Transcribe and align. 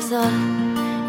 el 0.00 0.06
sol 0.08 0.36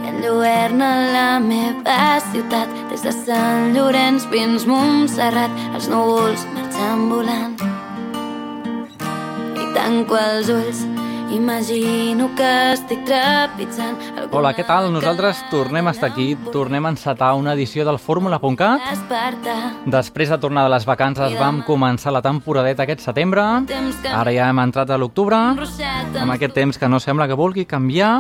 i 0.04 0.10
enlluerna 0.10 0.88
la 1.14 1.28
meva 1.40 2.20
ciutat 2.32 2.72
des 2.90 3.04
de 3.06 3.14
Sant 3.16 3.72
Llorenç 3.76 4.26
fins 4.34 4.66
Montserrat 4.68 5.52
els 5.72 5.88
núvols 5.92 6.44
marxen 6.56 7.06
volant 7.12 7.56
i 9.56 9.70
tanco 9.78 10.20
els 10.20 10.52
ulls 10.52 10.84
Imagino 11.32 12.26
que 12.36 12.48
estic 12.74 13.06
trepitjant... 13.08 13.96
Hola, 14.36 14.50
què 14.52 14.66
tal? 14.68 14.90
Nosaltres 14.92 15.40
tornem 15.48 15.88
a 15.88 15.94
estar 15.96 16.10
aquí, 16.10 16.34
tornem 16.52 16.84
a 16.84 16.92
encetar 16.92 17.30
una 17.40 17.54
edició 17.56 17.86
del 17.88 17.96
Fórmula.cat. 18.04 18.84
Després 19.88 20.34
de 20.34 20.40
tornar 20.44 20.66
de 20.68 20.74
les 20.76 20.84
vacances 20.84 21.38
vam 21.40 21.64
començar 21.64 22.12
la 22.12 22.20
temporadeta 22.26 22.84
aquest 22.84 23.08
setembre. 23.08 23.48
Ara 24.12 24.36
ja 24.36 24.52
hem 24.52 24.60
entrat 24.60 24.92
a 24.92 25.00
l'octubre, 25.00 25.40
amb 25.40 26.36
aquest 26.36 26.58
temps 26.60 26.76
que 26.76 26.92
no 26.92 27.00
sembla 27.00 27.32
que 27.32 27.40
vulgui 27.40 27.64
canviar. 27.64 28.18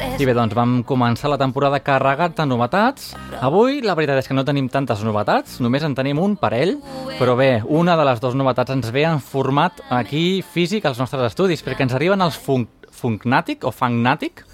I 0.00 0.26
bé, 0.26 0.34
doncs 0.36 0.56
vam 0.56 0.80
començar 0.84 1.30
la 1.32 1.38
temporada 1.40 1.78
carregat 1.84 2.34
de 2.36 2.44
novetats. 2.48 3.14
Avui 3.40 3.80
la 3.84 3.94
veritat 3.96 4.20
és 4.20 4.28
que 4.28 4.36
no 4.36 4.44
tenim 4.44 4.68
tantes 4.72 5.04
novetats, 5.04 5.58
només 5.64 5.84
en 5.84 5.94
tenim 5.96 6.20
un 6.20 6.36
parell, 6.40 6.78
però 7.18 7.36
bé, 7.36 7.50
una 7.68 7.96
de 7.96 8.04
les 8.08 8.20
dues 8.20 8.36
novetats 8.36 8.72
ens 8.74 8.90
ve 8.92 9.06
en 9.08 9.20
format 9.20 9.80
aquí 9.88 10.42
físic 10.42 10.88
als 10.88 11.00
nostres 11.00 11.30
estudis, 11.30 11.64
perquè 11.64 11.84
ens 11.84 11.96
arriben 11.96 12.20
els 12.24 12.38
fun 12.40 12.68
Funknatic 13.00 13.64
o 13.64 13.72
Fangnatic. 13.72 14.44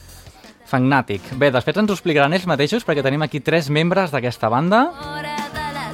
Fangnatic. 0.66 1.32
Bé, 1.38 1.50
després 1.55 1.78
ens 1.78 1.91
ho 1.91 1.97
explicaran 1.97 2.34
ells 2.34 2.47
mateixos 2.50 2.86
perquè 2.86 3.02
tenim 3.06 3.22
aquí 3.27 3.41
tres 3.41 3.70
membres 3.70 4.14
d'aquesta 4.14 4.50
banda 4.50 4.86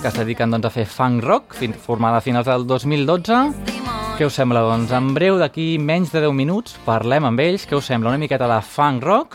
que 0.03 0.09
es 0.11 0.16
dediquen 0.19 0.50
doncs, 0.50 0.66
a 0.66 0.72
fer 0.75 0.89
funk 0.91 1.22
rock, 1.22 1.55
formada 1.84 2.19
a 2.19 2.25
finals 2.25 2.48
del 2.48 2.66
2012 2.66 3.81
què 4.23 4.28
us 4.28 4.37
sembla? 4.39 4.61
Doncs 4.62 4.92
en 4.95 5.09
breu, 5.17 5.34
d'aquí 5.41 5.81
menys 5.83 6.12
de 6.15 6.20
10 6.23 6.34
minuts, 6.39 6.77
parlem 6.87 7.25
amb 7.27 7.41
ells. 7.42 7.65
Què 7.67 7.75
us 7.75 7.89
sembla? 7.91 8.12
Una 8.12 8.20
miqueta 8.23 8.47
de 8.47 8.59
funk 8.62 9.03
rock? 9.03 9.34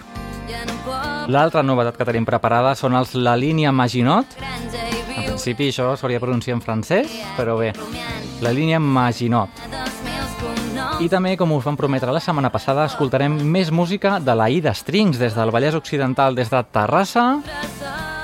L'altra 1.27 1.59
novetat 1.59 1.97
que 1.99 2.07
tenim 2.07 2.23
preparada 2.23 2.71
són 2.79 2.95
els 2.95 3.11
La 3.19 3.33
Línia 3.35 3.73
Maginot. 3.75 4.37
En 4.39 5.25
principi 5.25 5.67
això 5.73 5.89
s'hauria 5.99 6.21
de 6.21 6.23
pronunciar 6.23 6.55
en 6.55 6.63
francès, 6.63 7.17
però 7.35 7.57
bé, 7.59 7.73
La 8.39 8.55
Línia 8.55 8.79
Maginot. 8.79 9.59
I 11.03 11.11
també, 11.11 11.35
com 11.35 11.51
us 11.57 11.67
vam 11.67 11.75
prometre 11.75 12.15
la 12.15 12.23
setmana 12.23 12.53
passada, 12.53 12.87
escoltarem 12.87 13.35
més 13.43 13.73
música 13.75 14.21
de 14.23 14.39
la 14.39 14.47
Ida 14.47 14.71
Strings 14.71 15.19
des 15.19 15.35
del 15.35 15.51
Vallès 15.51 15.75
Occidental, 15.75 16.37
des 16.37 16.47
de 16.53 16.63
Terrassa. 16.71 17.27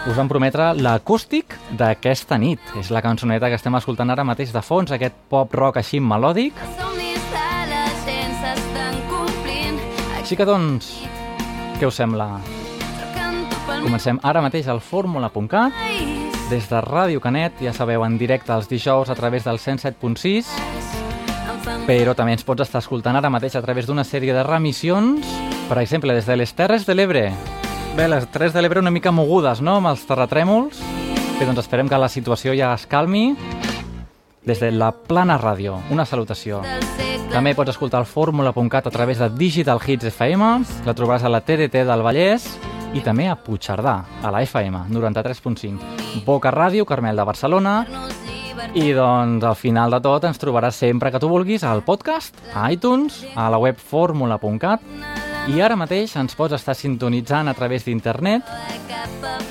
Us 0.04 0.18
vam 0.20 0.28
prometre 0.28 0.74
l'acústic 0.76 1.54
d'aquesta 1.80 2.36
nit. 2.36 2.60
És 2.80 2.90
la 2.92 3.00
cançoneta 3.02 3.48
que 3.48 3.56
estem 3.56 3.76
escoltant 3.80 4.12
ara 4.12 4.26
mateix 4.28 4.52
de 4.52 4.60
fons, 4.60 4.92
aquest 4.92 5.16
pop 5.32 5.54
rock 5.56 5.80
així 5.80 6.02
melòdic. 6.04 6.60
Així 10.20 10.36
que 10.36 10.48
doncs, 10.48 10.92
què 11.80 11.88
us 11.88 11.96
sembla? 11.96 12.28
Comencem 13.84 14.20
ara 14.24 14.44
mateix 14.44 14.68
al 14.68 14.84
fórmula.cat 14.84 15.80
des 16.52 16.68
de 16.70 16.84
Ràdio 16.84 17.24
Canet, 17.24 17.64
ja 17.64 17.72
sabeu, 17.74 18.04
en 18.04 18.20
directe 18.20 18.52
els 18.52 18.68
dijous 18.68 19.10
a 19.10 19.16
través 19.16 19.48
del 19.48 19.58
107.6 19.58 20.52
però 21.88 22.14
també 22.16 22.36
ens 22.36 22.44
pots 22.44 22.64
estar 22.64 22.84
escoltant 22.84 23.16
ara 23.16 23.32
mateix 23.32 23.56
a 23.56 23.64
través 23.64 23.88
d'una 23.88 24.04
sèrie 24.08 24.36
de 24.36 24.44
remissions, 24.44 25.28
per 25.70 25.80
exemple, 25.82 26.14
des 26.16 26.28
de 26.28 26.38
les 26.40 26.56
Terres 26.56 26.86
de 26.88 26.96
l'Ebre. 26.96 27.28
Bé, 27.94 28.08
les 28.10 28.26
Terres 28.34 28.56
de 28.56 28.62
l'Ebre 28.64 28.82
una 28.82 28.90
mica 28.90 29.12
mogudes, 29.14 29.60
no?, 29.62 29.76
amb 29.78 29.92
els 29.92 30.02
terratrèmols. 30.10 30.80
Bé, 31.38 31.46
doncs 31.46 31.60
esperem 31.62 31.86
que 31.86 32.00
la 32.02 32.08
situació 32.10 32.56
ja 32.58 32.72
es 32.74 32.88
calmi. 32.90 33.36
Des 34.50 34.58
de 34.58 34.72
la 34.74 34.88
Plana 34.92 35.36
Ràdio, 35.38 35.76
una 35.94 36.02
salutació. 36.10 36.64
També 37.30 37.54
pots 37.54 37.76
escoltar 37.76 38.02
el 38.02 38.08
fórmula.cat 38.10 38.90
a 38.90 38.94
través 38.94 39.22
de 39.22 39.30
Digital 39.38 39.78
Hits 39.78 40.10
FM, 40.10 40.48
la 40.88 40.96
trobaràs 40.98 41.28
a 41.28 41.30
la 41.30 41.44
TDT 41.46 41.84
del 41.86 42.02
Vallès 42.02 42.48
i 42.98 43.04
també 43.06 43.28
a 43.30 43.38
Puigcerdà, 43.38 43.94
a 44.26 44.32
la 44.34 44.42
FM 44.42 44.88
93.5. 44.90 46.24
Boca 46.26 46.50
Ràdio, 46.50 46.88
Carmel 46.90 47.22
de 47.22 47.28
Barcelona, 47.30 47.76
i 48.74 48.90
doncs 48.98 49.46
al 49.46 49.60
final 49.60 49.94
de 49.94 50.02
tot 50.02 50.26
ens 50.26 50.42
trobaràs 50.42 50.82
sempre 50.82 51.14
que 51.14 51.22
tu 51.22 51.30
vulguis 51.30 51.62
al 51.62 51.86
podcast, 51.86 52.42
a 52.58 52.72
iTunes, 52.74 53.22
a 53.36 53.52
la 53.54 53.62
web 53.62 53.78
fórmula.cat 53.78 55.23
i 55.52 55.60
ara 55.60 55.76
mateix 55.76 56.14
ens 56.20 56.36
pots 56.40 56.54
estar 56.56 56.76
sintonitzant 56.78 57.50
a 57.52 57.54
través 57.58 57.84
d'internet. 57.86 58.44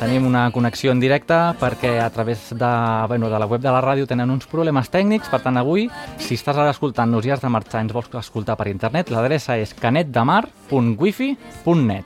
Tenim 0.01 0.27
una 0.27 0.51
connexió 0.51 0.91
en 0.93 1.01
directe 1.03 1.35
perquè 1.61 2.01
a 2.03 2.11
través 2.11 2.39
de, 2.51 2.73
bueno, 3.09 3.31
de 3.31 3.39
la 3.39 3.47
web 3.47 3.61
de 3.63 3.71
la 3.71 3.81
ràdio 3.85 4.07
tenen 4.09 4.31
uns 4.33 4.47
problemes 4.51 4.91
tècnics, 4.91 5.29
per 5.31 5.41
tant 5.45 5.57
avui, 5.61 5.91
si 6.19 6.35
estàs 6.39 6.57
ara 6.57 6.71
escoltant-nos 6.73 7.27
i 7.27 7.31
has 7.35 7.41
de 7.45 7.49
marxar 7.53 7.81
ens 7.85 7.93
vols 7.93 8.09
escoltar 8.23 8.57
per 8.57 8.69
internet, 8.73 9.11
l'adreça 9.13 9.53
és 9.61 9.75
canetdemar.wifi.net. 9.79 12.05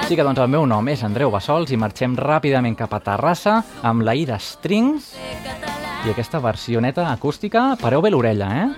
Així 0.00 0.16
que 0.16 0.24
doncs 0.24 0.40
el 0.40 0.48
meu 0.52 0.66
nom 0.66 0.88
és 0.88 1.02
Andreu 1.04 1.30
Bassols 1.32 1.70
i 1.72 1.76
marxem 1.80 2.16
ràpidament 2.16 2.76
cap 2.76 2.94
a 2.96 3.00
Terrassa 3.04 3.62
amb 3.82 4.02
la 4.04 4.14
Ida 4.16 4.38
Strings 4.40 5.14
i 6.04 6.10
aquesta 6.12 6.40
versioneta 6.44 7.12
acústica, 7.12 7.76
pareu 7.80 8.00
bé 8.04 8.10
l'orella, 8.12 8.48
eh? 8.64 8.68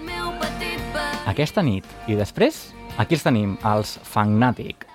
Aquesta 1.27 1.63
nit. 1.67 1.85
I 2.07 2.15
després 2.15 2.75
Aquí 2.97 3.12
els 3.12 3.25
tenim, 3.27 3.51
els 3.61 3.91
Fangnatic. 4.09 4.87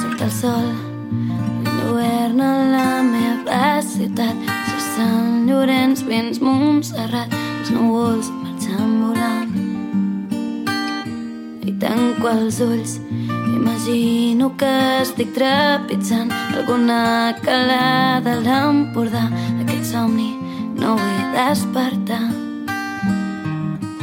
Surt 0.00 0.24
el 0.26 0.32
sol, 0.40 0.66
governa 1.78 2.50
la 2.72 2.90
meva 3.06 3.78
ciutat. 3.86 4.34
Si 4.66 4.82
Sant 4.88 5.46
Llorenç 5.46 6.02
fins 6.10 6.42
Montserrat, 6.42 7.30
els 7.60 7.70
núvols 7.76 8.34
marxen 8.42 8.98
volant. 9.06 9.54
I 11.62 11.78
tanco 11.78 12.34
els 12.34 12.58
ulls 12.66 12.98
Imagino 13.58 14.52
que 14.56 14.70
estic 15.02 15.32
trepitjant 15.34 16.30
alguna 16.54 17.34
calada 17.42 18.36
a 18.36 18.42
l'Empordà. 18.44 19.24
D'aquest 19.58 19.88
somni 19.90 20.28
no 20.78 20.94
vull 21.00 21.24
despertar. 21.34 22.20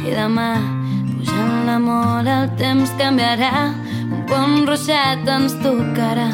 I 0.04 0.12
demà, 0.12 0.50
pujant 1.14 1.64
la 1.70 1.78
mola, 1.80 2.42
el 2.42 2.52
temps 2.60 2.92
canviarà. 3.00 3.72
Un 4.04 4.26
pont 4.28 4.68
ruixat 4.68 5.24
ens 5.38 5.56
tocarà. 5.64 6.28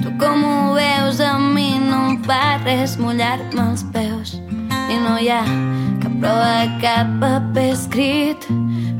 Tu 0.00 0.16
com 0.22 0.48
ho 0.48 0.72
veus, 0.78 1.20
a 1.20 1.36
mi 1.36 1.74
no 1.84 2.00
em 2.14 2.18
fa 2.24 2.56
res 2.64 2.96
mullar-me 2.96 3.68
els 3.68 3.84
peus. 3.92 4.38
I 4.88 4.96
no 5.04 5.18
hi 5.20 5.28
ha 5.36 5.44
cap 6.00 6.16
prova, 6.16 6.64
cap 6.80 7.12
paper 7.20 7.70
escrit, 7.76 8.48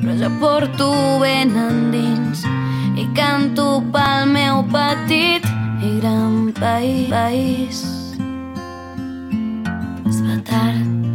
però 0.02 0.20
jo 0.20 0.34
porto 0.44 0.92
ben 1.24 1.56
endins 1.56 2.44
i 2.98 3.06
canto 3.14 3.66
pel 3.94 4.26
meu 4.26 4.62
petit 4.74 5.44
i 5.86 5.90
gran 6.00 6.52
país. 6.58 7.06
país. 7.12 7.78
Es 10.08 10.18
fa 10.24 10.38
tard 10.48 11.14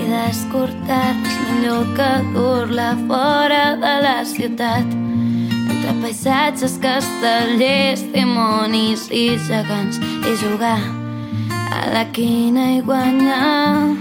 i 0.00 0.08
descortar 0.10 1.14
és 1.14 1.36
millor 1.46 1.86
que 1.94 2.10
dur-la 2.34 2.90
fora 3.06 3.64
de 3.84 3.94
la 4.06 4.16
ciutat 4.32 4.98
entre 5.70 5.94
paisatges, 6.02 6.76
castellers, 6.82 8.02
dimonis 8.14 9.06
i 9.14 9.26
gegants 9.46 10.02
i 10.02 10.36
jugar 10.42 10.80
a 11.78 11.86
la 11.94 12.04
quina 12.16 12.72
i 12.76 12.80
guanyar 12.82 13.94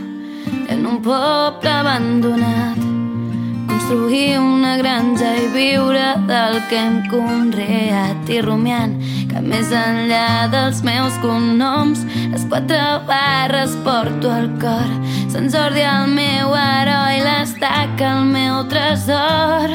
en 0.70 0.86
un 0.86 1.02
poble 1.06 1.75
abandonat 1.82 2.88
construir 3.89 4.38
una 4.38 4.77
granja 4.77 5.31
i 5.33 5.47
viure 5.50 6.13
del 6.27 6.59
que 6.69 6.77
hem 6.77 7.00
conreat. 7.09 8.30
I 8.30 8.38
rumiant 8.45 8.94
que 9.31 9.41
més 9.41 9.71
enllà 9.74 10.45
dels 10.53 10.83
meus 10.86 11.18
cognoms 11.24 12.03
les 12.30 12.45
quatre 12.51 12.77
barres 13.09 13.74
porto 13.88 14.30
al 14.30 14.45
cor. 14.62 14.94
Sant 15.33 15.50
Jordi 15.50 15.81
el 15.81 16.13
meu 16.13 16.53
heroi 16.53 17.24
l'estaca 17.25 18.13
el 18.19 18.30
meu 18.30 18.62
tresor. 18.69 19.74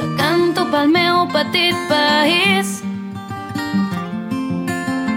Jo 0.00 0.08
canto 0.16 0.64
pel 0.72 0.88
meu 0.96 1.26
petit 1.36 1.76
país. 1.92 2.78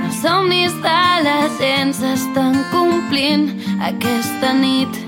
Els 0.03 0.23
somnis 0.25 0.75
de 0.83 1.03
la 1.23 1.41
gent 1.61 1.95
s'estan 1.95 2.65
complint 2.75 3.53
aquesta 3.79 4.57
nit 4.59 5.05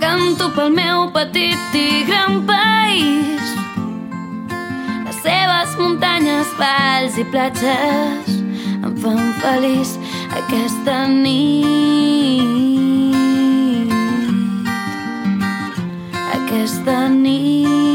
canto 0.00 0.50
pel 0.56 0.70
meu 0.74 1.08
petit 1.14 1.74
i 1.74 2.04
gran 2.08 2.42
país. 2.48 3.54
Les 5.06 5.18
seves 5.24 5.76
muntanyes, 5.80 6.52
valls 6.60 7.18
i 7.18 7.24
platges 7.32 8.36
em 8.82 8.94
fan 9.02 9.32
feliç 9.42 9.96
aquesta 10.42 11.06
nit. 11.08 12.36
Aquesta 16.38 17.08
nit. 17.08 17.88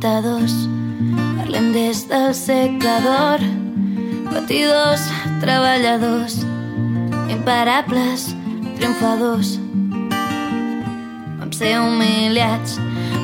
42. 0.00 0.68
Parlem 1.36 1.72
des 1.72 2.04
del 2.08 2.32
segle 2.34 2.94
d'or, 3.04 3.42
patidors, 4.30 5.02
treballadors, 5.42 6.38
imparables, 7.30 8.34
triomfadors. 8.76 9.56
Vam 11.38 11.52
ser 11.54 11.78
humiliats, 11.80 12.76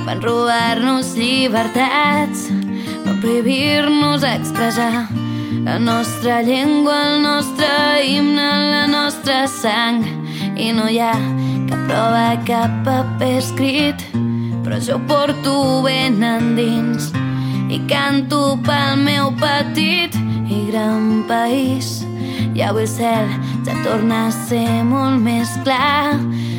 van 0.06 0.23
robar-nos 0.23 1.14
llibertats, 1.19 2.49
van 3.05 3.20
prohibir-nos 3.20 4.25
expressar 4.25 5.06
la 5.67 5.79
nostra 5.79 6.43
llengua, 6.43 6.97
el 7.11 7.23
nostre 7.23 7.69
himne, 8.06 8.49
la 8.70 8.87
nostra 8.87 9.47
sang. 9.50 10.05
I 10.56 10.70
no 10.73 10.87
hi 10.88 11.00
ha 11.02 11.12
cap 11.69 11.87
prova, 11.91 12.26
cap 12.47 12.81
paper 12.87 13.32
escrit, 13.43 14.05
però 14.64 14.79
jo 14.81 15.00
porto 15.11 15.82
ben 15.85 16.23
endins 16.23 17.11
i 17.69 17.82
canto 17.91 18.56
pel 18.67 19.02
meu 19.02 19.32
petit 19.43 20.14
i 20.47 20.67
gran 20.70 21.25
país. 21.29 22.06
I 22.55 22.63
avui 22.63 22.87
el 22.87 22.89
cel 22.89 23.29
ja 23.67 23.75
torna 23.85 24.27
a 24.29 24.33
ser 24.33 24.85
molt 24.85 25.21
més 25.23 25.51
clar, 25.65 26.17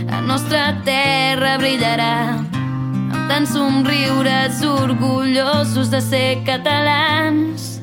la 0.09 0.21
nostra 0.21 0.75
terra 0.85 1.57
brillarà 1.61 2.37
amb 2.37 3.27
tants 3.29 3.53
somriures 3.55 4.61
orgullosos 4.63 5.91
de 5.91 6.01
ser 6.01 6.43
catalans. 6.47 7.77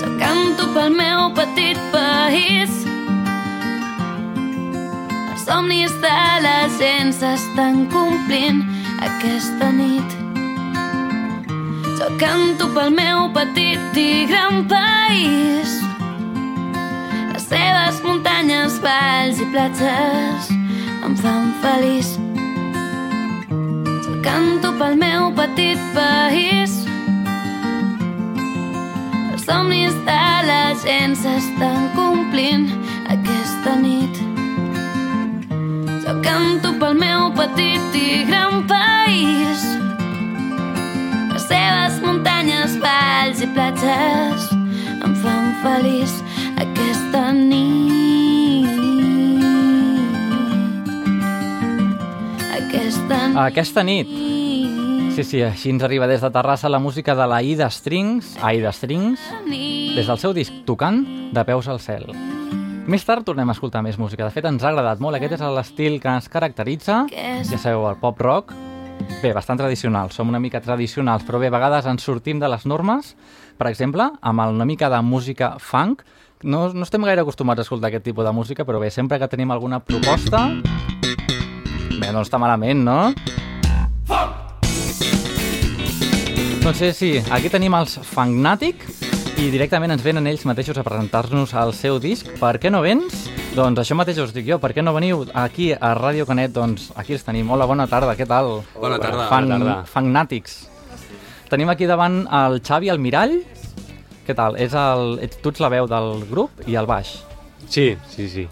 Jo 0.00 0.10
canto 0.20 0.70
pel 0.74 0.94
meu 0.96 1.30
petit 1.36 1.80
país 1.92 2.80
els 5.30 5.44
somnis 5.48 5.92
de 6.02 6.16
la 6.44 6.58
gent 6.78 7.12
s'estan 7.16 7.86
complint 7.92 8.64
aquesta 9.00 9.70
nit. 9.72 10.16
Jo 11.98 12.08
canto 12.20 12.68
pel 12.74 12.92
meu 12.96 13.28
petit 13.34 13.96
i 13.96 14.26
gran 14.28 14.66
país. 14.68 15.79
Seves 17.50 17.96
muntanyes, 18.04 18.76
valls 18.78 19.40
i 19.42 19.46
platges 19.50 20.50
em 21.02 21.16
fan 21.18 21.48
feliç. 21.58 22.12
Canto 24.22 24.70
pel 24.78 24.94
meu 25.00 25.32
petit 25.34 25.80
país. 25.96 26.76
Els 29.32 29.48
somnis 29.48 29.98
de 30.06 30.28
la 30.46 30.60
gent 30.84 31.18
s'estan 31.18 31.90
complint 31.98 32.70
aquesta 33.16 33.74
nit. 33.82 34.22
Jo 36.06 36.14
canto 36.22 36.76
pel 36.78 36.94
meu 37.02 37.32
petit 37.34 37.98
i 37.98 38.22
gran 38.30 38.62
país. 38.70 39.66
Les 41.34 41.50
seves 41.50 41.98
muntanyes, 42.06 42.78
valls 42.86 43.42
i 43.42 43.50
platges 43.58 44.52
em 45.02 45.18
fan 45.24 45.56
feliç 45.66 46.20
aquesta 46.60 47.32
nit. 47.32 48.68
Aquesta 52.52 53.20
nit. 53.28 53.38
Aquesta 53.44 53.84
nit. 53.86 54.12
Sí, 55.16 55.24
sí, 55.24 55.40
així 55.42 55.72
ens 55.72 55.82
arriba 55.84 56.06
des 56.08 56.22
de 56.22 56.30
Terrassa 56.32 56.70
la 56.70 56.78
música 56.78 57.16
de 57.18 57.26
la 57.26 57.40
Ida 57.42 57.68
Strings, 57.70 58.36
Aida 58.42 58.72
Strings, 58.72 59.20
des 59.96 60.06
del 60.06 60.20
seu 60.22 60.32
disc 60.36 60.54
Tocant, 60.68 61.02
de 61.34 61.44
peus 61.44 61.68
al 61.68 61.80
cel. 61.82 62.06
Més 62.90 63.04
tard 63.06 63.26
tornem 63.26 63.48
a 63.50 63.54
escoltar 63.54 63.82
més 63.86 63.98
música. 64.00 64.24
De 64.24 64.34
fet, 64.34 64.46
ens 64.48 64.64
ha 64.64 64.70
agradat 64.70 65.02
molt. 65.02 65.18
Aquest 65.18 65.36
és 65.36 65.42
l'estil 65.54 66.00
que 66.02 66.10
ens 66.10 66.30
caracteritza. 66.30 67.04
Ja 67.10 67.58
sabeu, 67.58 67.86
el 67.90 67.98
pop 68.00 68.18
rock. 68.20 68.54
Bé, 69.20 69.32
bastant 69.36 69.60
tradicional. 69.60 70.10
Som 70.14 70.30
una 70.32 70.40
mica 70.40 70.62
tradicionals, 70.64 71.26
però 71.26 71.40
bé, 71.40 71.50
a 71.50 71.54
vegades 71.54 71.86
ens 71.86 72.04
sortim 72.06 72.40
de 72.40 72.48
les 72.50 72.66
normes. 72.66 73.14
Per 73.60 73.68
exemple, 73.68 74.08
amb 74.20 74.46
una 74.46 74.66
mica 74.66 74.88
de 74.90 75.00
música 75.04 75.54
funk. 75.60 76.02
No, 76.42 76.72
no 76.72 76.86
estem 76.86 77.02
gaire 77.04 77.20
acostumats 77.20 77.60
a 77.60 77.64
escoltar 77.66 77.90
aquest 77.90 78.06
tipus 78.06 78.24
de 78.24 78.32
música, 78.32 78.64
però 78.64 78.78
bé, 78.80 78.88
sempre 78.90 79.18
que 79.20 79.28
tenim 79.28 79.50
alguna 79.52 79.82
proposta... 79.84 80.46
Bé, 82.00 82.08
no 82.16 82.22
està 82.24 82.38
malament, 82.40 82.80
no? 82.80 83.12
Doncs 86.64 86.80
sí, 86.80 86.88
sí, 86.96 87.10
aquí 87.28 87.52
tenim 87.52 87.76
els 87.76 87.98
Fangnatic 88.08 88.86
i 89.40 89.50
directament 89.52 89.92
ens 89.92 90.04
venen 90.04 90.28
ells 90.32 90.46
mateixos 90.48 90.80
a 90.80 90.84
presentar-nos 90.86 91.52
el 91.60 91.74
seu 91.76 92.00
disc. 92.00 92.32
Per 92.40 92.54
què 92.62 92.72
no 92.72 92.80
vens? 92.84 93.26
Doncs 93.52 93.84
això 93.84 94.00
mateix 94.00 94.24
us 94.24 94.32
dic 94.32 94.48
jo, 94.48 94.60
per 94.62 94.72
què 94.72 94.80
no 94.80 94.96
veniu 94.96 95.26
aquí 95.36 95.74
a 95.76 95.92
Ràdio 95.98 96.24
Canet? 96.28 96.56
Doncs 96.56 96.88
aquí 96.96 97.18
els 97.18 97.24
tenim. 97.26 97.52
Hola, 97.52 97.68
bona 97.68 97.84
tarda, 97.90 98.16
què 98.16 98.24
tal? 98.24 98.62
Bona 98.80 98.96
tarda. 99.02 99.28
Fan, 99.28 99.52
Bona 99.52 99.60
tarda. 99.60 99.78
Fangnàtics. 99.92 100.60
Tenim 101.52 101.68
aquí 101.68 101.84
davant 101.90 102.22
el 102.24 102.62
Xavi 102.64 102.88
Almirall. 102.88 103.42
Què 104.26 104.34
tal? 104.34 104.56
És 104.56 104.74
el, 104.74 105.18
ets, 105.22 105.38
tu 105.42 105.48
ets 105.50 105.60
la 105.60 105.68
veu 105.68 105.86
del 105.90 106.24
grup 106.30 106.50
i 106.66 106.74
el 106.76 106.86
baix. 106.86 107.18
Sí, 107.68 107.96
sí, 108.08 108.28
sí. 108.28 108.48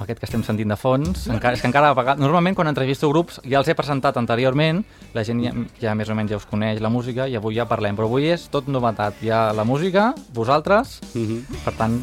Aquest 0.00 0.18
que 0.18 0.24
estem 0.24 0.42
sentint 0.42 0.70
de 0.72 0.76
fons. 0.80 1.26
Encara, 1.28 1.52
és 1.54 1.60
que 1.60 1.66
encara, 1.68 1.90
a 1.90 1.94
vegades- 1.94 2.20
normalment 2.22 2.54
quan 2.56 2.68
entrevisto 2.68 3.08
grups 3.10 3.38
ja 3.44 3.58
els 3.58 3.68
he 3.68 3.74
presentat 3.74 4.16
anteriorment, 4.16 4.82
la 5.12 5.24
gent 5.24 5.42
ja, 5.44 5.52
ja 5.80 5.94
més 5.94 6.08
o 6.08 6.14
menys 6.14 6.30
ja 6.30 6.36
us 6.40 6.46
coneix 6.48 6.80
la 6.80 6.88
música 6.88 7.28
i 7.28 7.36
avui 7.36 7.54
ja 7.56 7.66
parlem, 7.68 7.96
però 7.96 8.04
avui 8.08 8.30
és 8.32 8.48
tot 8.48 8.66
novetat. 8.68 9.14
Hi 9.22 9.28
ha 9.30 9.52
la 9.52 9.64
música, 9.64 10.14
vosaltres, 10.32 11.00
Mm 11.14 11.26
-hmm. 11.26 11.64
per 11.64 11.74
tant, 11.74 12.00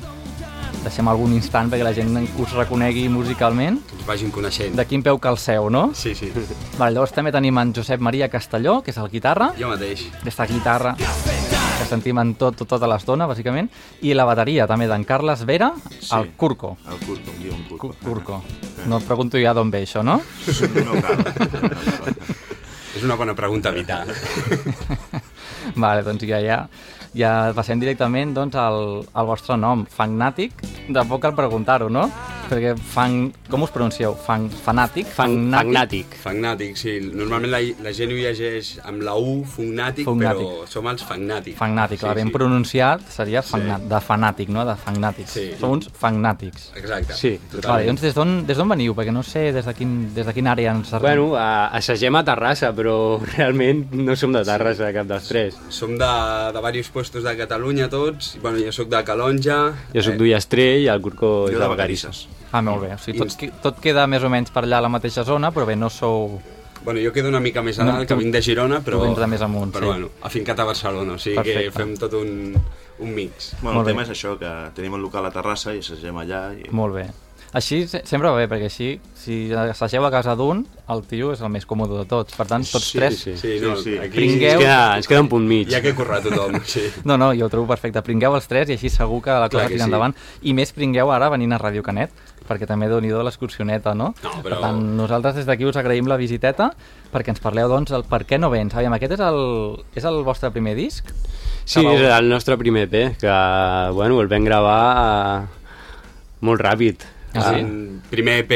deixem 0.83 1.07
algun 1.07 1.33
instant 1.33 1.71
perquè 1.71 1.83
la 1.83 1.94
gent 1.94 2.30
us 2.39 2.54
reconegui 2.54 3.09
musicalment 3.09 3.80
Que 3.88 3.95
ens 3.95 4.06
vagin 4.06 4.31
coneixent. 4.31 4.75
de 4.75 4.86
quin 4.86 5.01
peu 5.01 5.18
calceu, 5.18 5.69
no? 5.69 5.89
Sí, 5.95 6.13
sí. 6.13 6.31
Vale, 6.77 6.92
llavors 6.94 7.12
també 7.13 7.31
tenim 7.31 7.57
en 7.57 7.74
Josep 7.74 8.00
Maria 8.00 8.30
Castelló, 8.30 8.83
que 8.83 8.92
és 8.92 8.98
el 8.98 9.09
guitarra, 9.09 9.54
Jo 9.59 9.69
mateix. 9.69 10.06
aquesta 10.21 10.45
guitarra 10.45 10.95
que 10.95 11.04
sentim 11.88 12.18
en 12.22 12.36
tot, 12.36 12.56
tot, 12.60 12.68
tota 12.68 12.88
l'estona, 12.88 13.28
bàsicament, 13.28 13.69
i 14.01 14.13
la 14.13 14.25
bateria 14.28 14.68
també 14.68 14.88
d'en 14.88 15.04
Carles 15.07 15.44
Vera, 15.45 15.72
Sí. 16.00 16.13
el 16.16 16.31
Curco. 16.38 16.78
El 16.89 17.00
Curco, 17.06 17.31
em 17.36 17.42
diuen 17.44 17.63
Curco. 17.69 17.88
Cu- 17.95 18.06
Curco. 18.06 18.44
No 18.88 18.98
et 19.00 19.07
pregunto 19.07 19.38
ja 19.42 19.54
d'on 19.54 19.72
ve 19.72 19.84
això, 19.84 20.04
no? 20.04 20.22
No 20.22 21.01
cal. 21.01 22.16
És 22.98 23.04
una 23.04 23.16
bona 23.16 23.36
pregunta 23.36 23.69
a 23.69 23.74
evitar. 23.74 24.06
Vale, 25.75 26.01
doncs 26.04 26.24
ja, 26.25 26.39
ja, 26.42 26.62
ja 27.15 27.51
passem 27.56 27.80
directament 27.80 28.33
doncs, 28.36 28.56
al, 28.56 29.04
al 29.13 29.25
vostre 29.30 29.57
nom, 29.57 29.86
Fangnàtic. 29.86 30.54
De 30.90 31.04
poc 31.07 31.21
cal 31.21 31.35
preguntar-ho, 31.35 31.90
no? 31.90 32.07
Perquè 32.47 32.78
fan... 32.80 33.33
Com 33.52 33.64
us 33.64 33.71
pronuncieu? 33.76 34.14
Fan, 34.23 34.45
fanàtic? 34.64 35.07
Fagnàtic. 35.11 36.14
Fagnàtic, 36.23 36.78
sí. 36.80 36.94
Normalment 37.04 37.52
la, 37.52 37.59
la 37.83 37.92
gent 37.95 38.11
ho 38.11 38.18
llegeix 38.19 38.73
amb 38.87 39.04
la 39.04 39.16
U, 39.19 39.42
fognàtic, 39.47 40.07
Fognàtic. 40.07 40.47
però 40.47 40.68
som 40.71 40.87
els 40.87 41.04
fagnàtics. 41.07 41.57
Fangnàtic, 41.59 41.99
clar, 42.04 42.14
ben 42.16 42.31
pronunciat 42.31 43.04
seria 43.11 43.44
fangnat, 43.44 43.83
de 43.92 43.99
fanàtic, 44.04 44.52
no? 44.54 44.64
De 44.68 44.76
fangnàtics. 44.80 45.35
Sí. 45.35 45.45
Som 45.59 45.76
uns 45.76 45.90
fangnàtics. 45.99 46.69
Exacte. 46.80 47.18
Sí. 47.19 47.33
Vale, 47.37 47.52
totalment. 47.57 47.90
doncs 47.92 48.06
des 48.07 48.16
d'on 48.16 48.33
des 48.47 48.59
d'on 48.59 48.71
veniu? 48.71 48.95
Perquè 48.95 49.16
no 49.16 49.23
sé 49.28 49.49
des 49.56 49.68
de, 49.68 49.76
quin, 49.76 49.94
des 50.16 50.28
de 50.28 50.35
quina 50.35 50.56
àrea 50.56 50.71
ens 50.76 50.95
Bueno, 51.04 51.33
a, 51.35 51.68
assagem 51.78 52.16
a 52.16 52.23
Terrassa, 52.28 52.71
però 52.76 52.95
realment 53.35 53.85
no 53.92 54.16
som 54.16 54.31
de 54.35 54.44
Terrassa, 54.47 54.94
cap 54.95 55.07
dels 55.11 55.28
tres. 55.28 55.59
Som 55.69 55.97
de, 55.99 56.11
de 56.56 56.64
diversos 56.68 56.94
puestos 56.97 57.23
de 57.23 57.35
Catalunya 57.37 57.87
tots. 57.94 58.33
Bueno, 58.42 58.57
jo 58.63 58.73
sóc 58.73 58.89
de 58.89 59.04
Calonja. 59.06 59.59
Jo 59.94 60.01
sóc 60.09 60.18
d'Ullastrell 60.19 60.83
i 60.87 60.92
el 60.92 61.01
Curco 61.06 61.31
és 61.51 61.56
de 61.56 61.61
de 61.61 61.69
Vacarisses. 61.69 62.25
Ah, 62.51 62.61
molt 62.66 62.81
bé. 62.87 62.94
O 62.95 63.01
sigui, 63.01 63.19
tot, 63.21 63.37
tot 63.61 63.81
queda 63.83 64.07
més 64.09 64.23
o 64.25 64.30
menys 64.33 64.49
per 64.56 64.63
allà 64.66 64.80
a 64.81 64.85
la 64.87 64.89
mateixa 64.89 65.23
zona, 65.27 65.51
però 65.54 65.68
bé, 65.69 65.75
no 65.77 65.89
sou... 65.94 66.39
Bueno, 66.87 67.01
jo 67.04 67.11
quedo 67.11 67.27
una 67.27 67.42
mica 67.44 67.59
més 67.66 67.77
a 67.81 67.83
No, 67.83 67.92
dalt, 67.97 68.07
tu- 68.07 68.13
que 68.16 68.21
vinc 68.21 68.31
de 68.33 68.39
Girona, 68.42 68.77
però... 68.85 69.01
vens 69.04 69.18
de 69.19 69.27
més 69.27 69.42
amunt, 69.44 69.73
Però 69.75 69.89
sí. 69.89 69.92
bueno, 69.92 70.09
afincat 70.23 70.59
a 70.61 70.66
Barcelona, 70.69 71.18
o 71.18 71.19
sigui 71.19 71.35
Perfecte. 71.35 71.63
que 71.66 71.71
fem 71.75 71.95
tot 71.99 72.13
un, 72.16 72.56
un 73.04 73.13
mix. 73.13 73.49
Bueno, 73.61 73.80
Molt 73.81 73.87
el 73.89 73.92
tema 73.92 74.06
bé. 74.06 74.07
és 74.07 74.13
això, 74.16 74.37
que 74.39 74.51
tenim 74.77 74.95
el 74.95 75.01
local 75.04 75.25
a 75.27 75.31
Terrassa 75.35 75.73
i 75.75 75.81
assagem 75.83 76.16
allà. 76.23 76.45
I... 76.56 76.69
Molt 76.71 76.95
bé. 76.95 77.07
Així 77.54 77.87
se- 77.87 78.01
sempre 78.06 78.27
va 78.30 78.35
bé, 78.35 78.47
perquè 78.51 78.66
així, 78.68 78.99
si 79.16 79.51
assageu 79.54 80.04
a 80.06 80.11
casa 80.11 80.35
d'un, 80.35 80.66
el 80.92 81.01
tio 81.07 81.31
és 81.31 81.39
el 81.42 81.49
més 81.49 81.66
còmode 81.66 81.95
de 82.01 82.06
tots. 82.06 82.35
Per 82.35 82.45
tant, 82.45 82.66
tots 82.68 82.85
Sí, 82.92 82.97
tres... 82.99 83.18
sí. 83.18 83.37
Sí, 83.37 83.57
Sí, 83.59 83.66
no, 83.66 83.75
sí. 83.77 83.97
aquí 83.97 84.18
Pringueu. 84.19 84.59
Ens 84.59 84.63
queda, 84.66 84.95
ens 84.97 85.07
queda 85.07 85.21
un 85.21 85.30
punt 85.30 85.47
mig. 85.47 85.69
hi 85.71 85.75
ha 85.75 85.81
que 85.81 85.94
currar 85.95 86.21
tothom, 86.21 86.59
sí. 86.66 86.83
No, 87.06 87.18
no, 87.18 87.31
jo 87.33 87.45
ho 87.45 87.49
trobo 87.49 87.68
perfecte. 87.68 88.01
Pringueu 88.04 88.35
els 88.35 88.47
tres 88.47 88.69
i 88.69 88.73
així 88.75 88.89
segur 88.92 89.21
que 89.23 89.31
la 89.31 89.47
cosa 89.49 89.63
que 89.63 89.73
tira 89.77 89.85
sí. 89.85 89.87
endavant. 89.87 90.13
I 90.44 90.54
més 90.54 90.73
pringueu 90.75 91.09
ara 91.11 91.30
venint 91.30 91.54
a 91.56 91.59
Ràdio 91.59 91.81
Canet, 91.83 92.11
perquè 92.47 92.68
també 92.68 92.87
doni 92.92 93.09
do 93.09 93.23
l'excursioneta, 93.23 93.95
no? 93.95 94.13
No, 94.23 94.35
Per 94.44 94.51
però- 94.51 94.61
tant, 94.61 94.77
nosaltres 94.99 95.35
des 95.35 95.45
d'aquí 95.47 95.66
us 95.66 95.75
agraïm 95.80 96.07
la 96.07 96.16
visiteta 96.19 96.73
perquè 97.11 97.30
ens 97.31 97.39
parleu, 97.39 97.68
doncs, 97.71 97.92
del 97.92 98.04
per 98.04 98.25
què 98.27 98.37
no 98.39 98.49
vens. 98.51 98.75
Aviam, 98.75 98.94
aquest 98.94 99.13
és 99.18 99.19
el, 99.23 99.83
és 99.95 100.04
el 100.04 100.21
vostre 100.23 100.51
primer 100.51 100.75
disc? 100.75 101.07
Sí, 101.66 101.81
vau- 101.83 101.95
és 101.95 102.01
el 102.11 102.30
nostre 102.30 102.56
primer 102.57 102.87
EP, 102.87 103.18
que 103.19 103.33
bueno, 103.94 104.19
el 104.21 104.27
vam 104.27 104.44
gravar 104.44 104.81
eh, 105.44 105.45
molt 106.42 106.61
ràpid. 106.61 107.04
Ah, 107.34 107.54
sí? 107.54 107.64
Primer 108.10 108.38
EP 108.46 108.54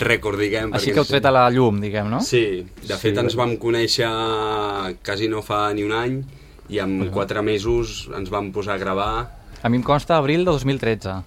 rècord, 0.00 0.40
diguem. 0.40 0.72
Així 0.72 0.88
perquè 0.90 0.94
que 0.96 1.02
heu 1.04 1.08
tret 1.10 1.26
a 1.28 1.32
la 1.34 1.44
llum, 1.52 1.80
diguem, 1.82 2.08
no? 2.10 2.22
Sí, 2.24 2.64
de 2.88 2.96
fet 3.00 3.18
ens 3.20 3.36
vam 3.38 3.56
conèixer 3.60 4.08
quasi 5.04 5.28
no 5.28 5.42
fa 5.44 5.68
ni 5.76 5.84
un 5.84 5.92
any 5.96 6.20
i 6.70 6.80
en 6.80 7.10
quatre 7.12 7.42
mesos 7.42 8.08
ens 8.16 8.30
vam 8.32 8.50
posar 8.54 8.78
a 8.78 8.82
gravar. 8.82 9.12
A 9.62 9.68
mi 9.68 9.76
em 9.80 9.84
consta 9.84 10.16
abril 10.16 10.46
de 10.46 10.54
2013. 10.54 11.18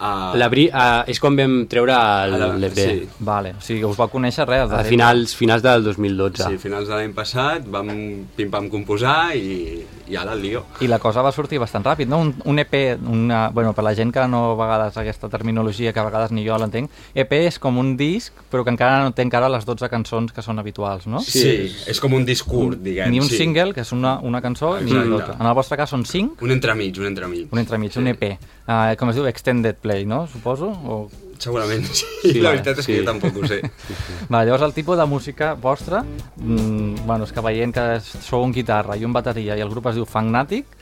A... 0.00 0.32
L'abri- 0.40 0.70
uh, 0.72 1.04
és 1.10 1.20
quan 1.20 1.36
vam 1.36 1.66
treure 1.70 1.92
a 1.92 2.26
la- 2.26 2.50
l'EP. 2.56 2.78
Sí, 2.80 3.08
Vale, 3.20 3.52
o 3.58 3.60
sigui, 3.64 3.84
us 3.84 3.98
vau 4.00 4.08
conèixer 4.08 4.46
res. 4.48 4.72
A 4.72 4.82
finals, 4.88 5.34
finals 5.36 5.62
del 5.62 5.84
2012. 5.84 6.46
sí, 6.48 6.58
finals 6.58 6.88
de 6.88 6.94
l'any 6.96 7.12
passat 7.16 7.66
vam 7.68 7.90
pim-pam 8.36 8.70
composar 8.72 9.34
i, 9.36 9.82
i 10.08 10.16
ara 10.16 10.32
el 10.32 10.42
lío. 10.42 10.64
I 10.80 10.88
la 10.88 10.98
cosa 10.98 11.22
va 11.22 11.32
sortir 11.32 11.60
bastant 11.60 11.84
ràpid, 11.84 12.08
no? 12.08 12.18
Un, 12.24 12.34
un 12.44 12.58
EP, 12.64 12.74
una, 13.06 13.48
bueno, 13.52 13.74
per 13.76 13.84
la 13.84 13.94
gent 13.94 14.12
que 14.14 14.24
no 14.28 14.42
a 14.52 14.56
vegades 14.58 14.96
aquesta 14.96 15.28
terminologia, 15.28 15.92
que 15.92 16.00
a 16.00 16.06
vegades 16.08 16.32
ni 16.32 16.46
jo 16.48 16.56
l'entenc, 16.58 16.90
EP 17.14 17.32
és 17.44 17.58
com 17.60 17.76
un 17.78 17.92
disc, 18.00 18.32
però 18.50 18.64
que 18.64 18.72
encara 18.72 19.02
no 19.04 19.12
té 19.12 19.22
encara 19.26 19.48
les 19.52 19.66
12 19.68 19.88
cançons 19.92 20.32
que 20.32 20.42
són 20.42 20.58
habituals, 20.58 21.06
no? 21.10 21.20
Sí, 21.20 21.44
sí 21.44 21.90
és 21.90 22.00
com 22.00 22.14
un 22.16 22.24
discurs, 22.24 22.78
diguem. 22.80 23.10
Ni 23.12 23.20
un 23.20 23.28
sí. 23.28 23.36
single, 23.42 23.74
que 23.76 23.84
és 23.84 23.92
una, 23.92 24.16
una 24.24 24.40
cançó, 24.40 24.78
ni 24.80 24.92
l'altra. 24.96 25.36
En 25.40 25.46
el 25.46 25.54
vostre 25.58 25.76
cas 25.76 25.90
són 25.92 26.06
5, 26.08 26.38
Un 26.40 26.54
entremig, 26.56 26.96
un 27.02 27.06
entremig. 27.10 27.48
un 27.52 27.58
entremig, 27.58 27.96
un 28.00 28.08
EP. 28.14 28.24
Uh, 28.70 28.94
com 28.96 29.10
es 29.10 29.16
diu, 29.18 29.24
Extended 29.26 29.80
Play, 29.82 29.89
no? 30.08 30.24
Suposo? 30.30 30.70
O... 30.70 31.00
Segurament 31.40 31.86
sí. 31.88 32.04
Sí, 32.20 32.34
la 32.44 32.52
veritat 32.52 32.82
és 32.82 32.86
que 32.86 32.92
sí. 32.92 32.98
jo 33.00 33.06
tampoc 33.06 33.38
ho 33.40 33.48
sé. 33.48 33.62
Va, 34.32 34.42
llavors 34.44 34.66
el 34.66 34.74
tipus 34.76 34.98
de 35.00 35.06
música 35.08 35.54
vostra, 35.54 36.02
mm, 36.36 37.06
bueno, 37.06 37.24
és 37.24 37.32
que 37.32 37.44
veient 37.44 37.72
que 37.76 37.86
sou 38.02 38.44
un 38.44 38.52
guitarra 38.52 38.98
i 39.00 39.06
un 39.08 39.16
bateria 39.16 39.56
i 39.56 39.64
el 39.64 39.72
grup 39.72 39.88
es 39.88 39.96
diu 39.96 40.08
Fangnatic, 40.08 40.76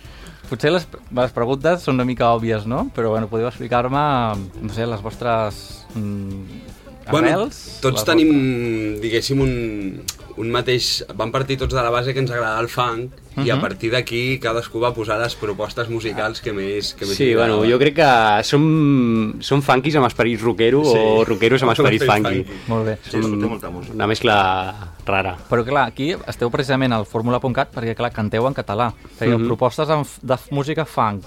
potser 0.48 0.72
les, 0.72 0.88
les 1.14 1.36
preguntes 1.36 1.84
són 1.84 2.00
una 2.00 2.08
mica 2.08 2.32
òbvies, 2.34 2.66
no? 2.66 2.88
Però 2.96 3.12
bueno, 3.14 3.30
podeu 3.30 3.50
explicar-me, 3.50 4.02
no 4.64 4.74
sé, 4.74 4.88
les 4.88 5.04
vostres 5.04 5.62
mm, 5.94 6.62
Bueno, 7.10 7.28
arrels? 7.28 7.78
tots 7.80 8.02
les 8.02 8.08
tenim, 8.08 8.32
diguéssim, 9.00 9.40
un, 9.40 10.02
un 10.38 10.50
mateix... 10.54 11.02
Vam 11.18 11.32
partir 11.34 11.56
tots 11.58 11.74
de 11.74 11.82
la 11.82 11.90
base 11.90 12.14
que 12.14 12.20
ens 12.22 12.30
agrada 12.30 12.60
el 12.62 12.68
funk 12.70 13.24
i 13.44 13.50
a 13.54 13.58
partir 13.60 13.90
d'aquí 13.92 14.38
cadascú 14.42 14.80
va 14.82 14.90
posar 14.94 15.18
les 15.20 15.34
propostes 15.38 15.86
musicals 15.90 16.40
que 16.42 16.50
més, 16.52 16.92
que 16.98 17.06
més 17.06 17.14
Sí, 17.18 17.28
li 17.30 17.34
bueno, 17.38 17.60
jo 17.68 17.78
crec 17.78 17.94
que 18.00 18.08
som, 18.48 18.64
som 19.40 19.62
funkis 19.62 19.94
amb 19.98 20.08
esperit 20.08 20.40
rockero 20.42 20.82
Sí. 20.84 20.98
o 20.98 21.24
rockeros 21.28 21.62
amb 21.62 21.72
esperit 21.76 22.02
funky. 22.02 22.40
esperit 22.42 22.68
Molt 22.70 22.86
bé. 22.86 22.96
Sí, 23.08 23.16
molta 23.18 23.70
música. 23.70 23.94
Una 23.94 24.06
mescla 24.10 24.38
rara. 25.06 25.36
Però 25.50 25.64
clar, 25.64 25.86
aquí 25.92 26.14
esteu 26.26 26.50
precisament 26.50 26.92
al 26.92 27.06
fórmula.cat 27.06 27.70
perquè 27.74 27.94
clar, 27.98 28.10
canteu 28.12 28.46
en 28.48 28.54
català. 28.54 28.90
Fèieu 29.18 29.38
Mhm. 29.38 29.46
propostes 29.46 29.88
en, 29.90 30.02
f- 30.06 30.18
de 30.22 30.36
música 30.50 30.84
funk 30.84 31.24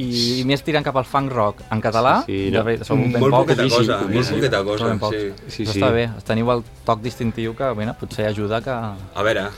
i, 0.00 0.40
i 0.40 0.44
més 0.48 0.62
tirant 0.66 0.84
cap 0.86 0.96
al 0.96 1.04
funk 1.08 1.32
rock 1.32 1.62
en 1.70 1.80
català. 1.84 2.20
Sí, 2.26 2.32
sí, 2.46 2.50
de 2.50 2.58
no. 2.58 2.64
veritat, 2.64 2.86
sou 2.88 2.96
ben 2.96 3.12
molt 3.12 3.30
pocs. 3.34 3.42
poqueta 3.44 3.62
poquíssim, 3.62 3.78
cosa, 3.86 3.98
molt 4.00 4.12
poquíssim. 4.12 4.36
poqueta 4.40 4.62
cosa, 4.64 4.92
pocs. 5.00 5.16
sí. 5.16 5.32
Sí, 5.56 5.62
Això 5.64 5.72
sí. 5.74 5.80
està 5.80 5.90
bé, 5.94 6.06
teniu 6.26 6.50
el 6.56 6.64
toc 6.86 7.02
distintiu 7.04 7.54
que 7.58 7.70
bueno, 7.74 7.94
potser 8.00 8.26
ajuda 8.30 8.60
que, 8.64 8.70
A 9.14 9.22
veure, 9.22 9.48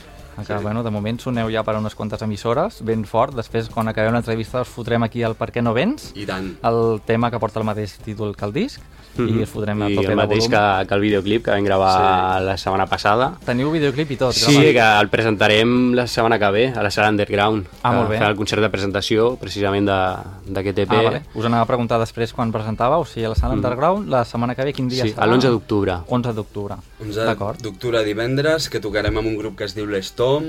que 0.46 0.54
bueno, 0.64 0.82
de 0.82 0.90
moment 0.90 1.18
soneu 1.20 1.50
ja 1.52 1.62
per 1.62 1.76
unes 1.76 1.94
quantes 1.94 2.22
emissores, 2.22 2.80
ben 2.82 3.04
fort. 3.04 3.34
Després, 3.36 3.68
quan 3.68 3.88
acabem 3.88 4.14
l'entrevista, 4.14 4.62
us 4.64 4.68
fotrem 4.72 5.02
aquí 5.04 5.22
el 5.22 5.34
Per 5.36 5.50
què 5.52 5.62
no 5.62 5.74
vens, 5.74 6.12
i 6.16 6.24
tant. 6.26 6.56
el 6.64 7.00
tema 7.06 7.30
que 7.30 7.38
porta 7.38 7.60
el 7.60 7.66
mateix 7.68 7.98
títol 8.00 8.34
que 8.34 8.44
el 8.48 8.52
disc, 8.52 8.80
i 9.18 9.42
us 9.42 9.48
fotrem 9.50 9.82
a 9.82 9.86
Mhm. 9.86 9.92
I 9.92 9.96
tope 9.96 10.08
el 10.12 10.16
mateix 10.16 10.48
que, 10.48 10.86
que 10.88 10.94
el 10.94 11.00
videoclip 11.00 11.44
que 11.44 11.50
vam 11.50 11.64
gravar 11.64 12.40
la 12.42 12.56
setmana 12.56 12.86
passada. 12.86 13.34
Teniu 13.44 13.70
videoclip 13.70 14.10
i 14.10 14.16
tot, 14.16 14.32
Sí, 14.32 14.52
gravat. 14.54 14.72
que 14.72 15.00
el 15.02 15.08
presentarem 15.10 15.92
la 15.94 16.06
setmana 16.06 16.38
que 16.38 16.50
ve 16.50 16.68
a 16.74 16.82
la 16.82 16.90
sala 16.90 17.08
Underground. 17.10 17.66
Ah, 17.82 17.92
molt 17.92 18.08
bé. 18.10 18.18
Farà 18.18 18.28
el 18.30 18.36
concert 18.36 18.62
de 18.62 18.70
presentació, 18.70 19.36
precisament 19.36 19.86
de- 19.86 20.52
d'aquest 20.52 20.78
EP. 20.78 20.90
Ah, 20.92 21.02
vale. 21.02 21.22
Us 21.34 21.44
anava 21.44 21.62
a 21.62 21.66
preguntar 21.66 21.98
després 22.00 22.32
quan 22.32 22.50
presentàveu, 22.52 23.00
o 23.00 23.04
sigui, 23.04 23.26
a 23.26 23.28
la 23.28 23.34
sala 23.34 23.54
Underground, 23.54 24.08
la 24.08 24.24
setmana 24.24 24.54
que 24.54 24.64
ve, 24.64 24.72
quin 24.72 24.88
dia 24.88 25.04
Mm. 25.04 25.08
Sí, 25.08 25.14
serà? 25.14 25.26
l'11 25.26 25.48
d'octubre. 25.50 25.98
11 26.08 26.32
d'octubre. 26.32 26.76
11 27.00 27.20
D'acord. 27.24 27.60
d'octubre 27.60 28.02
divendres, 28.04 28.68
que 28.70 28.80
tocarem 28.80 29.16
amb 29.18 29.26
un 29.28 29.36
grup 29.36 29.56
que 29.56 29.64
es 29.64 29.74
diu 29.74 29.86
l'Estom, 29.86 30.42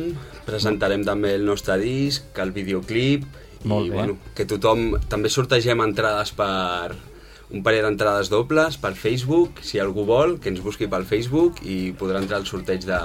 presentarem 0.46 1.04
també 1.04 1.36
el 1.36 1.46
nostre 1.46 1.78
disc, 1.78 2.24
el 2.40 2.52
videoclip, 2.52 3.26
Molt 3.66 3.88
i 3.88 3.90
bé. 3.90 3.96
bueno, 3.96 4.18
que 4.36 4.46
tothom... 4.46 4.96
També 5.08 5.30
sortegem 5.30 5.80
entrades 5.82 6.32
per 6.32 6.96
un 7.54 7.62
parell 7.62 7.86
d'entrades 7.86 8.32
dobles 8.34 8.80
per 8.82 8.96
Facebook, 8.98 9.62
si 9.62 9.80
algú 9.80 10.08
vol, 10.10 10.40
que 10.42 10.50
ens 10.50 10.62
busqui 10.64 10.90
pel 10.90 11.06
Facebook 11.06 11.62
i 11.62 11.94
podrà 11.98 12.22
entrar 12.24 12.42
al 12.42 12.48
sorteig 12.50 12.86
de, 12.88 13.00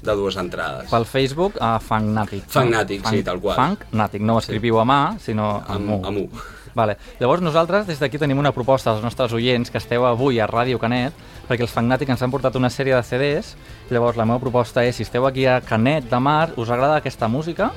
de 0.00 0.16
dues 0.16 0.38
entrades. 0.40 0.88
Pel 0.90 1.06
Facebook, 1.08 1.60
a 1.60 1.76
Fangnatic. 1.84 2.48
Fangnatic, 2.48 3.04
sí, 3.10 3.22
tal 3.26 3.42
qual. 3.44 3.60
Fangnatic, 3.60 4.24
no 4.24 4.38
ho 4.38 4.42
escriviu 4.44 4.80
a 4.80 4.88
mà, 4.88 5.00
sinó 5.20 5.58
amb, 5.60 5.98
Amb, 5.98 6.10
amb 6.10 6.24
U. 6.24 6.44
Vale. 6.74 6.96
Llavors 7.20 7.44
nosaltres 7.44 7.86
des 7.86 8.00
d'aquí 8.02 8.18
tenim 8.18 8.40
una 8.40 8.50
proposta 8.52 8.90
als 8.90 9.04
nostres 9.04 9.32
oients 9.36 9.70
que 9.70 9.78
esteu 9.78 10.06
avui 10.08 10.40
a 10.42 10.48
Ràdio 10.50 10.80
Canet 10.82 11.14
perquè 11.46 11.62
els 11.62 11.74
Fangnatic 11.74 12.10
ens 12.10 12.24
han 12.24 12.32
portat 12.34 12.56
una 12.58 12.72
sèrie 12.72 12.96
de 12.96 13.02
CDs 13.06 13.54
llavors 13.92 14.18
la 14.18 14.26
meva 14.26 14.42
proposta 14.42 14.82
és 14.82 14.96
si 14.96 15.06
esteu 15.06 15.28
aquí 15.28 15.46
a 15.46 15.60
Canet 15.62 16.10
de 16.10 16.18
Mar 16.18 16.50
us 16.56 16.72
agrada 16.74 16.96
aquesta 16.98 17.28
música 17.28 17.70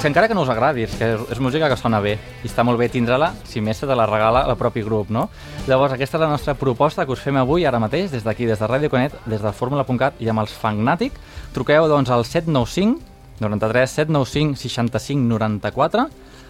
si 0.00 0.06
encara 0.06 0.28
que 0.28 0.34
no 0.34 0.42
us 0.42 0.50
agradi, 0.52 0.84
és 0.84 0.94
que 0.98 1.06
és 1.32 1.38
música 1.40 1.68
que 1.72 1.76
sona 1.80 2.02
bé 2.04 2.16
i 2.44 2.48
està 2.48 2.62
molt 2.66 2.78
bé 2.78 2.88
tindre-la, 2.92 3.30
si 3.48 3.62
més 3.64 3.78
se 3.80 3.88
te 3.88 3.94
la 3.96 4.04
regala 4.06 4.44
el 4.46 4.56
propi 4.60 4.82
grup, 4.84 5.08
no? 5.10 5.26
Llavors 5.66 5.94
aquesta 5.96 6.18
és 6.18 6.22
la 6.22 6.28
nostra 6.28 6.54
proposta 6.54 7.06
que 7.06 7.14
us 7.14 7.22
fem 7.24 7.38
avui, 7.40 7.64
ara 7.64 7.80
mateix, 7.80 8.10
des 8.12 8.24
d'aquí, 8.26 8.46
des 8.46 8.60
de 8.60 8.68
Ràdio 8.68 8.90
Canet, 8.92 9.16
des 9.26 9.40
de 9.42 9.52
Fórmula.cat 9.52 10.20
i 10.20 10.28
amb 10.28 10.44
els 10.44 10.52
Fangnatic. 10.52 11.16
Truqueu 11.56 11.88
doncs 11.88 12.12
al 12.12 12.26
795 12.28 13.40
93 13.40 13.96
795 14.02 14.60
65 14.68 15.26
94 15.32 16.06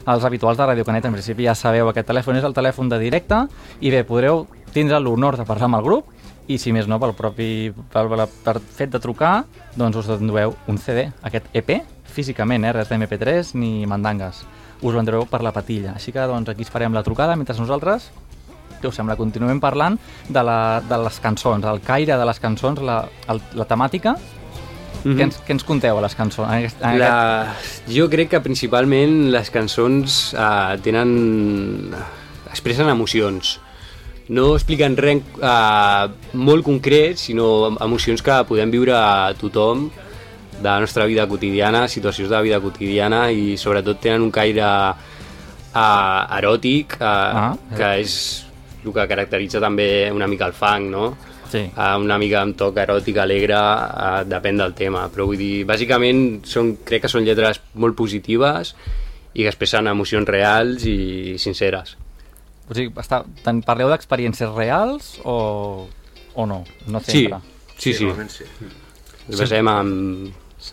els 0.06 0.24
habituals 0.26 0.58
de 0.58 0.66
Ràdio 0.66 0.84
Canet, 0.86 1.06
en 1.06 1.16
principi 1.16 1.46
ja 1.46 1.54
sabeu, 1.54 1.88
aquest 1.90 2.06
telèfon 2.10 2.38
és 2.38 2.44
el 2.46 2.54
telèfon 2.54 2.90
de 2.90 2.98
directe 3.02 3.40
i 3.80 3.90
bé, 3.90 4.04
podreu 4.06 4.46
tindre 4.74 5.00
l'honor 5.02 5.38
de 5.38 5.46
parlar 5.48 5.70
amb 5.70 5.80
el 5.80 5.86
grup 5.86 6.12
i 6.46 6.60
si 6.62 6.70
més 6.74 6.86
no, 6.86 7.00
pel 7.02 7.14
propi 7.18 7.72
per, 7.74 8.06
per, 8.06 8.26
per 8.44 8.60
fet 8.60 8.92
de 8.92 9.02
trucar, 9.02 9.44
doncs 9.74 9.98
us 10.02 10.12
endueu 10.20 10.54
un 10.70 10.78
CD, 10.78 11.08
aquest 11.26 11.50
EP, 11.58 11.95
físicament, 12.12 12.64
eh, 12.64 12.72
res 12.72 12.88
d'MP3 12.88 13.54
ni 13.54 13.86
mandangues. 13.86 14.44
Us 14.82 14.94
ho 14.94 15.00
endreu 15.00 15.24
per 15.26 15.42
la 15.42 15.52
patilla. 15.52 15.94
Així 15.96 16.12
que 16.12 16.26
doncs 16.28 16.48
aquí 16.52 16.62
esperem 16.62 16.92
la 16.92 17.02
trucada, 17.02 17.36
mentre 17.36 17.56
nosaltres 17.58 18.10
què 18.80 18.88
us 18.90 18.96
sembla? 18.98 19.16
Continuem 19.16 19.60
parlant 19.60 19.96
de, 20.28 20.42
la, 20.44 20.80
de 20.84 20.98
les 21.00 21.20
cançons, 21.24 21.64
el 21.64 21.80
caire 21.84 22.18
de 22.18 22.26
les 22.28 22.40
cançons, 22.42 22.82
la, 22.84 23.04
el, 23.32 23.40
la 23.56 23.68
temàtica. 23.68 24.16
Mm 24.16 24.36
Mhm. 25.06 25.16
què, 25.16 25.22
ens, 25.22 25.36
què 25.46 25.52
ens 25.54 25.62
conteu 25.62 25.98
a 25.98 26.02
les 26.02 26.14
cançons? 26.18 26.48
En 26.48 26.58
aquest, 26.58 26.80
en 26.82 26.88
aquest... 26.88 27.00
La... 27.04 27.92
Jo 27.94 28.08
crec 28.10 28.32
que 28.32 28.40
principalment 28.42 29.30
les 29.30 29.50
cançons 29.54 30.34
eh, 30.34 30.78
tenen... 30.82 31.94
expressen 32.50 32.88
emocions. 32.88 33.60
No 34.28 34.56
expliquen 34.56 34.96
res 34.98 35.22
eh, 35.22 36.08
molt 36.34 36.64
concret, 36.66 37.20
sinó 37.22 37.76
emocions 37.78 38.22
que 38.22 38.40
podem 38.48 38.72
viure 38.74 38.96
a 38.98 39.32
tothom 39.38 39.90
de 40.58 40.64
la 40.68 40.80
nostra 40.80 41.04
vida 41.06 41.26
quotidiana, 41.28 41.86
situacions 41.88 42.30
de 42.30 42.36
la 42.36 42.42
vida 42.42 42.60
quotidiana 42.60 43.30
i 43.30 43.56
sobretot 43.60 44.00
tenen 44.00 44.22
un 44.22 44.30
caire 44.32 44.64
eh, 45.74 46.38
eròtic 46.38 46.96
eh, 47.00 47.04
Ah, 47.06 47.54
que 47.76 47.90
és 48.02 48.16
el 48.84 48.92
que 48.94 49.06
caracteritza 49.10 49.60
també 49.60 50.10
una 50.14 50.28
mica 50.30 50.46
el 50.46 50.54
funk, 50.54 50.90
no? 50.92 51.06
Sí. 51.46 51.60
uh, 51.76 51.94
una 52.02 52.16
mica 52.18 52.40
amb 52.42 52.56
toc 52.58 52.76
eròtic, 52.82 53.18
alegre, 53.22 53.54
uh, 53.54 54.24
depèn 54.26 54.56
del 54.58 54.72
tema, 54.74 55.04
però 55.14 55.28
vull 55.28 55.38
dir, 55.38 55.64
bàsicament 55.66 56.40
són, 56.46 56.72
crec 56.84 57.04
que 57.04 57.10
són 57.10 57.22
lletres 57.26 57.60
molt 57.78 57.94
positives 57.98 58.72
i 59.32 59.44
que 59.44 59.48
expressen 59.52 59.86
emocions 59.86 60.26
reals 60.26 60.82
i 60.90 61.36
sinceres. 61.38 61.94
O 62.66 62.74
sigui, 62.74 62.90
està, 62.98 63.20
ten, 63.44 63.60
parleu 63.62 63.92
d'experiències 63.92 64.50
reals 64.56 65.12
o, 65.22 65.36
o 66.34 66.46
no? 66.50 66.64
No 66.90 67.00
Sí, 67.06 67.28
sempre. 67.28 67.38
sí, 67.78 67.92
sí. 67.94 68.04
Normalment 68.10 68.30
sí. 68.34 68.44
Ens 69.28 69.40
basem 69.44 69.70
en, 69.70 69.92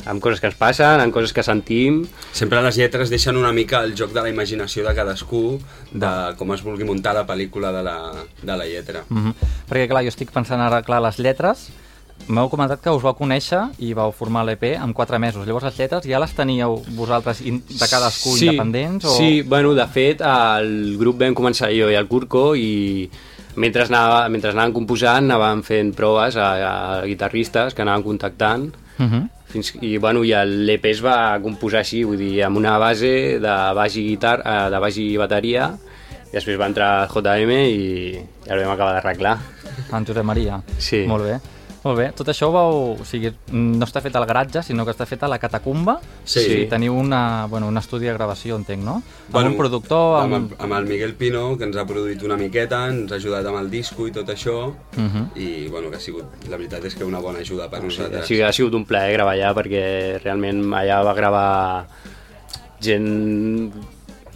en 0.06 0.20
coses 0.20 0.42
que 0.42 0.50
ens 0.50 0.58
passen, 0.58 1.02
en 1.02 1.12
coses 1.12 1.34
que 1.34 1.44
sentim, 1.44 2.04
Sempre 2.34 2.62
les 2.66 2.78
lletres 2.78 3.12
deixen 3.14 3.38
una 3.38 3.52
mica 3.54 3.84
el 3.86 3.94
joc 3.96 4.12
de 4.14 4.22
la 4.26 4.30
imaginació 4.32 4.84
de 4.88 4.96
cadascú, 4.98 5.60
de 5.92 6.12
com 6.40 6.54
es 6.56 6.64
vulgui 6.66 6.88
muntar 6.88 7.14
la 7.14 7.28
pel·lícula 7.30 7.72
de 7.76 7.84
la, 7.86 7.98
de 8.42 8.58
la 8.58 8.66
lletra. 8.66 9.06
Mm 9.08 9.24
-hmm. 9.24 9.34
Perquè, 9.70 9.88
clar, 9.88 10.04
jo 10.04 10.10
estic 10.10 10.32
pensant 10.32 10.62
ara, 10.62 10.82
clar, 10.82 11.02
les 11.02 11.20
lletres... 11.20 11.70
M'heu 12.28 12.48
comentat 12.48 12.80
que 12.80 12.90
us 12.90 13.02
vau 13.04 13.16
conèixer 13.18 13.60
i 13.80 13.94
vau 13.94 14.12
formar 14.12 14.46
l'EP 14.46 14.64
en 14.64 14.94
4 14.94 15.20
mesos. 15.20 15.46
Llavors 15.46 15.66
les 15.66 15.78
lletres 15.78 16.06
ja 16.08 16.20
les 16.20 16.34
teníeu 16.34 16.82
vosaltres 16.96 17.44
de 17.44 17.88
cadascú 17.90 18.38
sí, 18.38 18.46
independents? 18.46 19.06
O... 19.06 19.18
Sí, 19.18 19.42
bueno, 19.42 19.74
de 19.74 19.88
fet, 19.88 20.22
el 20.22 20.96
grup 20.98 21.20
vam 21.20 21.34
començar 21.34 21.70
jo 21.74 21.90
i 21.90 21.96
el 21.96 22.08
Curco 22.08 22.56
i 22.56 23.10
mentre, 23.56 23.84
anava, 23.84 24.30
mentre 24.30 24.52
anàvem 24.52 24.74
composant 24.74 25.30
anàvem 25.30 25.64
fent 25.64 25.94
proves 25.94 26.38
a, 26.38 26.48
a 27.02 27.06
guitarristes 27.06 27.74
que 27.74 27.82
anaven 27.82 28.04
contactant 28.04 28.72
Uh 29.00 29.06
-huh. 29.06 29.28
fins, 29.46 29.74
i, 29.82 29.98
bueno, 29.98 30.24
i 30.24 30.34
l'EP 30.46 30.86
es 30.86 31.02
va 31.02 31.40
composar 31.42 31.80
així, 31.80 32.04
vull 32.04 32.18
dir, 32.18 32.44
amb 32.44 32.58
una 32.58 32.78
base 32.78 33.40
de 33.40 33.56
baix 33.74 33.96
i, 33.96 34.04
guitar, 34.10 34.42
eh, 34.46 34.70
de 34.70 34.80
baix 34.80 34.98
i 34.98 35.18
bateria 35.18 35.74
i 36.34 36.36
després 36.36 36.58
va 36.58 36.66
entrar 36.66 37.08
JM 37.14 37.52
i 37.52 38.14
ja 38.48 38.56
el 38.56 38.64
vam 38.64 38.74
acabar 38.74 38.94
d'arreglar. 38.94 39.38
En 39.94 40.06
Josep 40.06 40.26
Maria. 40.26 40.62
Sí. 40.80 41.06
Molt 41.06 41.24
bé. 41.24 41.40
Molt 41.84 41.98
bé. 42.00 42.06
Tot 42.16 42.30
això 42.32 42.48
vau... 42.54 42.94
O 43.02 43.06
sigui, 43.06 43.28
no 43.52 43.84
està 43.86 44.00
fet 44.02 44.16
al 44.16 44.24
garatge, 44.25 44.62
sinó 44.63 44.86
que 44.88 44.92
està 44.94 45.06
fet 45.06 45.24
a 45.24 45.28
la 45.28 45.38
catacumba. 45.38 45.98
Sí. 46.24 46.40
O 46.40 46.44
sigui, 46.46 46.68
teniu 46.72 46.96
una, 46.96 47.46
bueno, 47.52 47.68
un 47.68 47.78
estudi 47.78 48.08
de 48.08 48.13
gravació, 48.16 48.56
entenc, 48.56 48.82
no? 48.84 48.94
Amb 49.02 49.34
Bueno, 49.36 49.50
un 49.52 49.58
productor... 49.58 50.22
Amb, 50.22 50.34
Amb... 50.38 50.52
el- 50.54 50.63
amb 50.63 50.74
el 50.80 50.86
Miguel 50.88 51.13
Pino, 51.20 51.58
que 51.58 51.66
ens 51.68 51.75
ha 51.75 51.84
produït 51.86 52.24
una 52.24 52.38
miqueta, 52.40 52.86
ens 52.88 53.12
ha 53.12 53.16
ajudat 53.20 53.46
amb 53.52 53.60
el 53.60 53.70
disco 53.70 54.08
i 54.08 54.12
tot 54.16 54.30
això, 54.30 54.74
Uh 54.96 55.10
-huh. 55.10 55.25
i 55.36 55.68
bueno, 55.68 55.90
que 55.90 55.98
ha 55.98 56.00
sigut, 56.00 56.24
la 56.50 56.56
veritat 56.58 56.86
és 56.86 56.96
que 56.96 57.04
una 57.04 57.20
bona 57.20 57.40
ajuda 57.40 57.70
per 57.70 57.80
O 57.80 57.82
sigui, 57.90 57.98
nosaltres. 57.98 58.24
ha 58.24 58.28
sigut, 58.28 58.46
ha 58.48 58.54
sigut 58.54 58.74
un 58.74 58.86
plaer 58.86 59.13
gravar 59.13 59.34
allà 59.36 59.54
perquè 59.54 60.20
realment 60.24 60.63
allà 60.74 61.04
va 61.04 61.13
gravar 61.13 61.88
gent 62.80 63.72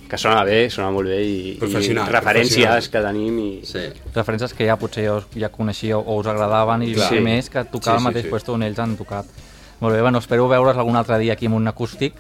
que 0.10 0.18
sona 0.18 0.44
bé, 0.48 0.70
sona 0.74 0.90
molt 0.94 1.10
bé 1.12 1.20
i, 1.24 1.58
i 1.58 1.98
referències 2.12 2.90
que 2.94 3.02
tenim 3.04 3.40
i... 3.44 3.50
Sí. 3.68 3.86
Referències 4.16 4.54
que 4.58 4.68
ja 4.68 4.78
potser 4.80 5.10
us, 5.14 5.28
ja 5.36 5.52
coneixíeu 5.54 6.00
o 6.00 6.18
us 6.22 6.28
agradaven 6.32 6.88
i 6.88 6.94
Clar. 6.96 7.12
sí. 7.12 7.22
més 7.24 7.50
que 7.52 7.66
tocar 7.66 7.98
Sí, 7.98 8.02
sí, 8.02 8.10
mateix 8.10 8.26
sí. 8.26 8.32
puesto 8.34 8.56
on 8.56 8.64
ells 8.64 8.80
han 8.80 8.98
tocat. 8.98 9.26
Molt 9.80 9.94
bé, 9.94 10.02
bueno, 10.02 10.18
espero 10.18 10.48
veure's 10.50 10.78
algun 10.78 10.96
altre 10.98 11.20
dia 11.22 11.34
aquí 11.38 11.46
amb 11.46 11.60
un 11.60 11.68
acústic. 11.70 12.16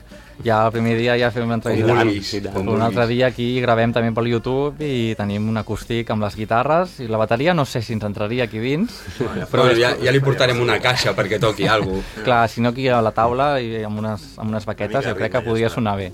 Ja 0.46 0.60
el 0.68 0.72
primer 0.72 0.92
dia 1.00 1.16
ja 1.18 1.32
fem 1.34 1.48
una 1.48 1.56
entrevista. 1.58 1.96
Vulguis, 1.98 2.30
tant. 2.44 2.54
com 2.54 2.68
Un 2.70 2.84
altre 2.86 3.08
dia 3.10 3.32
aquí 3.32 3.48
gravem 3.64 3.90
també 3.96 4.12
pel 4.14 4.28
YouTube 4.30 4.86
i 4.86 5.16
tenim 5.18 5.48
un 5.50 5.58
acústic 5.58 6.12
amb 6.14 6.22
les 6.22 6.36
guitarres 6.38 7.00
i 7.02 7.08
la 7.10 7.18
bateria 7.18 7.56
no 7.58 7.66
sé 7.66 7.82
si 7.82 7.96
ens 7.98 8.06
entraria 8.06 8.46
aquí 8.46 8.62
dins, 8.62 9.00
Però 9.18 9.64
bueno, 9.64 9.74
ja, 9.80 9.96
ja 9.98 10.14
li 10.14 10.22
portarem 10.22 10.62
una 10.62 10.78
caixa 10.84 11.16
perquè 11.18 11.40
toqui 11.42 11.66
alguna 11.66 12.04
cosa. 12.04 12.24
Clar, 12.28 12.44
si 12.54 12.62
no 12.62 12.70
aquí 12.70 12.86
a 12.88 13.02
la 13.02 13.16
taula 13.18 13.56
i 13.60 13.82
amb 13.82 13.98
unes, 13.98 14.36
amb 14.38 14.54
unes 14.54 14.70
baquetes 14.70 15.10
jo 15.10 15.16
crec 15.18 15.32
que 15.32 15.42
ja 15.42 15.46
podria 15.50 15.74
sonar 15.74 15.98
bé. 15.98 16.12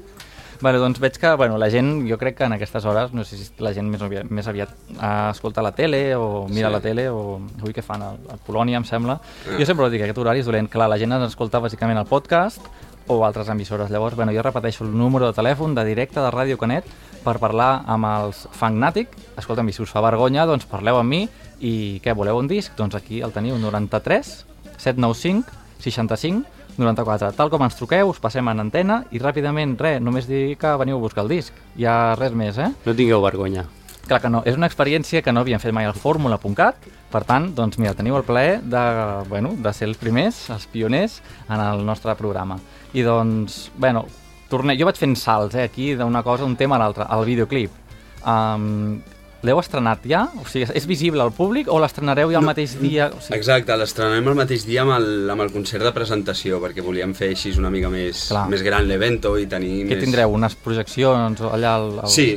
Bueno, 0.61 0.79
doncs 0.79 0.99
veig 1.03 1.17
que 1.19 1.33
bueno, 1.35 1.57
la 1.57 1.69
gent, 1.69 2.05
jo 2.09 2.17
crec 2.17 2.37
que 2.37 2.43
en 2.45 2.53
aquestes 2.53 2.85
hores, 2.85 3.11
no 3.13 3.23
sé 3.25 3.37
si 3.37 3.49
la 3.59 3.73
gent 3.73 3.89
més 3.91 4.01
aviat, 4.01 4.29
més 4.31 4.47
aviat 4.47 4.69
uh, 4.95 5.31
escolta 5.31 5.61
la 5.65 5.73
tele 5.75 6.15
o 6.15 6.45
mira 6.47 6.69
Sí. 6.69 6.73
la 6.73 6.79
tele 6.81 7.09
o 7.09 7.39
avui 7.59 7.73
què 7.75 7.83
fan 7.83 8.01
a, 8.01 8.13
a 8.31 8.37
Polònia, 8.47 8.77
em 8.77 8.85
sembla. 8.87 9.19
Jo 9.59 9.65
sempre 9.67 9.85
ho 9.85 9.89
dic, 9.91 10.01
aquest 10.05 10.17
horari 10.17 10.39
és 10.39 10.47
dolent. 10.47 10.69
Clar, 10.71 10.87
la 10.89 10.97
gent 10.97 11.11
ens 11.11 11.27
escolta 11.33 11.59
bàsicament 11.59 11.99
el 11.99 12.07
podcast 12.07 12.61
o 13.07 13.25
altres 13.25 13.49
emissores. 13.51 13.89
Llavors, 13.91 14.15
bueno, 14.15 14.31
jo 14.31 14.41
repeteixo 14.41 14.85
el 14.85 14.95
número 14.97 15.27
de 15.27 15.33
telèfon 15.35 15.75
de 15.75 15.83
directe 15.83 16.21
de 16.23 16.29
Ràdio 16.31 16.57
Canet 16.57 16.85
per 17.25 17.35
parlar 17.39 17.83
amb 17.85 18.07
els 18.07 18.45
Fangnàtic. 18.55 19.09
Escolta'm, 19.37 19.67
i 19.67 19.73
si 19.75 19.83
us 19.83 19.91
fa 19.91 19.99
vergonya, 20.05 20.45
doncs 20.47 20.65
parleu 20.71 20.95
amb 21.01 21.09
mi 21.11 21.25
i 21.59 21.99
què, 22.03 22.15
voleu 22.15 22.39
un 22.39 22.47
disc? 22.47 22.71
Doncs 22.79 22.95
aquí 22.95 23.19
el 23.21 23.31
teniu, 23.35 23.57
93 23.59 24.45
795 24.77 25.59
65 25.83 26.45
94. 26.77 27.31
Tal 27.37 27.51
com 27.53 27.63
ens 27.65 27.77
truqueu, 27.77 28.09
us 28.09 28.19
passem 28.23 28.47
en 28.49 28.63
antena 28.63 29.03
i 29.13 29.21
ràpidament, 29.21 29.77
res, 29.79 30.01
només 30.01 30.27
dir 30.29 30.57
que 30.59 30.73
veniu 30.81 30.97
a 30.97 31.03
buscar 31.03 31.23
el 31.25 31.31
disc. 31.31 31.55
Hi 31.77 31.87
ha 31.87 31.95
res 32.19 32.35
més, 32.37 32.57
eh? 32.57 32.71
No 32.85 32.95
tingueu 32.97 33.23
vergonya. 33.23 33.67
Clar 34.03 34.19
que 34.19 34.29
no, 34.31 34.41
és 34.43 34.57
una 34.59 34.67
experiència 34.67 35.21
que 35.23 35.31
no 35.31 35.43
havíem 35.43 35.61
fet 35.63 35.71
mai 35.75 35.85
al 35.87 35.95
fórmula.cat, 35.95 36.89
per 37.13 37.21
tant, 37.29 37.47
doncs 37.55 37.77
mira, 37.79 37.93
teniu 37.95 38.17
el 38.17 38.25
plaer 38.27 38.57
de, 38.59 38.81
bueno, 39.29 39.53
de 39.55 39.71
ser 39.71 39.87
els 39.87 39.99
primers, 40.01 40.41
els 40.51 40.65
pioners 40.67 41.21
en 41.47 41.61
el 41.61 41.85
nostre 41.87 42.15
programa. 42.19 42.57
I 42.93 43.05
doncs, 43.05 43.69
bueno, 43.79 44.03
torne... 44.51 44.75
jo 44.75 44.89
vaig 44.89 44.99
fent 44.99 45.15
salts 45.15 45.55
eh, 45.55 45.69
aquí 45.69 45.93
d'una 45.95 46.23
cosa, 46.25 46.43
un 46.43 46.57
tema 46.59 46.75
a 46.75 46.83
l'altre, 46.83 47.07
el 47.15 47.23
videoclip. 47.31 47.79
Um, 48.27 48.99
L'heu 49.43 49.59
estrenat 49.59 50.05
ja? 50.07 50.21
O 50.39 50.45
sigui, 50.47 50.69
és 50.71 50.85
visible 50.87 51.19
al 51.19 51.33
públic 51.35 51.67
o 51.67 51.75
l'estrenareu 51.83 52.31
ja 52.31 52.39
el 52.39 52.47
mateix 52.47 52.77
dia? 52.79 53.09
O 53.11 53.19
sigui, 53.19 53.35
Exacte, 53.41 53.75
l'estrenem 53.79 54.29
el 54.31 54.37
mateix 54.39 54.63
dia 54.63 54.85
amb 54.85 54.95
el, 54.95 55.07
amb 55.33 55.43
el 55.43 55.51
concert 55.51 55.83
de 55.83 55.91
presentació, 55.95 56.61
perquè 56.63 56.85
volíem 56.85 57.11
fer 57.17 57.33
així 57.33 57.51
una 57.59 57.71
mica 57.73 57.91
més, 57.91 58.29
Clar. 58.31 58.45
més 58.53 58.63
gran 58.63 58.87
l'evento 58.87 59.35
i 59.35 59.49
tenir 59.51 59.81
què 59.83 59.97
més... 59.97 60.03
tindreu? 60.05 60.31
Unes 60.39 60.55
projeccions 60.55 61.43
allà 61.49 61.75
al... 61.75 61.89
al... 62.05 62.11
Sí, 62.13 62.29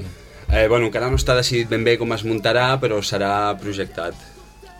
eh, 0.50 0.66
bueno, 0.66 0.90
encara 0.90 1.12
no 1.12 1.20
està 1.20 1.38
decidit 1.38 1.70
ben 1.70 1.86
bé 1.86 1.94
com 2.00 2.10
es 2.16 2.26
muntarà, 2.26 2.72
però 2.82 2.98
serà 2.98 3.54
projectat. 3.62 4.18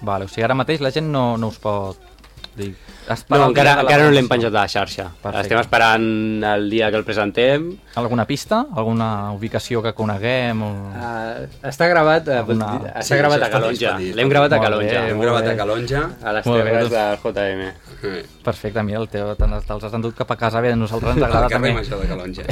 Vale, 0.02 0.26
o 0.26 0.32
sigui, 0.32 0.42
ara 0.48 0.58
mateix 0.58 0.82
la 0.82 0.90
gent 0.90 1.06
no, 1.12 1.28
no 1.38 1.54
us 1.54 1.62
pot 1.62 2.15
dir... 2.56 2.74
No, 3.06 3.44
encara, 3.46 3.76
de 3.76 3.82
encara 3.84 4.04
no 4.08 4.10
l'hem 4.10 4.26
penjat 4.26 4.50
a 4.50 4.64
la 4.64 4.68
xarxa. 4.68 5.04
Perfecte. 5.22 5.44
Estem 5.46 5.60
esperant 5.60 6.06
el 6.48 6.64
dia 6.72 6.88
que 6.90 6.98
el 6.98 7.04
presentem. 7.06 7.68
Alguna 7.94 8.24
pista? 8.26 8.64
Alguna 8.74 9.30
ubicació 9.36 9.82
que 9.84 9.92
coneguem? 9.94 10.62
O... 10.66 10.70
Uh, 10.90 11.44
està 11.70 11.86
gravat, 11.86 12.26
uh, 12.26 12.40
Alguna- 12.40 12.72
està 12.96 13.04
Sí, 13.06 13.20
gravat 13.20 13.38
això 13.44 13.46
a 13.46 13.52
Calonja. 13.54 13.92
L'hem 14.18 14.32
gravat 14.32 14.56
a 14.56 14.60
Calonja. 14.64 15.04
bé, 15.04 15.12
Hem 15.12 15.20
molt 15.20 15.28
gravat 15.30 15.52
a 15.52 15.56
Calonja. 15.60 16.02
A 16.22 16.34
les 16.34 16.48
terres 16.50 16.90
doncs- 16.90 17.22
del 17.22 17.36
JM. 17.36 18.26
Perfecte, 18.46 18.82
mira, 18.86 18.98
el 19.00 19.08
teu, 19.08 19.30
te'ls 19.38 19.86
has 19.86 19.94
endut 19.96 20.14
cap 20.18 20.30
a 20.30 20.36
casa 20.36 20.60
bé, 20.60 20.72
a 20.74 20.76
nosaltres 20.76 21.14
ens 21.16 21.24
agrada 21.28 21.48
també. 21.48 21.72
Major 21.78 22.02
de 22.02 22.10
Calonja. 22.10 22.42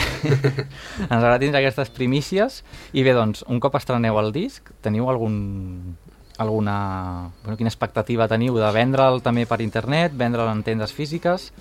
ens 1.05 1.11
agrada 1.19 1.39
tindre 1.43 1.61
aquestes 1.65 1.91
primícies. 1.91 2.63
I 2.95 3.03
bé, 3.03 3.13
doncs, 3.17 3.43
un 3.51 3.59
cop 3.61 3.75
estreneu 3.79 4.19
el 4.23 4.31
disc, 4.33 4.71
teniu 4.87 5.11
algun 5.11 5.97
alguna... 6.39 7.31
Bueno, 7.45 7.57
quina 7.57 7.71
expectativa 7.71 8.27
teniu 8.29 8.57
de 8.59 8.71
vendre'l 8.75 9.21
també 9.23 9.45
per 9.47 9.61
internet, 9.63 10.13
vendre'l 10.19 10.49
en 10.51 10.63
tendes 10.67 10.93
físiques, 10.93 11.53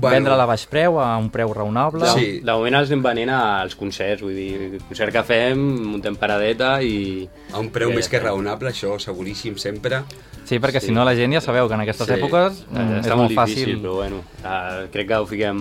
Bueno. 0.00 0.14
vendre'l 0.14 0.40
a 0.40 0.46
baix 0.46 0.66
preu, 0.70 1.00
a 1.00 1.16
un 1.18 1.30
preu 1.30 1.52
raonable... 1.52 2.06
Sí. 2.14 2.40
De 2.44 2.52
moment 2.52 2.78
els 2.78 2.90
anem 2.92 3.02
venent 3.02 3.30
als 3.34 3.74
concerts, 3.76 4.22
vull 4.22 4.34
dir, 4.36 4.52
el 4.76 4.82
concert 4.88 5.12
que 5.12 5.22
fem, 5.26 5.64
muntem 5.94 6.16
paradeta 6.16 6.76
i... 6.82 7.28
A 7.52 7.58
un 7.58 7.70
preu 7.74 7.90
Ja 7.90 7.96
més 7.96 8.08
que 8.08 8.20
raonable, 8.22 8.70
això 8.70 8.98
seguríssim 9.02 9.58
sempre. 9.58 10.04
Sí, 10.44 10.58
perquè 10.58 10.80
si 10.82 10.90
no 10.94 11.04
la 11.04 11.14
gent 11.14 11.34
ja 11.36 11.40
sabeu 11.42 11.68
que 11.68 11.74
en 11.74 11.82
aquestes 11.84 12.06
Sí. 12.06 12.14
èpoques 12.14 12.62
mm, 12.70 13.00
és 13.00 13.06
està 13.06 13.16
molt 13.16 13.30
molt 13.30 13.36
fàcil. 13.38 13.64
difícil, 13.66 13.82
però 13.82 13.94
bueno, 14.00 14.22
uh, 14.44 14.86
crec 14.90 15.08
que 15.08 15.18
ho 15.18 15.26
fiquem 15.26 15.60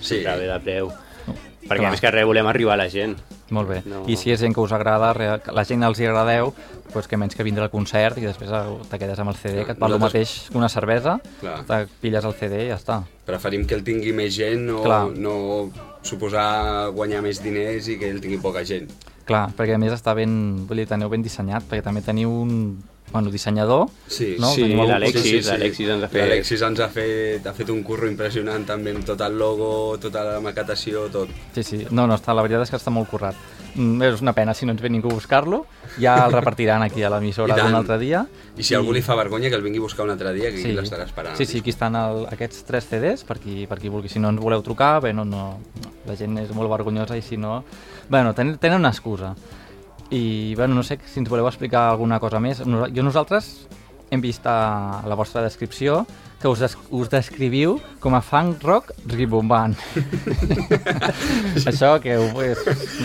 Sí. 0.00 0.20
de 0.22 0.60
preu. 0.64 0.90
Perquè 1.68 1.82
Clar. 1.82 1.90
més 1.92 2.00
que 2.00 2.10
res 2.10 2.24
volem 2.26 2.46
arribar 2.46 2.74
a 2.74 2.76
la 2.80 2.88
gent. 2.88 3.16
Molt 3.50 3.68
bé. 3.68 3.82
No. 3.84 4.04
I 4.08 4.16
si 4.16 4.30
és 4.32 4.40
gent 4.40 4.54
que 4.54 4.60
us 4.62 4.72
agrada, 4.72 5.12
que 5.42 5.52
la 5.52 5.64
gent 5.64 5.82
els 5.82 5.98
hi 6.00 6.06
agradeu, 6.06 6.52
doncs 6.94 7.06
que 7.10 7.16
menys 7.18 7.34
que 7.36 7.42
vindre 7.44 7.64
al 7.66 7.70
concert 7.70 8.16
i 8.18 8.24
després 8.24 8.50
te 8.88 8.98
quedes 8.98 9.18
amb 9.18 9.30
el 9.30 9.36
CD, 9.36 9.64
que 9.66 9.72
et 9.72 9.76
el 9.76 9.80
Nosaltres- 9.80 10.00
mateix 10.00 10.48
que 10.50 10.58
una 10.58 10.68
cervesa, 10.68 11.20
Clar. 11.40 11.64
te 11.66 11.86
pilles 12.00 12.24
el 12.24 12.34
CD 12.34 12.64
i 12.64 12.68
ja 12.70 12.76
està. 12.78 13.02
Preferim 13.26 13.66
que 13.66 13.74
el 13.74 13.84
tingui 13.84 14.12
més 14.12 14.34
gent, 14.34 14.60
no, 14.66 14.82
Clar. 14.82 15.08
no 15.16 15.70
suposar 16.02 16.88
guanyar 16.94 17.22
més 17.22 17.42
diners 17.42 17.88
i 17.88 17.98
que 17.98 18.08
ell 18.10 18.20
tingui 18.22 18.38
poca 18.38 18.64
gent. 18.64 18.88
Clar, 19.26 19.50
perquè 19.54 19.74
a 19.76 19.78
més 19.78 19.92
està 19.92 20.14
ben, 20.16 20.66
vull 20.66 20.80
dir, 20.80 20.86
teniu 20.90 21.08
ben 21.12 21.22
dissenyat, 21.22 21.62
perquè 21.68 21.84
també 21.84 22.00
teniu 22.02 22.30
un 22.32 22.82
bueno, 23.12 23.30
dissenyador, 23.30 23.88
Sí, 24.06 24.36
no? 24.38 24.50
sí, 24.54 24.62
Teniu 24.62 24.80
algú- 24.82 24.88
l'Alexis, 24.90 25.46
l'Alexis 25.46 25.88
ens 25.88 26.04
ha 26.04 26.08
fet- 26.08 26.22
L'Alexis 26.22 26.62
ens 26.62 26.80
ha 26.80 26.88
fet, 26.88 27.46
ha 27.46 27.52
fet 27.52 27.70
un 27.70 27.82
curro 27.82 28.08
impressionant 28.08 28.64
també 28.66 28.90
amb 28.94 29.04
tot 29.04 29.20
el 29.20 29.36
logo, 29.38 29.96
tota 29.98 30.22
la 30.24 30.40
maquetació, 30.40 31.08
tot. 31.10 31.28
Sí, 31.54 31.62
sí, 31.62 31.86
no, 31.90 32.06
no, 32.06 32.14
està, 32.14 32.34
la 32.34 32.42
veritat 32.42 32.62
és 32.62 32.70
que 32.70 32.76
està 32.76 32.90
molt 32.90 33.08
currat. 33.10 33.34
Mm, 33.74 34.02
és 34.02 34.20
una 34.20 34.32
pena 34.32 34.52
si 34.52 34.66
no 34.66 34.72
ens 34.72 34.82
ve 34.82 34.90
ningú 34.90 35.10
a 35.10 35.14
buscar-lo, 35.14 35.64
ja 36.00 36.26
el 36.26 36.32
repartiran 36.32 36.82
aquí 36.82 37.04
a 37.04 37.10
l'emissora 37.10 37.54
I 37.54 37.56
tant. 37.56 37.68
un 37.68 37.74
altre 37.76 37.98
dia. 37.98 38.26
I 38.58 38.62
si 38.64 38.74
a 38.74 38.78
algú 38.78 38.92
li 38.92 39.00
fa 39.00 39.14
vergonya 39.14 39.48
que 39.48 39.54
el 39.54 39.62
vingui 39.62 39.78
a 39.78 39.82
buscar 39.82 40.04
un 40.04 40.10
altre 40.10 40.32
dia, 40.32 40.50
que 40.50 40.58
aquí 40.58 40.72
l'estarà 40.74 41.04
esperant. 41.04 41.36
Sí, 41.36 41.46
sí, 41.46 41.58
aquí 41.58 41.70
estan 41.70 41.94
el, 41.94 42.26
aquests 42.26 42.64
tres 42.64 42.84
CDs, 42.90 43.22
per 43.24 43.38
qui, 43.38 43.66
per 43.68 43.78
qui 43.78 43.88
vulgui. 43.88 44.08
Si 44.08 44.18
no 44.18 44.28
ens 44.28 44.40
voleu 44.40 44.60
trucar, 44.62 45.00
bé, 45.00 45.12
no, 45.12 45.24
no, 45.24 45.60
la 46.06 46.16
gent 46.16 46.36
és 46.38 46.50
molt 46.50 46.68
vergonyosa 46.70 47.16
i 47.16 47.22
si 47.22 47.36
no... 47.36 47.64
Bueno, 48.08 48.34
ten, 48.34 48.58
tenen 48.58 48.80
una 48.80 48.88
excusa. 48.90 49.36
I, 50.10 50.54
bueno, 50.56 50.74
no 50.74 50.82
sé 50.82 50.98
si 51.06 51.20
ens 51.20 51.28
voleu 51.30 51.46
explicar 51.48 51.88
alguna 51.90 52.18
cosa 52.20 52.40
més. 52.40 52.64
Nos- 52.66 52.90
Jo 52.92 53.02
nosaltres 53.06 53.66
hem 54.10 54.20
vist 54.20 54.42
a 54.46 55.02
la 55.06 55.14
vostra 55.14 55.40
descripció 55.42 56.04
que 56.40 56.48
us, 56.48 56.58
des, 56.58 56.72
us 56.90 57.10
descriviu 57.12 57.76
com 58.00 58.14
a 58.16 58.22
funk 58.24 58.62
rock 58.64 58.94
ribombant. 59.06 59.76
Això 61.68 61.92
que 62.02 62.16
ho, 62.16 62.26
és, 62.42 62.58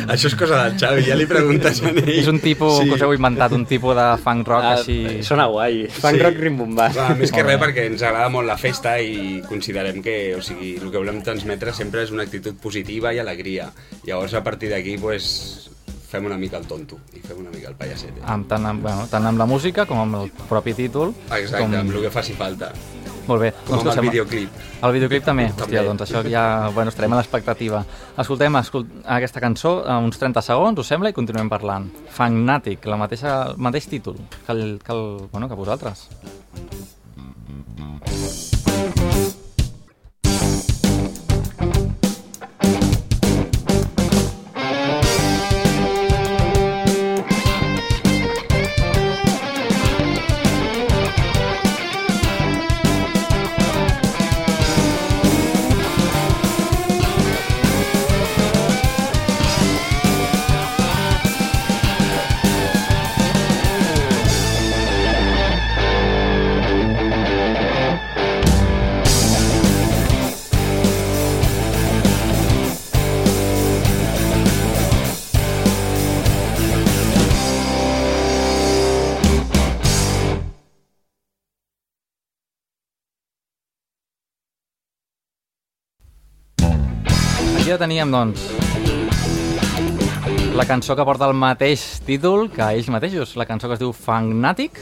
Això 0.07 0.29
és 0.31 0.35
cosa 0.39 0.61
del 0.63 0.77
Xavi, 0.79 1.03
ja 1.07 1.17
li 1.19 1.27
preguntes 1.29 1.81
a 1.83 1.89
ell. 1.91 2.09
és 2.15 2.27
un 2.31 2.39
tipus 2.39 2.79
Sí. 2.79 2.87
que 2.89 2.95
us 2.95 3.01
heu 3.05 3.13
inventat, 3.13 3.51
un 3.51 3.65
tipus 3.65 3.95
de 3.95 4.05
funk 4.23 4.47
rock 4.47 4.63
Ah, 4.63 4.73
així... 4.79 5.21
Sona 5.23 5.45
guai. 5.51 5.85
Fan 5.91 6.15
Sí. 6.15 6.21
rock 6.23 6.39
rimbombant. 6.39 6.93
Clar, 6.95 7.15
més 7.19 7.31
que 7.31 7.43
res 7.43 7.59
perquè 7.61 7.85
ens 7.91 8.01
agrada 8.01 8.29
molt 8.29 8.47
la 8.47 8.57
festa 8.57 8.95
i 9.01 9.41
considerem 9.47 10.01
que, 10.01 10.35
o 10.37 10.41
sigui, 10.41 10.75
el 10.81 10.89
que 10.91 10.97
volem 10.97 11.21
transmetre 11.21 11.73
sempre 11.73 12.03
és 12.03 12.11
una 12.15 12.23
actitud 12.23 12.55
positiva 12.61 13.13
i 13.13 13.19
alegria. 13.19 13.71
Llavors, 14.05 14.33
a 14.33 14.43
partir 14.43 14.69
d'aquí, 14.71 14.97
pues, 14.97 15.69
fem 16.15 16.25
una 16.31 16.37
mica 16.39 16.59
el 16.61 16.67
tonto 16.69 16.99
i 17.13 17.21
fem 17.23 17.39
una 17.43 17.51
mica 17.53 17.71
el 17.71 17.79
pallaset. 17.79 18.19
Amb, 18.23 18.47
tant, 18.51 18.65
amb, 18.71 18.83
bueno, 18.85 19.07
tant 19.11 19.27
amb 19.27 19.41
la 19.41 19.47
música 19.49 19.85
com 19.89 20.01
amb 20.01 20.21
el 20.21 20.31
propi 20.49 20.75
títol. 20.77 21.13
Exacte, 21.27 21.63
com... 21.63 21.75
amb 21.81 21.95
el 21.95 22.05
que 22.07 22.13
faci 22.13 22.37
falta. 22.37 22.71
Molt 23.25 23.41
bé. 23.41 23.51
Com 23.65 23.79
amb 23.79 23.81
què 23.81 23.89
el 23.89 23.97
sembla? 23.97 24.13
videoclip. 24.13 24.63
El 24.85 24.95
videoclip 24.95 25.25
també? 25.25 25.47
També. 25.49 25.65
Hòstia, 25.65 25.83
doncs 25.87 26.05
això 26.05 26.21
ja... 26.29 26.45
Bueno, 26.75 26.93
estarem 26.93 27.15
a 27.15 27.19
l'expectativa. 27.19 27.81
Escoltem 28.21 28.59
escol 28.61 28.85
aquesta 29.17 29.41
cançó 29.43 29.79
uns 29.97 30.21
30 30.21 30.45
segons, 30.45 30.81
us 30.81 30.93
sembla? 30.93 31.09
I 31.09 31.17
continuem 31.17 31.49
parlant. 31.51 31.89
Fanatic, 32.15 32.85
la 32.91 33.01
mateixa, 33.01 33.37
el 33.51 33.61
mateix 33.69 33.89
títol 33.91 34.19
que, 34.21 34.51
el, 34.53 34.65
que, 34.85 34.93
el, 34.93 35.05
bueno, 35.33 35.49
que 35.49 35.57
vosaltres. 35.57 36.07
Aquí 38.05 38.44
ja 87.75 87.79
teníem, 87.81 88.07
doncs, 88.07 88.39
la 90.55 90.63
cançó 90.63 90.95
que 90.95 91.03
porta 91.03 91.27
el 91.27 91.33
mateix 91.35 91.81
títol 92.07 92.45
que 92.53 92.63
ells 92.63 92.87
mateixos, 92.93 93.33
la 93.35 93.43
cançó 93.49 93.67
que 93.67 93.75
es 93.75 93.81
diu 93.81 93.91
Fangnatic. 93.91 94.79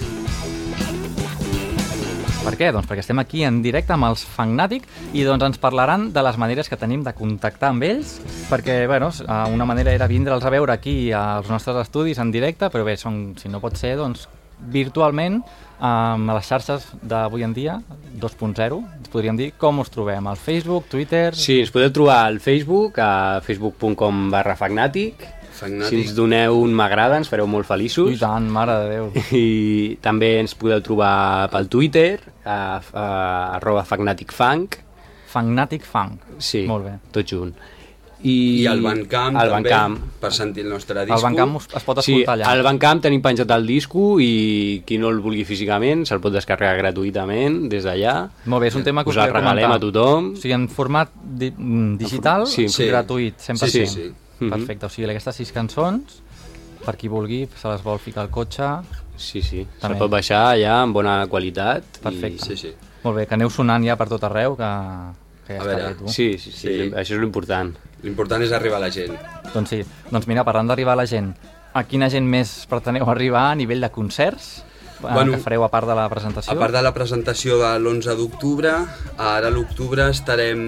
Per 2.43 2.53
què? 2.59 2.69
Doncs 2.75 2.85
perquè 2.85 3.01
estem 3.01 3.23
aquí 3.23 3.41
en 3.47 3.63
directe 3.65 3.95
amb 3.95 4.05
els 4.11 4.27
Fangnatic 4.35 4.85
i 5.15 5.23
doncs 5.25 5.47
ens 5.47 5.61
parlaran 5.63 6.11
de 6.13 6.21
les 6.27 6.37
maneres 6.37 6.69
que 6.69 6.77
tenim 6.77 7.01
de 7.07 7.15
contactar 7.17 7.71
amb 7.73 7.87
ells, 7.87 8.19
perquè 8.51 8.83
bueno, 8.85 9.09
una 9.55 9.65
manera 9.65 9.95
era 9.95 10.11
vindre'ls 10.11 10.45
a 10.45 10.53
veure 10.53 10.75
aquí 10.75 10.97
als 11.17 11.49
nostres 11.49 11.81
estudis 11.87 12.21
en 12.21 12.29
directe, 12.35 12.69
però 12.69 12.85
bé, 12.85 12.99
són, 12.99 13.31
si 13.41 13.49
no 13.49 13.63
pot 13.63 13.79
ser, 13.79 13.95
doncs 13.97 14.27
virtualment 14.69 15.41
amb 15.83 16.31
les 16.31 16.47
xarxes 16.47 16.85
d'avui 17.03 17.43
en 17.43 17.53
dia, 17.55 17.77
2.0, 18.21 18.77
ens 18.99 19.11
podríem 19.11 19.35
dir 19.39 19.51
com 19.59 19.81
us 19.83 19.91
trobem, 19.91 20.27
al 20.31 20.39
Facebook, 20.39 20.87
Twitter... 20.91 21.33
Sí, 21.35 21.59
ens 21.65 21.71
podeu 21.73 21.91
trobar 21.91 22.21
al 22.29 22.39
Facebook, 22.43 22.99
a 23.03 23.41
facebook.com 23.43 24.29
barra 24.33 24.55
Fagnatic, 24.59 25.25
Fagnatic. 25.53 25.91
Si 25.91 25.99
ens 26.01 26.15
doneu 26.17 26.57
un 26.63 26.71
m'agrada 26.73 27.19
ens 27.21 27.29
fareu 27.29 27.45
molt 27.47 27.67
feliços. 27.69 28.09
I 28.15 28.17
tant, 28.21 28.47
mare 28.51 28.73
de 28.81 28.87
Déu. 28.95 29.11
I 29.37 29.97
també 30.01 30.31
ens 30.41 30.55
podeu 30.57 30.81
trobar 30.83 31.49
pel 31.53 31.69
Twitter, 31.71 32.17
a, 32.43 32.55
a, 32.79 33.03
a 33.03 33.05
arroba 33.59 33.83
fagnaticfunk. 33.87 34.79
Fagnatic 35.33 35.85
Funk. 35.89 36.25
Sí, 36.37 36.65
Molt 36.69 36.85
bé. 36.85 36.95
tot 37.13 37.29
junt. 37.29 37.53
I, 38.23 38.61
I 38.63 38.67
al 38.71 38.79
Bandcamp 38.81 39.35
al 39.35 39.49
també, 39.49 39.69
Bandcamp. 39.69 39.97
per 40.21 40.31
sentir 40.31 40.63
el 40.63 40.69
nostre 40.69 41.01
disco. 41.03 41.15
Al 41.17 41.21
Bandcamp 41.23 41.55
us- 41.57 41.67
es 41.75 41.83
pot 41.83 41.99
Sí, 42.01 42.13
escoltar 42.21 42.37
allà. 42.37 42.45
al 42.53 42.63
Bandcamp 42.63 43.01
tenim 43.03 43.21
penjat 43.21 43.51
el 43.51 43.67
disco 43.67 44.17
i 44.19 44.81
qui 44.85 44.97
no 44.97 45.09
el 45.09 45.19
vulgui 45.19 45.43
físicament 45.43 46.05
se'l 46.07 46.21
pot 46.21 46.31
descarregar 46.31 46.77
gratuïtament 46.79 47.67
des 47.69 47.83
d'allà. 47.83 48.29
Molt 48.45 48.61
bé, 48.61 48.67
és 48.69 48.75
un 48.75 48.83
tema 48.83 49.03
que 49.03 49.09
us, 49.09 49.17
Us 49.17 49.23
el 49.25 49.33
regalem 49.33 49.65
comentar. 49.69 49.75
a 49.75 49.79
tothom. 49.79 50.31
O 50.33 50.35
sigui, 50.37 50.53
en 50.53 50.69
format 50.69 51.09
di 51.21 51.51
mm, 51.51 51.97
digital, 51.97 52.47
Sí. 52.47 52.69
Sí. 52.69 52.85
gratuït, 52.87 53.35
100%. 53.37 53.67
Sí, 53.67 53.85
sí, 53.85 54.01
sí. 54.03 54.13
Mhm. 54.39 54.49
Perfecte, 54.49 54.85
o 54.85 54.89
sigui, 54.89 55.09
aquestes 55.09 55.35
sis 55.35 55.51
cançons, 55.51 56.21
per 56.85 56.95
qui 56.97 57.07
vulgui, 57.07 57.47
se 57.61 57.67
les 57.67 57.83
vol 57.83 57.99
ficar 57.99 58.21
al 58.23 58.29
cotxe... 58.29 58.63
Sí, 59.15 59.41
sí, 59.43 59.67
També. 59.79 59.93
se'l 59.93 59.99
pot 59.99 60.09
baixar 60.09 60.53
allà 60.55 60.81
amb 60.81 60.93
bona 60.95 61.27
qualitat. 61.27 61.83
Perfecte. 62.01 62.43
Sí, 62.45 62.57
sí. 62.57 62.71
Molt 63.03 63.15
bé, 63.17 63.27
que 63.27 63.35
aneu 63.35 63.49
sonant 63.49 63.83
ja 63.85 63.95
per 63.95 64.07
tot 64.09 64.23
arreu, 64.23 64.55
que, 64.57 64.69
que 65.45 65.53
ja 65.57 65.61
A 65.61 65.65
veure, 65.65 65.87
bé, 65.89 65.95
tu. 65.95 66.05
I... 66.05 66.09
Sí, 66.09 66.37
sí, 66.39 66.51
sí, 66.51 66.67
Sí. 66.67 66.89
això 66.91 67.13
és 67.13 67.19
l'important. 67.21 67.75
L'important 68.03 68.43
és 68.43 68.51
arribar 68.51 68.77
a 68.77 68.85
la 68.85 68.91
gent. 68.91 69.15
Doncs 69.53 69.69
sí, 69.69 69.81
doncs 70.11 70.27
mira, 70.27 70.43
parlant 70.43 70.67
d'arribar 70.67 70.93
a 70.93 71.01
la 71.03 71.05
gent, 71.09 71.33
a 71.73 71.83
quina 71.87 72.09
gent 72.09 72.25
més 72.29 72.65
preteneu 72.69 73.07
arribar 73.09 73.49
a 73.51 73.55
nivell 73.55 73.81
de 73.81 73.89
concerts 73.89 74.63
bueno, 75.01 75.15
Bueno, 75.17 75.31
que 75.33 75.39
fareu 75.43 75.63
a 75.65 75.67
part 75.67 75.87
de 75.89 75.95
la 75.97 76.05
presentació? 76.07 76.53
A 76.53 76.55
part 76.55 76.71
de 76.71 76.81
la 76.81 76.93
presentació 76.95 77.57
de 77.59 77.71
l'11 77.79 78.13
d'octubre, 78.15 78.71
ara 79.17 79.47
a 79.49 79.51
l'octubre 79.51 80.05
estarem 80.09 80.61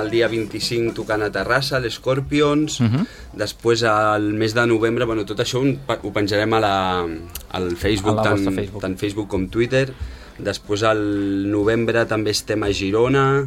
el 0.00 0.08
dia 0.10 0.28
25 0.32 0.94
tocant 0.96 1.20
a 1.26 1.28
Terrassa, 1.30 1.76
a 1.76 1.80
l'Scorpions, 1.84 2.80
Mhm. 2.80 3.04
després 3.36 3.82
al 3.84 4.32
mes 4.32 4.54
de 4.54 4.66
novembre, 4.66 5.04
bueno, 5.04 5.26
tot 5.26 5.38
això 5.40 5.60
ho 5.60 5.76
pe- 5.86 5.98
ho 6.02 6.12
penjarem 6.12 6.54
a 6.54 6.60
la, 6.60 7.06
al 7.50 7.76
Facebook, 7.76 8.14
A 8.20 8.22
la 8.22 8.30
tant, 8.30 8.54
Facebook. 8.54 8.80
tant 8.80 8.96
Facebook 8.96 9.28
com 9.28 9.48
Twitter, 9.48 9.92
després 10.38 10.82
al 10.82 11.04
novembre 11.50 12.06
també 12.06 12.30
estem 12.30 12.62
a 12.62 12.72
Girona, 12.72 13.46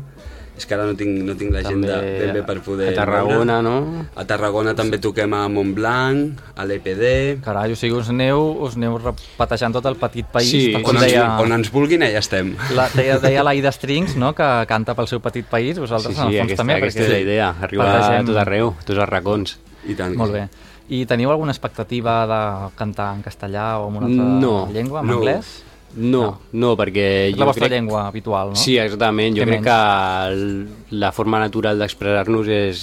és 0.57 0.65
que 0.65 0.73
ara 0.73 0.85
no 0.89 0.95
tinc, 0.97 1.21
no 1.23 1.35
tinc 1.37 1.51
l'agenda 1.53 1.99
ben 2.01 2.33
bé 2.33 2.41
per 2.43 2.57
poder 2.65 2.89
a 2.89 2.95
Tarragona, 2.97 3.59
veure. 3.61 3.63
no? 3.63 4.05
A 4.15 4.25
Tarragona 4.25 4.73
també 4.75 4.97
toquem 4.97 5.33
a 5.37 5.43
Montblanc, 5.47 6.39
a 6.57 6.65
l'EPD, 6.65 7.39
Carai, 7.45 7.71
o 7.71 7.75
sigui, 7.77 7.93
us 7.99 8.09
aneu, 8.09 8.41
us 8.65 8.75
aneu 8.75 8.97
repatejant 8.97 9.73
tot 9.77 9.85
el 9.85 9.95
petit 10.01 10.25
país. 10.33 10.49
Sí, 10.49 10.73
on, 10.75 10.81
com 10.83 10.97
ens, 10.97 11.05
deia, 11.05 11.27
on 11.39 11.53
ens 11.53 11.69
vulguin 11.71 12.01
allà 12.03 12.19
estem. 12.23 12.55
la, 12.75 12.87
deia, 12.95 13.19
deia 13.23 13.43
l'Aida 13.45 13.71
Strings, 13.71 14.15
no?, 14.17 14.33
que 14.37 14.47
canta 14.67 14.95
pel 14.97 15.07
seu 15.07 15.19
petit 15.21 15.45
país, 15.45 15.77
vosaltres 15.79 16.15
Sí, 16.15 16.21
en 16.21 16.27
el 16.27 16.33
sí, 16.33 16.37
fons 16.39 16.47
aquesta, 16.51 16.63
també. 16.63 16.73
aquesta 16.81 16.99
perquè 16.99 17.05
és 17.05 17.13
la 17.13 17.19
idea, 17.19 17.51
arribar 17.61 17.85
barregem- 17.93 18.23
a 18.23 18.31
tot 18.33 18.41
arreu, 18.47 18.73
a 18.73 18.83
tots 18.83 18.97
els 18.99 19.09
racons. 19.09 19.59
I 19.87 19.93
tant 19.95 20.15
Molt 20.17 20.33
sí. 20.33 20.39
bé. 20.41 20.47
I 20.89 21.05
teniu 21.05 21.29
alguna 21.29 21.51
expectativa 21.51 22.21
de 22.25 22.75
cantar 22.79 23.13
en 23.15 23.21
castellà 23.21 23.77
o 23.79 23.89
en 23.89 23.97
una 23.97 24.07
altra 24.07 24.23
No. 24.41 24.69
llengua, 24.71 25.01
en 25.01 25.07
No. 25.07 25.17
anglès? 25.19 25.45
No, 25.61 25.66
no, 25.95 26.75
perquè 26.77 27.29
És 27.31 27.37
la 27.37 27.45
vostra 27.47 27.65
crec... 27.67 27.77
llengua 27.77 28.07
habitual, 28.07 28.49
no? 28.49 28.55
Sí, 28.59 28.77
exactament. 28.77 29.37
Jo 29.37 29.45
crec 29.47 29.61
menys? 29.61 29.65
que 29.65 30.31
el- 30.31 30.99
la 30.99 31.11
forma 31.11 31.39
natural 31.39 31.79
d'expressar-nos 31.79 32.47
és, 32.47 32.81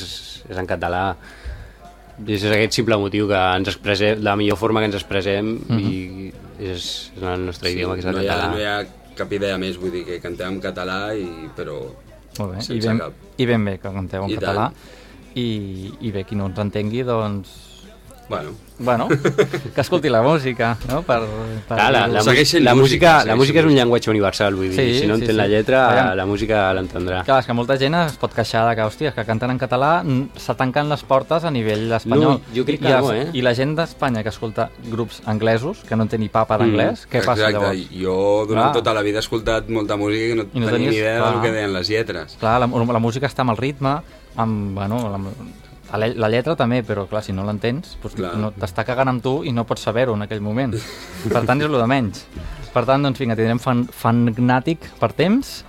és 0.49 0.57
en 0.57 0.67
català. 0.67 1.15
És 2.27 2.45
aquest 2.47 2.73
simple 2.79 2.97
motiu 2.97 3.27
que 3.29 3.35
ens 3.57 3.69
expressem, 3.69 4.21
la 4.23 4.37
millor 4.39 4.57
forma 4.57 4.81
que 4.81 4.87
ens 4.87 4.95
expressem 4.95 5.57
i 5.79 6.31
és, 6.63 6.75
és 7.19 7.23
el 7.23 7.45
nostre 7.47 7.73
idioma, 7.75 7.95
que 7.95 8.01
és 8.01 8.07
el 8.07 8.15
no, 8.15 8.23
hi 8.23 8.29
ha, 8.29 8.35
català. 8.37 8.51
no 8.53 8.61
hi 8.61 8.65
ha 8.71 9.15
cap 9.19 9.33
idea 9.35 9.59
més, 9.59 9.77
vull 9.79 9.91
dir 9.95 10.05
que 10.07 10.21
cantem 10.23 10.55
en 10.55 10.61
català, 10.63 11.01
i, 11.19 11.27
però 11.57 11.81
Molt 12.39 12.55
bé. 12.55 12.63
I 12.75 12.81
ben, 12.81 12.99
cap. 12.99 13.13
I 13.39 13.47
ben 13.47 13.65
bé 13.65 13.77
que 13.79 13.91
canteu 13.95 14.25
en 14.25 14.31
I 14.31 14.37
català. 14.39 14.69
tant. 14.71 15.35
I, 15.35 15.93
I 16.07 16.11
bé, 16.15 16.23
qui 16.25 16.35
no 16.39 16.47
ens 16.47 16.59
entengui, 16.63 17.03
doncs... 17.07 17.74
Bueno, 18.29 18.51
Bueno, 18.77 19.07
que 19.09 19.81
escolti 19.81 20.09
la 20.09 20.21
música, 20.21 20.77
no? 20.89 21.03
Per, 21.03 21.21
per 21.69 21.77
Clar, 21.77 21.93
la, 21.93 22.09
la, 22.09 22.23
Segueix 22.27 22.49
sent 22.57 22.65
la, 22.65 22.73
música, 22.75 23.21
la 23.25 23.37
música 23.39 23.61
és 23.61 23.67
un 23.69 23.75
llenguatge 23.77 24.11
universal, 24.11 24.57
vull 24.59 24.73
dir, 24.73 24.75
Sí, 24.75 24.99
si 24.99 25.07
no 25.07 25.15
sí, 25.15 25.21
entén 25.23 25.37
sí. 25.37 25.39
la 25.39 25.47
lletra, 25.47 25.83
Aviam. 25.93 26.17
la 26.19 26.25
música 26.27 26.63
l'entendrà. 26.75 27.21
Clar, 27.29 27.37
és 27.45 27.47
que 27.47 27.55
molta 27.55 27.77
gent 27.79 27.95
es 28.01 28.17
pot 28.19 28.35
queixar 28.35 28.65
de 28.67 28.75
que, 28.75 28.83
hòstia, 28.83 29.13
que 29.15 29.25
canten 29.29 29.53
en 29.55 29.61
català 29.63 29.93
mm, 30.03 30.33
se 30.43 30.57
tanquen 30.59 30.91
les 30.91 31.05
portes 31.07 31.45
a 31.47 31.53
nivell 31.55 31.93
espanyol. 32.01 32.41
No, 32.41 32.55
jo 32.57 32.65
crec 32.67 32.83
que 32.83 32.91
I, 32.91 32.97
no, 32.99 33.13
eh? 33.15 33.29
I 33.33 33.45
la 33.47 33.55
gent 33.55 33.77
d'Espanya 33.79 34.25
que 34.27 34.33
escolta 34.35 34.67
grups 34.91 35.23
anglesos, 35.31 35.85
que 35.87 35.95
no 35.95 36.09
té 36.11 36.19
ni 36.19 36.29
papa 36.29 36.59
d'anglès, 36.59 37.07
què 37.07 37.23
passa 37.23 37.53
exacte, 37.53 37.61
llavors? 37.61 37.87
jo 37.95 38.19
durant 38.49 38.73
Clar. 38.73 38.75
tota 38.81 38.95
la 38.99 39.03
vida 39.07 39.23
he 39.23 39.27
escoltat 39.29 39.69
molta 39.71 39.95
música 40.01 40.33
i 40.35 40.41
no, 40.43 40.49
I 40.51 40.65
no 40.65 40.67
tenia 40.67 40.79
tenies- 40.81 40.91
ni 40.91 40.97
idea 40.99 41.19
clar. 41.21 41.31
del 41.37 41.43
que 41.47 41.53
deien 41.61 41.73
les 41.79 41.89
lletres. 41.95 42.37
Clar, 42.43 42.59
la, 42.59 42.67
la 42.67 42.99
música 43.07 43.29
està 43.31 43.47
amb 43.47 43.55
el 43.55 43.63
ritme, 43.63 44.01
amb, 44.35 44.75
bueno, 44.75 44.99
la, 45.15 45.21
la, 46.01 46.09
la 46.15 46.29
lletra 46.33 46.55
també, 46.57 46.83
però 46.87 47.07
clar, 47.11 47.23
si 47.27 47.33
no 47.33 47.45
l'entens, 47.47 47.97
doncs 48.03 48.17
Clar. 48.19 48.33
no, 48.41 48.51
t'està 48.57 48.85
cagant 48.87 49.09
amb 49.13 49.23
tu 49.23 49.37
i 49.45 49.53
no 49.53 49.65
pots 49.69 49.83
saber-ho 49.87 50.15
en 50.17 50.23
aquell 50.27 50.41
moment. 50.45 50.75
Per 51.29 51.45
tant, 51.45 51.61
és 51.61 51.69
el 51.69 51.77
de 51.79 51.87
menys. 51.91 52.25
Per 52.75 52.83
tant, 52.89 53.03
doncs 53.07 53.21
vinga, 53.23 53.37
tindrem 53.39 53.61
fan, 53.63 53.85
Fangnatic 53.95 54.89
per 55.01 55.13
temps 55.15 55.61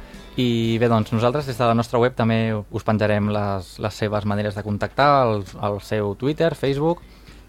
i 0.42 0.78
bé, 0.82 0.88
doncs 0.92 1.14
nosaltres 1.16 1.46
des 1.48 1.58
de 1.58 1.64
la 1.70 1.76
nostra 1.78 2.00
web 2.02 2.16
també 2.18 2.40
us 2.56 2.84
penjarem 2.84 3.30
les, 3.32 3.76
les 3.80 3.94
seves 4.02 4.26
maneres 4.28 4.56
de 4.58 4.64
contactar, 4.66 5.10
el, 5.30 5.46
el 5.64 5.78
seu 5.86 6.16
Twitter, 6.20 6.54
Facebook 6.56 7.04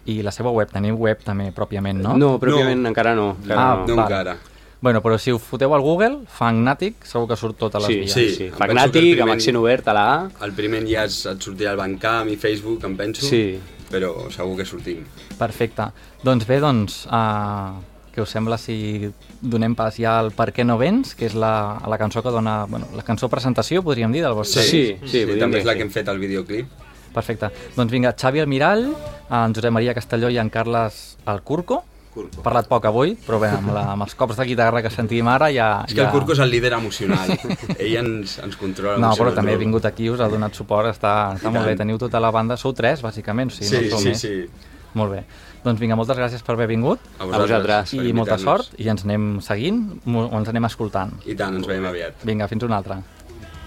i 0.07 0.21
la 0.23 0.31
seva 0.31 0.53
web. 0.55 0.69
Teniu 0.71 0.95
web 0.95 1.19
també 1.25 1.49
pròpiament, 1.51 1.99
no? 1.99 2.13
No, 2.15 2.29
pròpiament 2.39 2.85
encara 2.93 3.15
no. 3.17 3.33
Encara 3.43 3.59
Ah, 3.63 3.81
no. 3.81 3.95
No 3.95 4.05
encara. 4.05 4.37
Bueno, 4.79 5.01
però 5.01 5.17
si 5.17 5.31
ho 5.31 5.39
foteu 5.41 5.73
al 5.73 5.81
Google, 5.81 6.19
Fangnatic, 6.29 7.03
segur 7.09 7.27
que 7.31 7.35
surt 7.35 7.57
totes 7.57 7.81
les 7.81 7.87
Sí, 7.87 7.95
vies. 7.99 8.11
sí, 8.13 8.29
Sí, 8.29 8.35
sí. 8.35 8.49
Magnàtic, 8.59 8.91
primer- 9.01 9.21
amb 9.23 9.31
accent 9.33 9.57
obert 9.57 9.87
a 9.87 9.93
la 9.93 10.03
A. 10.13 10.29
El 10.45 10.53
primer 10.53 10.83
ja 10.87 11.03
es, 11.05 11.25
et 11.25 11.39
sortirà 11.41 11.71
al 11.71 11.77
Bandcamp 11.77 12.29
i 12.29 12.35
Facebook, 12.37 12.83
em 12.85 12.95
penso, 12.95 13.25
Sí. 13.25 13.57
però 13.89 14.29
segur 14.29 14.55
que 14.57 14.65
sortim. 14.65 15.03
Perfecte. 15.37 15.83
Doncs 16.23 16.45
bé, 16.45 16.59
doncs, 16.59 17.05
uh, 17.07 17.81
què 18.15 18.21
us 18.21 18.29
sembla 18.29 18.57
si 18.59 19.09
donem 19.41 19.73
pas 19.75 19.95
ja 19.97 20.19
al 20.19 20.31
Per 20.31 20.51
què 20.53 20.63
no 20.63 20.77
vens, 20.77 21.15
que 21.15 21.25
és 21.25 21.33
la, 21.33 21.81
la 21.87 21.97
cançó 21.97 22.21
que 22.21 22.29
dona... 22.29 22.65
Bueno, 22.65 22.87
la 22.95 23.01
cançó 23.03 23.27
presentació, 23.29 23.81
podríem 23.81 24.11
dir, 24.11 24.21
del 24.21 24.33
vostre 24.33 24.61
Sí, 24.61 24.77
disc? 24.93 25.05
sí, 25.07 25.25
podríem 25.25 25.39
també 25.39 25.57
és 25.59 25.65
la 25.65 25.73
que 25.73 25.79
sí. 25.79 25.83
hem 25.87 25.91
fet 25.91 26.07
al 26.09 26.19
videoclip. 26.19 26.67
Perfecte. 27.13 27.49
Doncs 27.75 27.91
vinga, 27.91 28.13
Xavi 28.15 28.39
Almirall, 28.41 28.93
en 29.31 29.53
Josep 29.55 29.71
Maria 29.71 29.93
Castelló 29.95 30.29
i 30.29 30.37
en 30.37 30.49
Carles 30.51 31.17
Alcurco. 31.25 31.83
Curco. 32.17 32.43
Parlat 32.45 32.67
poc 32.69 32.87
avui, 32.89 33.13
però 33.27 33.39
bé, 33.41 33.51
amb, 33.53 33.71
la, 33.75 33.85
amb 33.93 34.07
els 34.07 34.15
cops 34.17 34.39
de 34.39 34.45
guitarra 34.49 34.81
que 34.85 34.91
sentim 34.93 35.27
ara 35.31 35.51
ja... 35.53 35.69
És 35.87 35.93
que 35.93 36.01
ja... 36.01 36.07
el 36.09 36.15
Curco 36.15 36.33
és 36.35 36.41
el 36.43 36.49
líder 36.53 36.73
emocional. 36.77 37.33
Ell 37.77 37.97
ens, 38.01 38.37
ens 38.43 38.57
controla 38.59 38.97
No, 39.01 39.13
però 39.19 39.33
també 39.35 39.53
ha 39.55 39.61
vingut 39.61 39.85
aquí, 39.89 40.09
us 40.13 40.23
ha 40.23 40.29
donat 40.31 40.57
suport, 40.57 40.89
està, 40.91 41.13
està 41.37 41.53
molt 41.53 41.69
bé. 41.69 41.75
Teniu 41.79 41.99
tota 42.01 42.21
la 42.23 42.33
banda, 42.33 42.57
sou 42.57 42.73
tres, 42.77 43.03
bàsicament, 43.05 43.53
o 43.53 43.57
sigui, 43.57 43.69
Sí, 43.69 43.83
no 43.85 43.93
sou 43.95 44.03
sí, 44.03 44.15
més. 44.15 44.25
sí. 44.25 44.73
Molt 44.97 45.13
bé. 45.13 45.21
Doncs 45.65 45.81
vinga, 45.81 45.97
moltes 45.99 46.17
gràcies 46.17 46.43
per 46.45 46.55
haver 46.55 46.69
vingut 46.69 47.01
A 47.19 47.27
vosaltres. 47.27 47.91
per 47.91 48.05
i 48.07 48.13
molta 48.15 48.37
sort 48.41 48.73
i 48.81 48.87
ens 48.89 49.03
anem 49.05 49.37
seguint 49.45 49.81
o 50.07 50.27
ens 50.39 50.49
anem 50.49 50.65
escoltant. 50.69 51.17
I 51.27 51.35
tant, 51.37 51.59
ens 51.59 51.67
veiem 51.69 51.85
aviat. 51.89 52.23
Vinga, 52.25 52.47
fins 52.49 52.63
una 52.65 52.79
altra. 52.79 53.01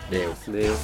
Adéu. 0.08 0.32
Adéu. 0.48 0.74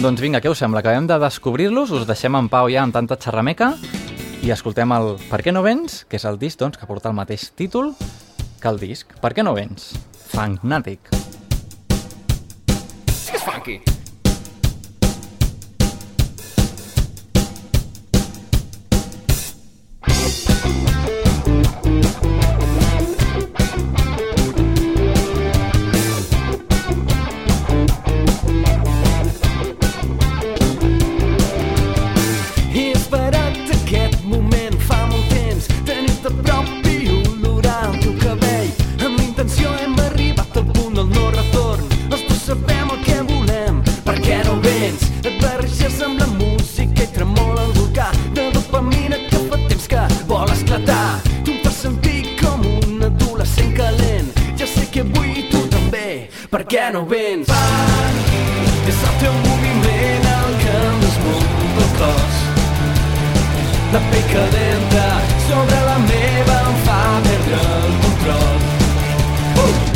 Doncs 0.00 0.20
vinga, 0.20 0.40
què 0.40 0.50
us 0.50 0.60
sembla? 0.60 0.80
Acabem 0.80 1.06
de 1.08 1.16
descobrir-los, 1.20 1.90
us 1.92 2.06
deixem 2.08 2.36
en 2.36 2.48
pau 2.52 2.68
ja 2.72 2.82
amb 2.82 2.96
tanta 2.96 3.16
xerrameca 3.20 3.74
i 4.40 4.52
escoltem 4.54 4.92
el 4.96 5.14
Per 5.28 5.42
què 5.44 5.52
no 5.52 5.62
vens? 5.64 6.04
que 6.08 6.16
és 6.16 6.24
el 6.28 6.38
disc 6.40 6.60
doncs, 6.60 6.78
que 6.80 6.88
porta 6.88 7.10
el 7.10 7.16
mateix 7.18 7.50
títol 7.56 7.92
que 8.60 8.68
el 8.68 8.78
disc. 8.80 9.12
Per 9.20 9.32
què 9.36 9.44
no 9.44 9.54
vens? 9.56 9.92
Fangnatic. 10.32 11.12
He 11.12 11.29
per 56.50 56.64
què 56.66 56.86
no 56.94 57.04
vens? 57.10 57.50
Pànic, 57.50 58.88
és 58.90 59.02
el 59.08 59.18
teu 59.22 59.36
moviment 59.44 60.26
el 60.32 60.56
que 60.62 60.72
em 60.88 60.96
desmunta 61.04 61.84
el 61.84 61.92
cos. 62.00 62.40
La 63.94 64.02
pell 64.10 64.26
calenta 64.32 65.06
sobre 65.46 65.84
la 65.90 66.00
meva 66.08 66.58
em 66.72 66.82
fa 66.88 67.00
perdre 67.28 67.62
el 67.78 67.96
control. 68.02 68.68
Uh! 69.68 69.89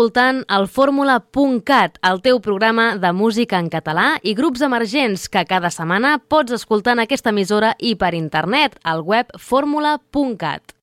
Escoltant 0.00 0.38
el 0.48 0.64
Fórmula.cat, 0.72 1.98
el 2.08 2.22
teu 2.24 2.38
programa 2.40 2.94
de 2.96 3.10
música 3.12 3.58
en 3.60 3.68
català 3.68 4.14
i 4.24 4.32
grups 4.38 4.64
emergents 4.64 5.28
que 5.28 5.44
cada 5.44 5.68
setmana 5.68 6.16
pots 6.24 6.56
escoltar 6.56 6.96
en 6.96 7.04
aquesta 7.04 7.36
emissora 7.36 7.74
i 7.76 7.98
per 8.00 8.14
internet, 8.16 8.80
al 8.80 9.04
web 9.04 9.28
fórmula.cat. 9.36 10.79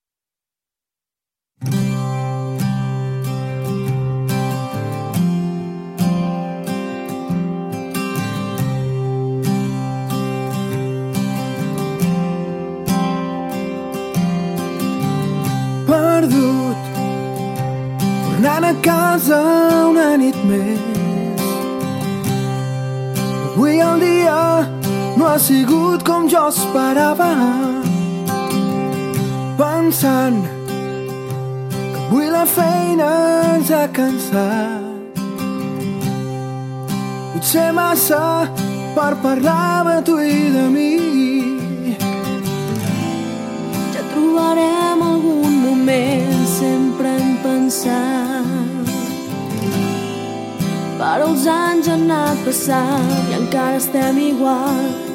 sigut 25.38 26.02
com 26.04 26.28
jo 26.28 26.48
esperava. 26.48 27.28
Pensant 29.58 30.42
que 31.66 31.98
avui 32.06 32.28
la 32.30 32.44
feina 32.46 33.08
ens 33.54 33.70
ha 33.70 33.86
cansat. 33.98 35.20
Potser 37.32 37.70
massa 37.72 38.22
per 38.96 39.12
parlar 39.22 39.84
de 39.88 39.98
tu 40.10 40.18
i 40.18 40.38
de 40.56 40.66
mi. 40.76 40.92
Ja 43.94 44.02
trobarem 44.12 45.02
algun 45.10 45.60
moment 45.66 46.46
sempre 46.58 47.14
hem 47.18 47.36
pensat 47.42 48.28
però 50.98 51.28
els 51.30 51.44
anys 51.46 51.88
han 51.88 52.08
anat 52.08 52.40
passant 52.46 53.28
i 53.30 53.36
encara 53.38 53.78
estem 53.78 54.18
igual 54.18 55.07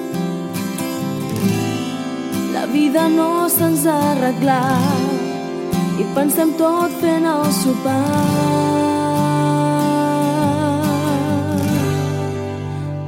vida 2.94 3.10
no 3.10 3.50
se'ns 3.50 3.86
ha 3.88 3.96
arreglat 4.12 6.00
i 6.02 6.04
pensem 6.14 6.52
tot 6.60 6.92
fent 7.02 7.26
el 7.26 7.46
sopar. 7.58 7.96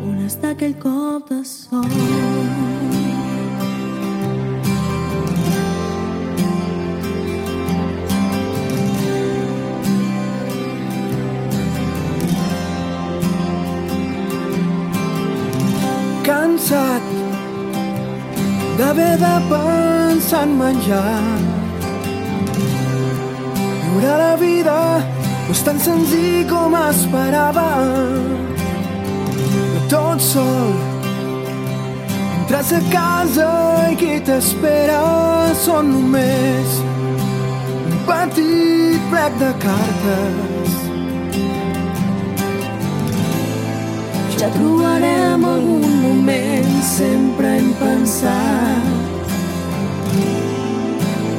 On 0.07 0.15
està 0.25 0.55
aquell 0.55 0.73
cop 0.81 1.29
de 1.29 1.41
sol? 1.45 1.85
Cansat 16.25 17.14
d'haver 18.77 19.17
de 19.17 19.35
pensar 19.49 20.43
en 20.43 20.57
menjar. 20.57 21.21
Viure 23.83 24.15
la 24.17 24.35
vida 24.35 24.79
no 25.45 25.53
és 25.53 25.61
tan 25.63 25.79
senzill 25.79 26.43
com 26.49 26.75
esperava. 26.79 27.69
No 29.71 29.81
tot 29.93 30.19
sol, 30.27 30.73
entres 32.39 32.73
a 32.79 32.81
casa 32.91 33.49
i 33.93 33.95
qui 34.01 34.13
t'espera 34.27 35.01
són 35.63 35.93
només 35.95 36.79
un 36.83 37.99
petit 38.09 39.11
plec 39.11 39.41
de 39.43 39.51
cartes. 39.67 40.79
Ja 44.35 44.49
trobarem 44.59 45.45
algun 45.55 45.94
moment, 46.25 46.83
sempre 46.83 47.47
hem 47.57 47.73
pensat. 47.79 48.85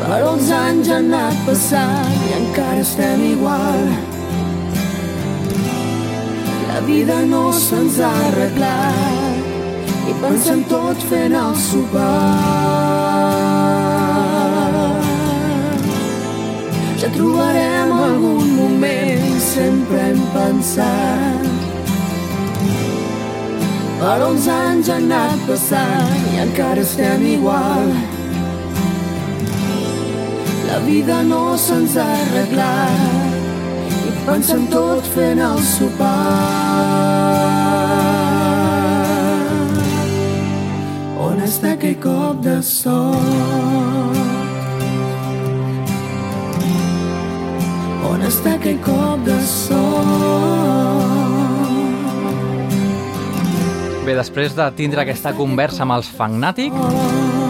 Però 0.01 0.35
els 0.35 0.51
anys 0.55 0.90
han 0.94 1.09
anat 1.11 1.40
passant 1.46 2.20
i 2.29 2.35
encara 2.37 2.85
estem 2.85 3.25
igual. 3.33 3.83
La 6.68 6.81
vida 6.87 7.18
no 7.27 7.51
se'ns 7.53 7.99
ha 7.99 8.12
arreglat 8.29 10.07
i 10.07 10.14
pensem 10.22 10.62
tot 10.70 11.03
fent 11.11 11.35
el 11.35 11.59
sopar. 11.66 12.22
Ja 17.03 17.11
trobarem 17.18 17.92
algun 17.99 18.57
moment, 18.62 19.38
sempre 19.51 20.11
hem 20.11 20.27
pensat. 20.37 21.56
Però 23.97 24.27
els 24.29 24.47
anys 24.53 24.91
han 24.93 25.07
anat 25.09 25.45
passant 25.49 26.25
i 26.33 26.41
encara 26.43 26.83
estem 26.85 27.23
igual. 27.31 27.87
La 30.67 30.79
vida 30.85 31.23
no 31.25 31.57
se'ns 31.57 31.97
ha 31.97 32.05
arreglat 32.19 33.33
i 34.11 34.13
pensem 34.27 34.67
tot 34.75 35.09
fent 35.15 35.41
el 35.47 35.63
sopar. 35.71 36.13
On 41.25 41.41
està 41.49 41.73
aquell 41.79 41.97
cop 42.05 42.45
de 42.45 42.61
sort? 42.61 44.23
On 48.13 48.29
està 48.29 48.59
aquell 48.61 48.81
cop 48.85 49.25
de 49.25 49.41
sol? 49.57 51.06
Bé, 54.07 54.14
després 54.14 54.53
de 54.55 54.62
tindre 54.79 55.03
aquesta 55.03 55.33
conversa 55.35 55.81
amb 55.83 55.97
els 55.97 56.07
Fangnatic, 56.14 56.75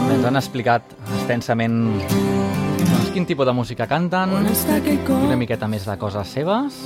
ens 0.09 0.23
han 0.25 0.39
explicat 0.41 0.95
extensament 1.19 1.75
doncs, 2.01 3.11
quin 3.13 3.27
tipus 3.29 3.45
de 3.45 3.53
música 3.53 3.85
canten, 3.91 4.33
una 4.33 5.37
miqueta 5.37 5.69
més 5.69 5.85
de 5.85 5.99
coses 6.01 6.33
seves. 6.33 6.79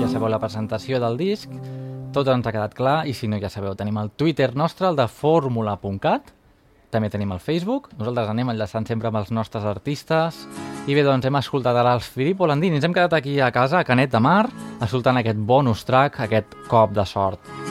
Ja 0.00 0.08
sabeu 0.10 0.26
la 0.26 0.42
presentació 0.42 0.98
del 0.98 1.20
disc, 1.20 1.54
tot 2.10 2.32
ens 2.34 2.50
ha 2.50 2.54
quedat 2.56 2.74
clar, 2.74 2.96
i 3.06 3.14
si 3.14 3.30
no 3.30 3.38
ja 3.38 3.46
sabeu, 3.46 3.78
tenim 3.78 4.02
el 4.02 4.10
Twitter 4.10 4.56
nostre, 4.58 4.90
el 4.90 4.98
de 4.98 5.06
fórmula.cat, 5.06 6.34
també 6.90 7.14
tenim 7.14 7.30
el 7.30 7.38
Facebook, 7.38 7.92
nosaltres 7.94 8.34
anem 8.34 8.50
enllaçant 8.50 8.90
sempre 8.90 9.12
amb 9.12 9.22
els 9.22 9.30
nostres 9.30 9.62
artistes, 9.62 10.48
i 10.90 10.98
bé, 10.98 11.06
doncs 11.06 11.30
hem 11.30 11.38
escoltat 11.38 11.78
ara 11.78 11.94
els 11.94 12.10
Filippo 12.10 12.50
Landini, 12.50 12.82
ens 12.82 12.90
hem 12.90 12.98
quedat 12.98 13.14
aquí 13.22 13.38
a 13.38 13.54
casa, 13.54 13.78
a 13.78 13.86
Canet 13.86 14.18
de 14.18 14.18
Mar, 14.18 14.48
escoltant 14.82 15.22
aquest 15.22 15.38
bonus 15.38 15.86
track, 15.86 16.24
aquest 16.26 16.58
cop 16.66 16.98
de 16.98 17.06
sort. 17.06 17.61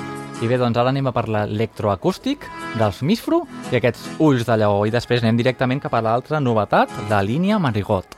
I 0.41 0.47
bé, 0.49 0.57
doncs 0.57 0.77
ara 0.81 0.89
anem 0.89 1.05
a 1.05 1.11
per 1.13 1.27
l'electroacústic 1.29 2.47
dels 2.79 3.03
Misfru 3.05 3.43
i 3.69 3.77
aquests 3.77 4.07
ulls 4.25 4.47
de 4.47 4.55
lleó, 4.57 4.79
i 4.89 4.93
després 4.93 5.21
anem 5.21 5.37
directament 5.37 5.83
cap 5.83 5.93
a 5.93 6.01
l'altra 6.01 6.39
novetat, 6.41 6.89
la 7.11 7.21
línia 7.21 7.59
Marigot. 7.61 8.17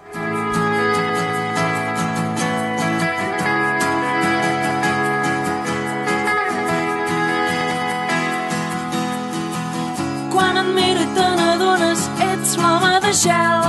Quan 10.31 10.61
et 10.63 10.69
miro 10.77 11.03
i 11.03 11.09
te 11.17 11.31
n'adones, 11.41 12.05
ets 12.31 12.55
l'home 12.61 12.93
de 13.03 13.11
gel. 13.25 13.67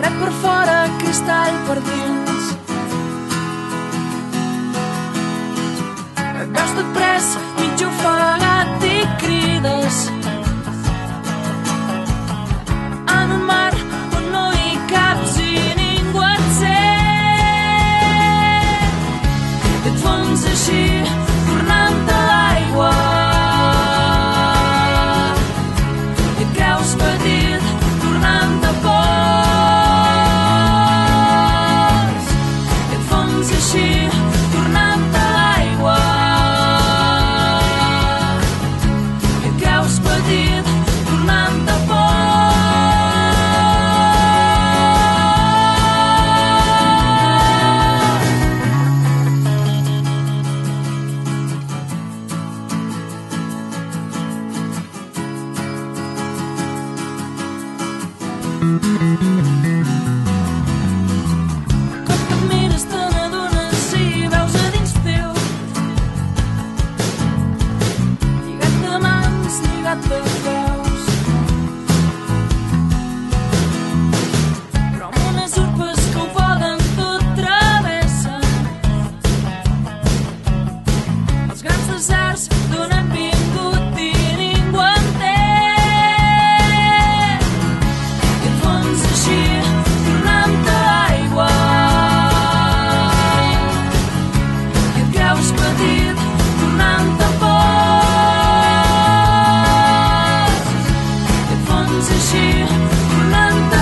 Fred 0.00 0.18
per 0.24 0.32
fora, 0.42 0.80
cristall 0.98 1.62
per 1.70 1.78
dins. 1.86 2.27
Et 6.78 6.84
veus 6.94 7.38
tot 7.76 8.47
I 101.78 101.80
et 101.80 101.86
fons 101.86 102.08
així, 102.10 102.46
tornant 103.12 103.77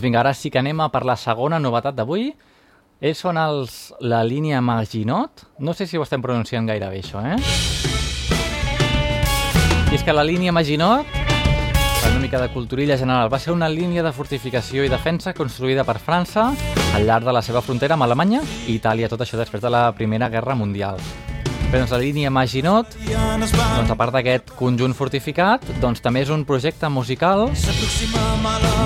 Doncs 0.00 0.08
vinga, 0.08 0.20
ara 0.20 0.32
sí 0.32 0.48
que 0.48 0.56
anem 0.56 0.78
a 0.80 0.86
per 0.88 1.02
la 1.04 1.12
segona 1.20 1.58
novetat 1.60 1.92
d'avui. 1.92 2.30
Ells 3.04 3.18
són 3.20 3.36
els, 3.36 3.74
la 4.00 4.22
línia 4.24 4.62
Maginot. 4.64 5.42
No 5.60 5.74
sé 5.76 5.84
si 5.84 6.00
ho 6.00 6.06
estem 6.06 6.24
pronunciant 6.24 6.64
gaire 6.64 6.88
bé, 6.88 7.02
això, 7.04 7.20
eh? 7.20 7.36
I 9.92 9.98
és 9.98 10.00
que 10.00 10.14
la 10.16 10.24
línia 10.24 10.56
Maginot, 10.56 11.04
per 11.04 12.14
una 12.14 12.22
mica 12.22 12.40
de 12.40 12.48
culturilla 12.54 12.96
general, 12.96 13.28
va 13.28 13.42
ser 13.44 13.52
una 13.52 13.68
línia 13.68 14.00
de 14.06 14.16
fortificació 14.16 14.88
i 14.88 14.88
defensa 14.88 15.36
construïda 15.36 15.84
per 15.84 15.98
França 16.00 16.48
al 16.94 17.04
llarg 17.04 17.28
de 17.28 17.36
la 17.36 17.44
seva 17.44 17.60
frontera 17.60 18.00
amb 18.00 18.08
Alemanya 18.08 18.40
i 18.70 18.78
Itàlia, 18.78 19.12
tot 19.12 19.20
això 19.20 19.36
després 19.36 19.60
de 19.60 19.68
la 19.68 19.90
Primera 19.92 20.32
Guerra 20.32 20.56
Mundial. 20.56 20.96
Doncs 21.70 21.92
la 21.94 22.00
línia 22.02 22.30
Maginot, 22.34 22.96
doncs 23.06 23.92
a 23.92 23.94
part 23.94 24.10
d'aquest 24.10 24.48
conjunt 24.58 24.90
fortificat, 24.98 25.62
doncs 25.78 26.02
també 26.02 26.24
és 26.24 26.30
un 26.34 26.42
projecte 26.44 26.88
musical 26.90 27.44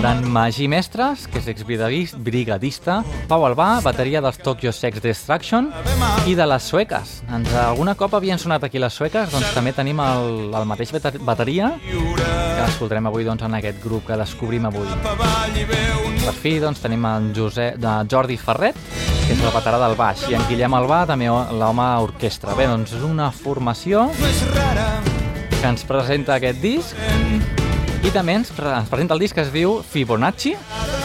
d'en 0.04 0.20
Magí 0.28 0.66
Mestres, 0.68 1.24
que 1.32 1.40
és 1.40 1.48
exbrigadista, 1.48 2.98
Pau 3.30 3.46
Albà, 3.48 3.80
bateria 3.80 4.20
dels 4.20 4.36
Tokyo 4.36 4.72
Sex 4.72 5.00
Destruction, 5.00 5.70
i 6.28 6.36
de 6.36 6.44
les 6.44 6.68
sueques. 6.68 7.14
Ens, 7.32 7.54
alguna 7.64 7.96
cop 7.96 8.18
havien 8.20 8.42
sonat 8.42 8.68
aquí 8.68 8.82
les 8.82 8.92
sueques, 8.92 9.32
doncs 9.32 9.54
també 9.56 9.72
tenim 9.72 10.04
el, 10.04 10.52
el 10.52 10.68
mateix 10.68 10.92
bateria, 11.24 11.72
que 11.80 12.68
escoltarem 12.68 13.08
avui 13.08 13.24
doncs, 13.24 13.46
en 13.48 13.56
aquest 13.62 13.80
grup 13.80 14.04
que 14.10 14.20
descobrim 14.20 14.68
avui. 14.68 14.92
Per 16.24 16.36
fi 16.36 16.58
doncs, 16.60 16.84
tenim 16.84 17.08
en 17.08 17.32
Josep, 17.36 17.80
de 17.80 17.96
Jordi 18.12 18.36
Ferret, 18.40 18.76
que 19.24 19.32
és 19.32 19.40
el 19.40 19.52
veterà 19.54 19.78
del 19.80 19.94
baix, 19.96 20.26
i 20.28 20.34
en 20.36 20.42
Guillem 20.50 20.74
Albà, 20.76 20.98
també 21.08 21.30
l'home 21.32 21.84
orquestra. 22.04 22.52
Bé, 22.58 22.66
doncs 22.74 22.96
és 22.96 23.02
una 23.06 23.28
formació 23.30 24.08
que 24.18 25.68
ens 25.68 25.84
presenta 25.86 26.34
aquest 26.34 26.58
disc 26.58 26.96
i 28.02 28.10
també 28.10 28.34
ens, 28.40 28.50
ens 28.50 28.90
presenta 28.90 29.14
el 29.14 29.22
disc 29.22 29.36
que 29.36 29.44
es 29.44 29.52
diu 29.54 29.76
Fibonacci 29.86 30.56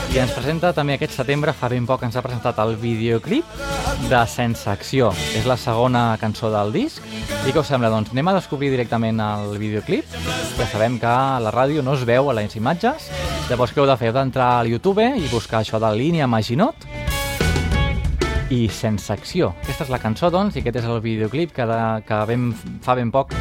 I 0.10 0.18
ens 0.18 0.34
presenta 0.34 0.72
també 0.74 0.96
aquest 0.96 1.14
setembre, 1.14 1.54
fa 1.54 1.70
ben 1.70 1.86
poc 1.86 2.02
ens 2.08 2.18
ha 2.18 2.24
presentat 2.26 2.58
el 2.64 2.74
videoclip 2.82 3.46
de 4.10 4.22
Sense 4.26 4.66
Acció. 4.72 5.12
És 5.38 5.46
la 5.46 5.58
segona 5.62 6.18
cançó 6.18 6.50
del 6.50 6.74
disc. 6.74 7.06
I 7.46 7.54
què 7.54 7.62
us 7.62 7.70
sembla? 7.70 7.92
Doncs 7.94 8.10
anem 8.16 8.32
a 8.32 8.34
descobrir 8.40 8.72
directament 8.74 9.22
el 9.22 9.60
videoclip. 9.62 10.10
Ja 10.58 10.66
sabem 10.72 10.98
que 10.98 11.06
a 11.06 11.38
la 11.44 11.54
ràdio 11.54 11.86
no 11.86 11.94
es 11.94 12.08
veu 12.10 12.32
a 12.32 12.38
les 12.40 12.58
imatges. 12.58 13.12
Llavors 13.52 13.76
què 13.76 13.84
heu 13.84 13.90
de 13.92 14.00
fer? 14.02 14.10
Heu 14.10 14.18
d'entrar 14.18 14.50
al 14.64 14.74
YouTube 14.74 15.06
i 15.06 15.30
buscar 15.30 15.62
això 15.62 15.78
de 15.78 15.94
línia 15.94 16.26
Maginot 16.26 16.90
i 18.50 18.68
Sense 18.74 19.14
Acció. 19.14 19.54
Aquesta 19.64 19.86
és 19.86 19.92
la 19.94 20.00
cançó, 20.02 20.30
doncs, 20.34 20.58
i 20.58 20.64
aquest 20.64 20.80
és 20.82 20.88
el 20.90 21.00
videoclip 21.04 21.54
que, 21.56 21.66
de, 21.70 21.80
que 22.08 22.20
ben, 22.30 22.50
fa 22.86 22.96
ben 22.98 23.12
poc 23.14 23.34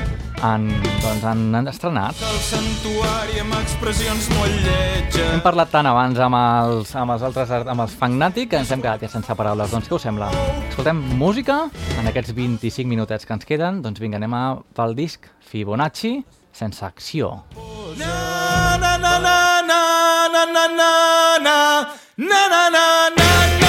han, 0.45 0.69
doncs, 1.03 1.25
han, 1.25 1.45
han 1.57 1.71
estrenat. 1.71 2.21
El 2.29 2.41
santuari 2.45 3.41
amb 3.43 3.57
expressions 3.59 4.29
molt 4.37 4.59
lletges. 4.67 5.33
Hem 5.33 5.43
parlat 5.45 5.73
tant 5.73 5.89
abans 5.89 6.21
amb 6.23 6.39
els, 6.39 6.93
amb 6.99 7.17
els 7.17 7.25
altres 7.27 7.53
amb 7.59 7.85
els 7.85 7.97
Fagnàtic 7.99 8.53
que 8.53 8.61
ens 8.61 8.73
hem 8.75 8.85
quedat 8.85 9.07
ja 9.07 9.13
sense 9.13 9.39
paraules. 9.39 9.73
Doncs 9.75 9.89
què 9.89 9.97
us 9.97 10.07
sembla? 10.09 10.31
Escoltem 10.69 11.01
música 11.21 11.65
en 11.99 12.11
aquests 12.11 12.35
25 12.37 12.89
minutets 12.89 13.27
que 13.27 13.37
ens 13.37 13.49
queden. 13.49 13.83
Doncs 13.85 14.03
vinga, 14.05 14.21
anem 14.21 14.37
a 14.37 14.45
pel 14.77 14.97
disc 14.99 15.31
Fibonacci 15.49 16.19
sense 16.53 16.85
acció. 16.85 17.33
Na 17.99 18.77
na 18.79 18.97
na 18.99 19.17
na 19.19 19.39
na 19.65 19.81
na 20.29 20.45
na 20.47 20.67
na 20.69 20.91
na 21.41 21.59
na 22.19 22.43
na 22.49 22.69
na 22.71 22.87
na 23.15 23.68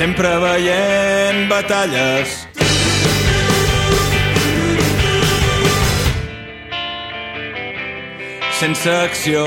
sempre 0.00 0.30
veient 0.38 1.46
batalles. 1.50 2.48
Sense 8.58 8.90
acció. 8.90 9.44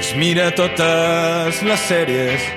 Es 0.00 0.10
mira 0.16 0.50
totes 0.58 1.62
les 1.62 1.86
sèries. 1.86 2.48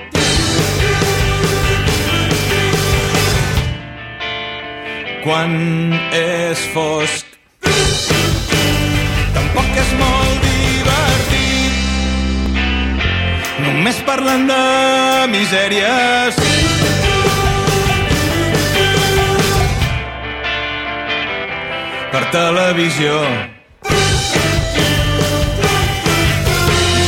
Quan 5.27 5.53
és 6.23 6.65
fosc. 6.73 7.37
Tampoc 9.37 9.77
és 9.85 9.93
molt 10.01 10.34
Només 13.75 13.97
parlen 14.07 14.45
de 14.47 14.57
misèries. 15.33 16.37
Per 22.13 22.21
televisió. 22.35 23.17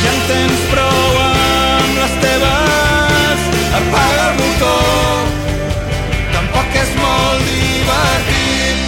Ja 0.02 0.12
en 0.12 0.20
tens 0.28 0.60
prou 0.74 1.00
amb 1.24 1.96
les 2.02 2.14
teves. 2.26 3.48
Apaga 3.80 4.28
el 4.28 4.34
motor. 4.44 5.24
Tampoc 6.36 6.80
és 6.84 6.90
molt 7.00 7.40
divertit. 7.48 8.78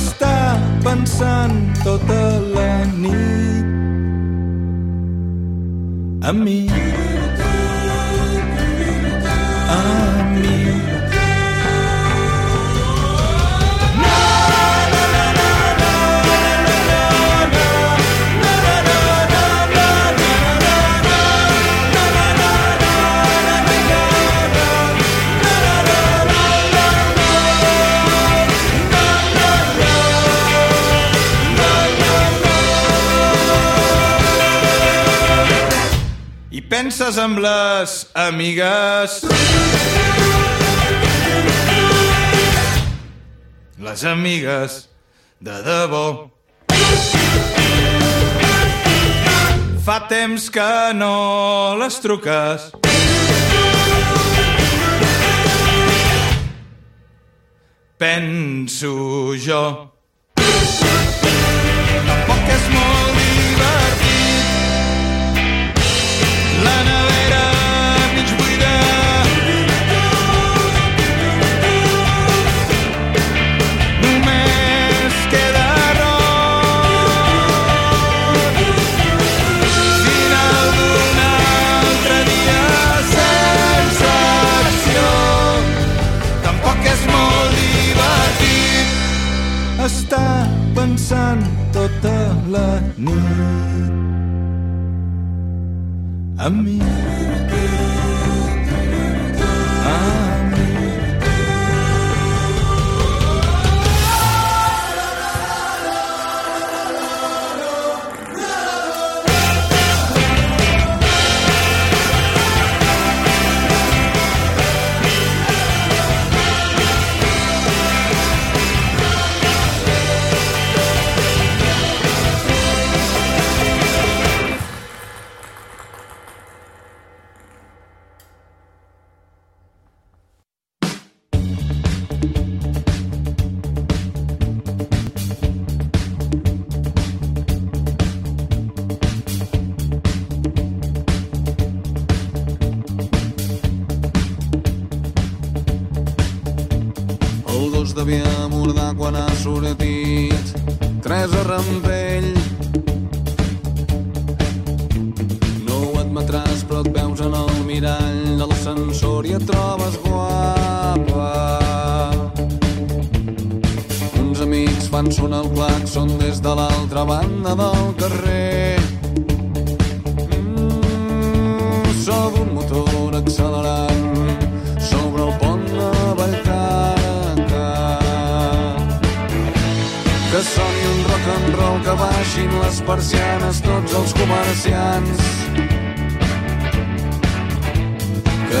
Està 0.00 0.38
pensant 0.82 1.60
tota 1.86 2.24
la 2.50 2.72
nit 2.96 3.79
i 6.30 6.32
Amir. 6.32 7.59
Penses 36.80 37.18
amb 37.20 37.36
les 37.44 37.94
amigues? 38.16 39.16
Les 43.84 44.04
amigues 44.08 44.76
de 45.44 45.58
debò. 45.66 46.30
Fa 49.84 49.98
temps 50.08 50.48
que 50.48 50.72
no 50.96 51.76
les 51.82 52.00
truques. 52.00 52.70
Penso 58.00 58.96
jo. 59.36 59.64
Tampoc 62.08 62.54
és 62.56 62.72
molt 62.72 63.19
estar 89.90 90.48
pensant 90.74 91.42
tota 91.72 92.16
la 92.50 92.80
nit 92.98 94.19
a 96.40 96.48
mí. 96.48 96.80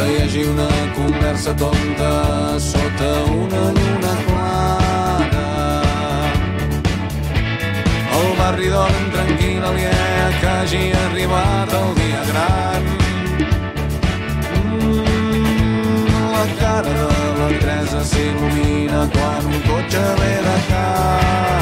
Que 0.00 0.12
hi 0.12 0.20
hagi 0.22 0.42
una 0.44 0.68
conversa 0.96 1.52
tonta 1.54 2.10
sota 2.58 3.10
una 3.38 3.62
lluna 3.76 4.12
clara. 4.26 5.48
El 8.18 8.30
barri 8.38 8.68
dorm 8.76 9.04
tranquil 9.16 9.66
aliè 9.70 9.92
que 10.40 10.48
hagi 10.54 10.82
arribat 11.04 11.76
el 11.82 11.94
dia 12.00 12.22
gran. 12.30 12.90
Mm, 14.64 16.04
la 16.34 16.44
cara 16.62 16.96
de 16.98 17.32
la 17.40 17.50
Teresa 17.60 18.04
s'il·lumina 18.12 19.06
quan 19.16 19.52
un 19.52 19.64
cotxe 19.68 20.06
ve 20.22 20.34
de 20.48 20.60
cara 20.70 21.59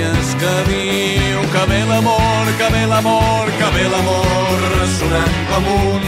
juraries 0.00 0.34
que 0.34 0.54
diu 0.68 1.40
que 1.52 1.66
ve 1.68 1.84
l'amor, 1.84 2.46
que 2.58 2.68
ve 2.72 2.86
l'amor, 2.86 3.46
que 3.58 3.68
ve 3.74 3.84
l'amor 3.88 4.60
sonant 4.98 5.36
com 5.50 5.64
un 5.92 6.02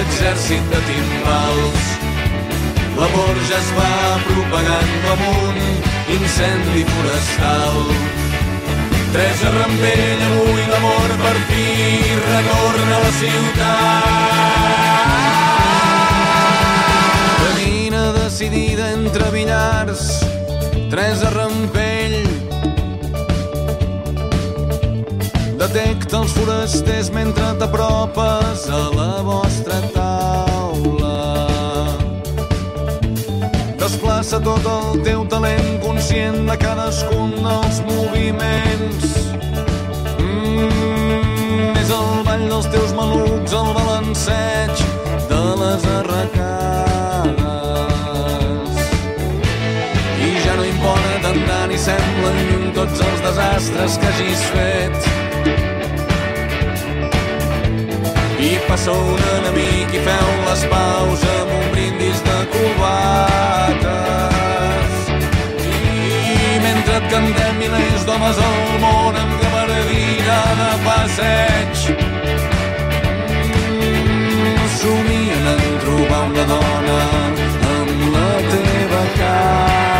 exèrcit 0.00 0.62
de 0.70 0.80
timbals 0.88 1.84
l'amor 2.98 3.36
ja 3.48 3.58
es 3.58 3.70
va 3.78 3.92
propagant 4.28 4.90
com 5.06 5.20
un 5.28 5.56
incendi 6.16 6.84
forestal 6.92 7.76
Teresa 9.12 9.48
Rampell, 9.50 10.20
avui 10.26 10.64
l'amor 10.70 11.10
per 11.22 11.36
fi 11.48 11.64
retorna 12.28 12.94
a 12.96 13.00
la 13.04 13.12
ciutat. 13.20 14.60
Camina 17.40 18.04
decidida 18.20 18.84
entre 18.92 19.26
billars, 19.34 20.02
Teresa 20.90 21.28
Rampell. 21.34 21.99
Detecta 25.70 26.18
els 26.18 26.32
forasters 26.34 27.12
mentre 27.14 27.46
t'apropes 27.60 28.64
a 28.74 28.78
la 28.90 29.20
vostra 29.22 29.76
taula. 29.94 31.18
Desplaça 33.78 34.40
tot 34.42 34.66
el 34.66 34.98
teu 35.06 35.22
talent 35.30 35.78
conscient 35.84 36.42
de 36.50 36.56
cadascun 36.58 37.30
dels 37.36 37.78
moviments. 37.86 39.14
Mm, 40.18 41.78
és 41.84 41.94
el 42.00 42.10
ball 42.26 42.44
dels 42.50 42.66
teus 42.74 42.90
malucs, 42.98 43.54
el 43.62 43.70
balanceig 43.78 44.74
de 45.30 45.42
les 45.62 45.88
arracades. 45.94 47.30
I 50.18 50.34
ja 50.42 50.58
no 50.58 50.66
importa 50.74 51.22
tant 51.30 51.42
ni 51.70 51.78
semblen 51.78 52.46
lluny 52.50 52.70
tots 52.82 53.06
els 53.06 53.26
desastres 53.30 54.02
que 54.02 54.14
hagis 54.16 54.48
fet. 54.50 55.29
I 58.40 58.50
passa 58.68 58.92
un 58.92 59.20
enemic 59.36 59.88
i 59.98 60.00
feu 60.06 60.28
les 60.46 60.62
paus 60.72 61.20
amb 61.36 61.50
un 61.58 61.66
brindis 61.74 62.18
de 62.26 62.38
cubates. 62.52 63.90
I 65.66 66.58
mentre 66.64 66.94
et 67.00 67.06
cantem 67.12 67.54
milers 67.62 68.02
d'homes 68.08 68.38
al 68.48 68.60
món 68.84 69.14
amb 69.22 69.32
gabardina 69.42 70.38
de 70.60 70.70
passeig, 70.86 71.74
somien 74.80 75.44
en 75.54 75.62
trobar 75.84 76.22
una 76.30 76.44
dona 76.54 77.00
amb 77.76 77.98
la 78.14 78.30
teva 78.52 79.02
cara, 79.18 79.99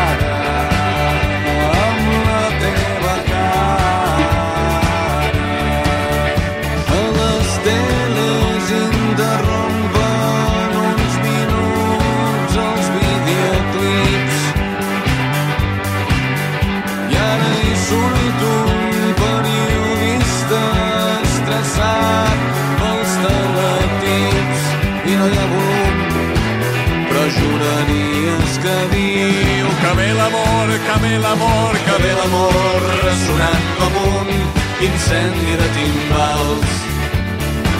incendi 35.00 35.56
de 35.56 35.68
timbals 35.76 36.72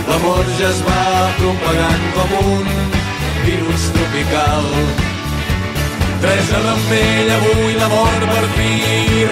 L'amor 0.08 0.44
ja 0.58 0.68
es 0.68 0.80
va 0.82 1.02
propagant 1.36 2.04
com 2.16 2.30
un 2.50 2.66
virus 3.44 3.82
tropical. 3.94 4.64
Teresa 6.20 6.58
Rampell, 6.64 7.30
avui 7.36 7.74
l'amor 7.78 8.24
per 8.32 8.46
fi 8.56 8.72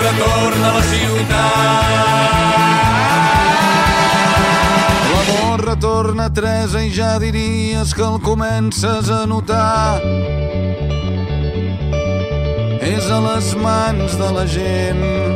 retorna 0.02 0.68
a 0.68 0.74
la 0.76 0.84
ciutat. 0.92 1.88
L'amor 5.10 5.64
retorna, 5.72 6.28
Teresa, 6.30 6.78
i 6.84 6.92
ja 6.94 7.18
diries 7.18 7.94
que 7.94 8.06
el 8.06 8.20
comences 8.22 9.10
a 9.10 9.24
notar. 9.26 9.98
És 12.94 13.10
a 13.10 13.18
les 13.32 13.54
mans 13.66 14.14
de 14.22 14.30
la 14.38 14.46
gent, 14.46 15.27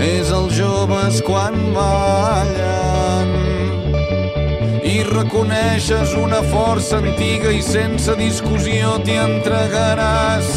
és 0.00 0.30
els 0.32 0.54
joves 0.56 1.20
quan 1.26 1.56
ballen 1.76 3.34
i 4.90 5.02
reconeixes 5.04 6.14
una 6.16 6.40
força 6.48 6.98
antiga 7.02 7.52
i 7.52 7.60
sense 7.62 8.14
discussió 8.16 8.96
t'hi 9.04 9.18
entregaràs 9.20 10.48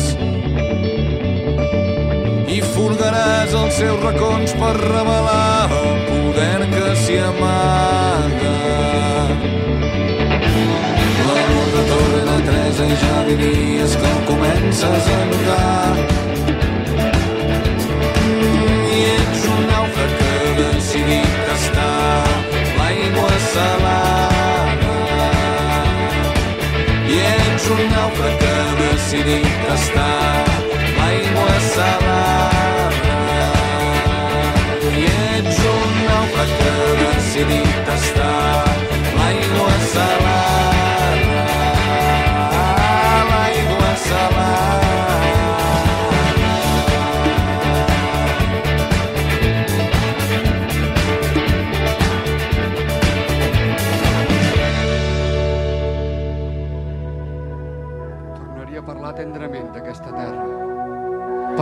i 2.53 2.61
furgaràs 2.71 3.53
els 3.59 3.75
seus 3.81 3.99
racons 4.05 4.55
per 4.61 4.73
revelar 4.79 5.67
el 5.81 5.93
poder 6.07 6.59
que 6.73 6.89
s'hi 7.03 7.19
amaga. 7.27 8.55
L'amor 11.27 11.69
retorna 11.77 12.37
Teresa 12.47 12.89
i 12.93 12.99
ja 13.05 13.23
diries 13.31 13.97
que 14.03 14.13
comences 14.29 15.15
a 15.17 15.32
Está 29.83 30.23
la 37.43 37.82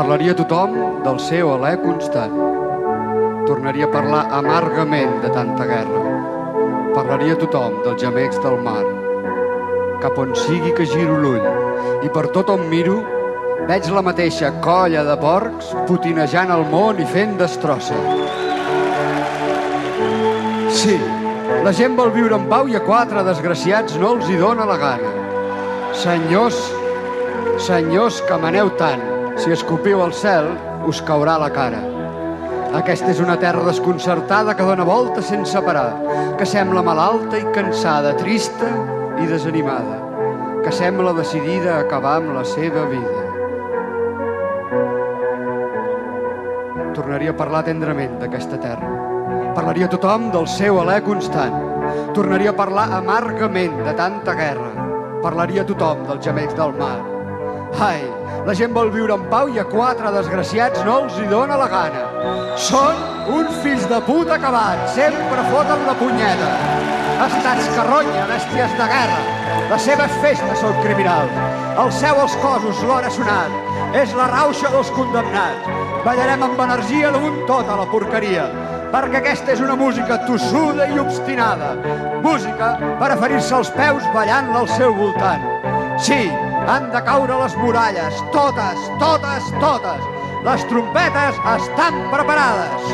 Parlaria 0.01 0.31
a 0.33 0.37
tothom 0.39 0.71
del 1.05 1.19
seu 1.21 1.51
alè 1.53 1.75
constant. 1.77 2.31
Tornaria 3.45 3.85
a 3.85 3.91
parlar 3.93 4.21
amargament 4.33 5.11
de 5.21 5.29
tanta 5.29 5.67
guerra. 5.69 5.99
Parlaria 6.95 7.35
a 7.35 7.39
tothom 7.43 7.75
dels 7.85 8.01
gemecs 8.01 8.39
del 8.41 8.57
mar. 8.65 8.81
Cap 10.01 10.17
on 10.23 10.33
sigui 10.33 10.73
que 10.73 10.87
giro 10.89 11.19
l'ull 11.21 11.45
i 12.01 12.09
per 12.15 12.23
tot 12.33 12.49
on 12.49 12.65
miro 12.71 12.95
veig 13.69 13.91
la 13.93 14.01
mateixa 14.07 14.49
colla 14.65 15.05
de 15.05 15.19
porcs 15.21 15.69
putinejant 15.91 16.55
el 16.57 16.65
món 16.73 16.97
i 16.97 17.05
fent 17.13 17.37
destrosses. 17.37 18.33
Sí, 20.81 20.97
la 21.61 21.77
gent 21.77 21.93
vol 22.01 22.09
viure 22.17 22.41
en 22.41 22.49
pau 22.49 22.65
i 22.65 22.73
a 22.73 22.81
quatre 22.89 23.21
desgraciats 23.29 24.01
no 24.01 24.15
els 24.17 24.33
hi 24.33 24.41
dóna 24.41 24.65
la 24.65 24.81
gana. 24.81 25.15
Senyors, 25.93 26.57
senyors 27.69 28.23
que 28.25 28.41
maneu 28.49 28.73
tant, 28.81 29.10
si 29.41 29.49
escopiu 29.49 30.03
al 30.03 30.11
cel, 30.13 30.45
us 30.85 30.99
caurà 31.01 31.33
la 31.41 31.49
cara. 31.49 31.79
Aquesta 32.77 33.09
és 33.09 33.19
una 33.23 33.39
terra 33.41 33.63
desconcertada 33.65 34.53
que 34.55 34.65
dona 34.67 34.85
volta 34.85 35.23
sense 35.25 35.57
parar, 35.65 35.95
que 36.37 36.45
sembla 36.45 36.83
malalta 36.85 37.39
i 37.39 37.47
cansada, 37.55 38.13
trista 38.19 38.69
i 39.17 39.25
desanimada, 39.25 39.97
que 40.61 40.73
sembla 40.77 41.15
decidida 41.17 41.73
a 41.73 41.81
acabar 41.87 42.19
amb 42.19 42.35
la 42.37 42.45
seva 42.45 42.85
vida. 42.91 43.19
Tornaria 46.93 47.33
a 47.33 47.39
parlar 47.39 47.63
tendrament 47.65 48.19
d'aquesta 48.21 48.59
terra. 48.61 48.91
Parlaria 49.55 49.87
a 49.89 49.91
tothom 49.91 50.29
del 50.31 50.45
seu 50.47 50.77
alè 50.83 50.99
constant. 51.01 51.57
Tornaria 52.13 52.53
a 52.53 52.59
parlar 52.59 52.91
amargament 52.99 53.81
de 53.87 53.95
tanta 53.97 54.37
guerra. 54.37 54.69
Parlaria 55.25 55.65
a 55.65 55.67
tothom 55.67 56.05
dels 56.11 56.23
gemecs 56.29 56.55
del 56.59 56.77
mar. 56.77 57.10
Ai, 57.79 58.01
la 58.45 58.53
gent 58.57 58.73
vol 58.75 58.91
viure 58.91 59.15
en 59.15 59.23
pau 59.31 59.49
i 59.53 59.59
a 59.61 59.65
quatre 59.69 60.11
desgraciats 60.15 60.81
no 60.85 60.97
els 61.03 61.17
hi 61.19 61.27
dóna 61.29 61.57
la 61.61 61.67
gana. 61.71 62.01
Són 62.59 62.97
uns 63.31 63.59
fills 63.63 63.85
de 63.89 63.99
puta 64.07 64.35
acabats, 64.35 64.95
sempre 64.97 65.45
foten 65.51 65.85
la 65.87 65.95
punyeta. 65.99 66.49
Estats 67.27 67.69
carronya, 67.75 68.25
bèsties 68.31 68.75
de 68.79 68.89
guerra. 68.91 69.21
Les 69.71 69.85
seves 69.87 70.17
festes 70.23 70.59
són 70.63 70.75
criminals. 70.81 71.37
El 71.85 71.93
seu 71.95 72.19
als 72.19 72.35
cosos, 72.43 72.83
l'hora 72.83 73.13
sonat. 73.13 73.55
És 74.01 74.13
la 74.17 74.27
rauxa 74.31 74.71
dels 74.73 74.91
condemnats. 74.97 75.71
Ballarem 76.05 76.43
amb 76.47 76.65
energia 76.65 77.11
damunt 77.13 77.43
tota 77.47 77.77
la 77.79 77.87
porqueria 77.91 78.49
perquè 78.91 79.21
aquesta 79.21 79.53
és 79.53 79.61
una 79.63 79.77
música 79.79 80.17
tossuda 80.27 80.87
i 80.91 80.99
obstinada. 80.99 81.71
Música 82.25 82.73
per 82.99 83.13
aferir-se 83.13 83.55
els 83.61 83.71
peus 83.77 84.07
ballant-la 84.15 84.65
al 84.65 84.67
seu 84.75 84.91
voltant. 84.97 85.45
Sí, 86.01 86.25
han 86.67 86.91
de 86.93 87.01
caure 87.07 87.39
les 87.43 87.57
muralles, 87.57 88.21
totes, 88.35 88.89
totes, 89.01 89.49
totes. 89.63 90.05
Les 90.45 90.65
trompetes 90.69 91.41
estan 91.57 92.01
preparades. 92.13 92.91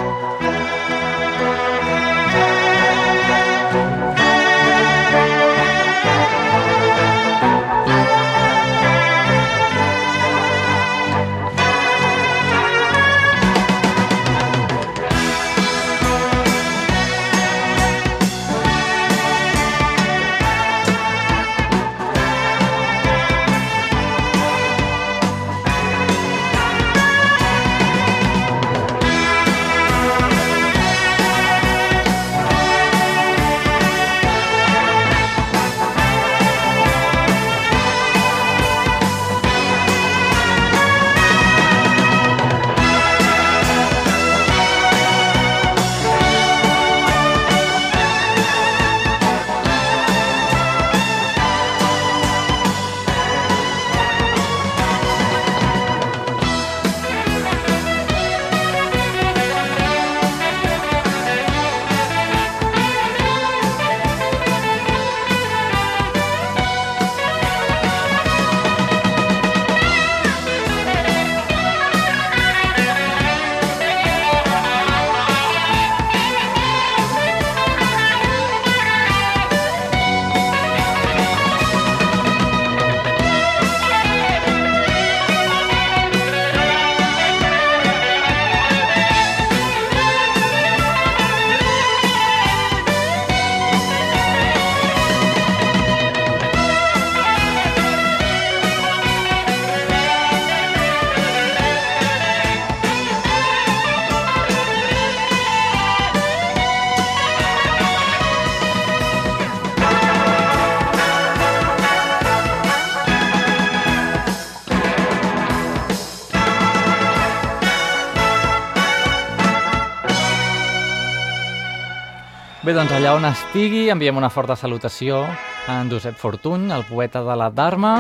Doncs 122.77 122.93
allà 122.93 123.15
on 123.17 123.25
estigui, 123.25 123.87
enviem 123.89 124.19
una 124.19 124.27
forta 124.29 124.53
salutació 124.53 125.23
a 125.25 125.77
en 125.79 125.87
Josep 125.89 126.13
Fortuny, 126.21 126.67
el 126.75 126.83
poeta 126.85 127.23
de 127.25 127.35
la 127.39 127.47
Dharma. 127.49 127.93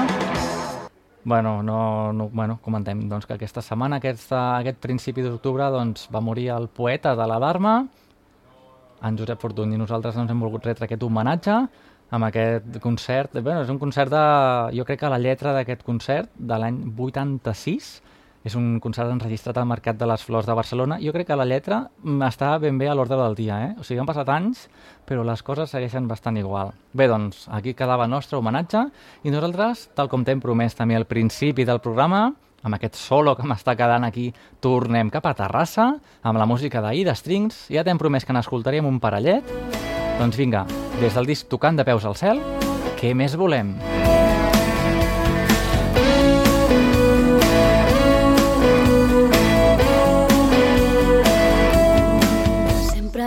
Bueno, 1.23 1.63
no, 1.63 2.13
no, 2.13 2.27
bueno, 2.29 2.59
comentem 2.61 3.01
doncs, 3.09 3.25
que 3.25 3.33
aquesta 3.33 3.63
setmana, 3.65 3.97
aquesta, 3.97 4.59
aquest 4.59 4.77
principi 4.83 5.25
d'octubre, 5.25 5.65
doncs, 5.73 6.05
va 6.13 6.21
morir 6.21 6.51
el 6.53 6.67
poeta 6.69 7.15
de 7.17 7.25
la 7.25 7.39
Dharma, 7.41 7.73
en 9.01 9.17
Josep 9.17 9.41
Fortuny, 9.41 9.73
i 9.73 9.81
nosaltres 9.81 10.13
doncs, 10.13 10.29
hem 10.29 10.45
volgut 10.45 10.69
retre 10.69 10.85
aquest 10.85 11.07
homenatge 11.07 11.57
amb 12.13 12.29
aquest 12.29 12.77
concert. 12.83 13.33
Bé, 13.33 13.57
és 13.63 13.73
un 13.73 13.81
concert 13.81 14.13
de... 14.13 14.25
Jo 14.77 14.85
crec 14.85 15.01
que 15.01 15.09
la 15.09 15.17
lletra 15.17 15.55
d'aquest 15.57 15.81
concert, 15.87 16.29
de 16.37 16.61
l'any 16.61 16.83
86, 16.93 17.95
és 18.47 18.55
un 18.55 18.77
concert 18.83 19.11
enregistrat 19.11 19.57
al 19.59 19.67
Mercat 19.67 19.97
de 19.99 20.07
les 20.07 20.23
Flors 20.23 20.47
de 20.47 20.55
Barcelona. 20.55 20.97
Jo 21.03 21.11
crec 21.15 21.27
que 21.29 21.37
la 21.37 21.45
lletra 21.47 21.81
mm, 22.03 22.23
està 22.29 22.53
ben 22.63 22.79
bé 22.79 22.87
a 22.87 22.95
l'ordre 22.95 23.19
del 23.19 23.35
dia, 23.35 23.59
eh? 23.65 23.71
O 23.79 23.83
sigui, 23.83 23.99
han 23.99 24.07
passat 24.07 24.29
anys, 24.31 24.67
però 25.07 25.25
les 25.27 25.43
coses 25.43 25.71
segueixen 25.73 26.07
bastant 26.07 26.39
igual. 26.39 26.71
Bé, 26.93 27.09
doncs, 27.11 27.45
aquí 27.51 27.75
quedava 27.77 28.07
el 28.07 28.13
nostre 28.13 28.39
homenatge 28.39 28.87
i 29.27 29.33
nosaltres, 29.33 29.89
tal 29.97 30.11
com 30.11 30.23
t'hem 30.23 30.43
promès 30.43 30.77
també 30.77 30.95
al 30.95 31.07
principi 31.09 31.67
del 31.67 31.83
programa, 31.83 32.29
amb 32.63 32.79
aquest 32.79 32.97
solo 32.99 33.35
que 33.37 33.45
m'està 33.47 33.75
quedant 33.79 34.07
aquí, 34.07 34.31
tornem 34.63 35.11
cap 35.13 35.27
a 35.27 35.35
Terrassa, 35.37 35.91
amb 36.23 36.39
la 36.39 36.47
música 36.49 36.81
d'Aida 36.83 37.15
Strings. 37.15 37.67
Ja 37.73 37.83
t'hem 37.83 37.99
promès 37.99 38.25
que 38.25 38.35
n'escoltaríem 38.35 38.87
un 38.87 39.01
parellet. 39.03 39.55
Doncs 40.17 40.39
vinga, 40.39 40.65
des 41.01 41.13
del 41.13 41.29
disc 41.29 41.51
Tocant 41.51 41.77
de 41.77 41.85
peus 41.87 42.07
al 42.07 42.17
cel, 42.17 42.41
què 42.97 43.13
més 43.13 43.37
volem? 43.37 43.75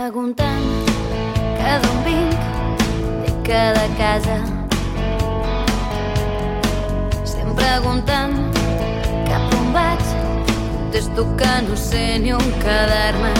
Preguntant 0.01 0.63
que 1.57 1.73
d'on 1.81 1.97
vinc 2.05 3.25
i 3.29 3.33
que 3.45 3.59
de 3.75 3.83
casa. 3.99 4.37
Estem 7.19 7.51
preguntant 7.59 8.33
cap 9.29 9.53
on 9.59 9.67
vaig, 9.75 10.01
contesto 10.71 11.25
que 11.41 11.51
no 11.67 11.77
sé 11.83 12.03
ni 12.23 12.33
on 12.33 12.47
quedar-me. 12.63 13.33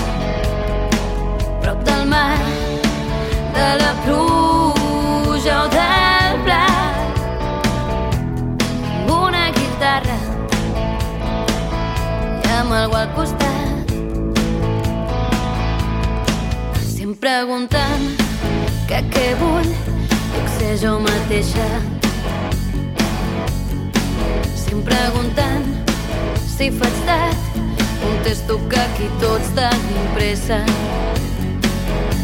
Prop 1.64 1.82
del 1.88 2.05
mar, 2.14 2.38
de 3.57 3.70
la 3.82 3.93
pluja 4.03 5.55
o 5.64 5.68
del 5.78 6.36
blat, 6.45 7.24
amb 8.91 9.16
una 9.18 9.47
guitarra 9.57 10.20
i 12.43 12.53
amb 12.59 12.78
algú 12.84 13.01
al 13.01 13.09
costat. 13.18 13.51
preguntant 17.22 18.05
que 18.89 18.99
què 19.13 19.26
vull, 19.38 19.67
puc 20.32 20.47
ser 20.55 20.72
jo 20.82 20.93
mateixa. 21.03 21.67
Sempre 24.57 24.95
preguntant 24.95 25.67
si 26.47 26.72
faig 26.80 26.97
tard, 27.05 27.45
contesto 28.01 28.57
que 28.72 28.82
aquí 28.88 29.11
tots 29.22 29.53
tenim 29.59 30.09
pressa. 30.15 30.63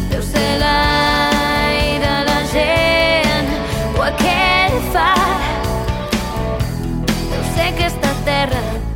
Deu 0.10 0.26
ser 0.32 0.50
l'aire, 0.64 2.16
la 2.32 2.42
gent 2.56 3.54
o 3.94 4.04
aquell 4.10 4.82
far. 4.98 5.40
Deu 7.06 7.48
ser 7.54 7.70
aquesta 7.70 8.18
terra 8.26 8.87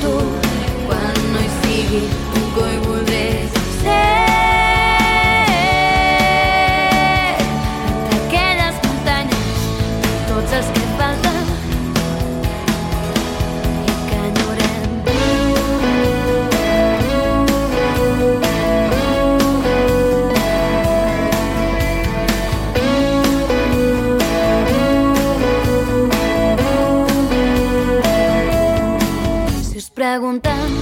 tu, 0.00 0.12
quando 0.86 1.38
i 1.38 1.48
figli, 1.60 2.08
un 2.34 2.52
preguntant 30.18 30.72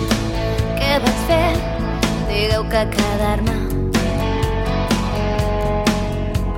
què 0.78 0.94
vaig 1.04 1.16
fer, 1.28 1.48
digueu 2.28 2.62
que 2.72 2.84
quedar-me. 2.94 3.56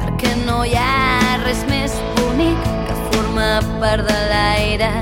Perquè 0.05 0.31
no 0.45 0.61
hi 0.63 0.77
ha 0.79 1.41
res 1.43 1.65
més 1.73 1.97
bonic 2.21 2.71
que 2.87 3.01
forma 3.09 3.49
part 3.83 4.07
de 4.07 4.21
l'aire. 4.31 4.93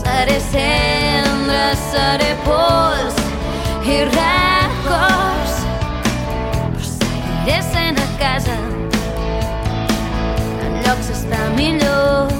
Seré 0.00 0.40
cendra, 0.50 1.62
seré 1.86 2.34
pols 2.50 3.24
i 3.86 4.02
records, 4.18 5.58
però 6.58 6.88
seguiré 6.90 7.62
sent 7.70 8.02
a 8.02 8.12
casa 8.18 8.62
en 10.58 10.80
llocs 10.82 11.18
està 11.20 11.44
millor. 11.60 12.33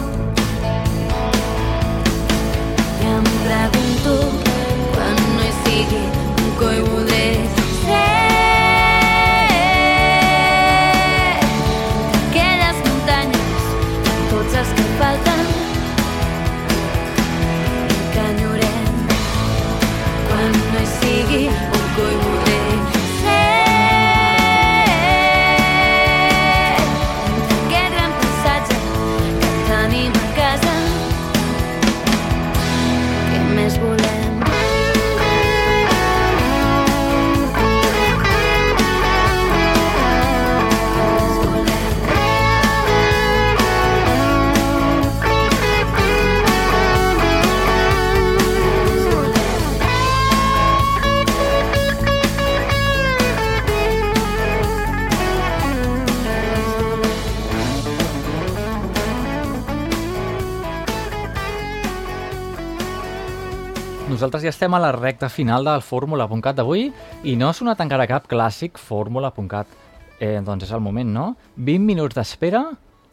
nosaltres 64.24 64.46
ja 64.46 64.54
estem 64.54 64.72
a 64.72 64.78
la 64.80 64.90
recta 64.92 65.28
final 65.28 65.66
del 65.68 65.82
fórmula.cat 65.84 66.56
d'avui 66.56 66.86
i 67.28 67.34
no 67.36 67.50
ha 67.50 67.52
sonat 67.52 67.82
encara 67.84 68.06
cap 68.08 68.24
clàssic 68.30 68.78
fórmula.cat. 68.80 69.68
Eh, 70.16 70.40
doncs 70.40 70.64
és 70.64 70.72
el 70.72 70.80
moment, 70.80 71.10
no? 71.12 71.24
20 71.56 71.84
minuts 71.84 72.16
d'espera. 72.16 72.62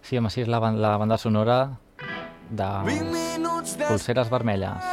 Sí, 0.01 0.15
home, 0.15 0.31
sí, 0.31 0.45
és 0.45 0.47
la, 0.47 0.61
la 0.71 0.95
banda 1.01 1.17
sonora 1.19 1.57
de 2.47 2.69
Pulseres 3.89 4.31
Vermelles. 4.31 4.87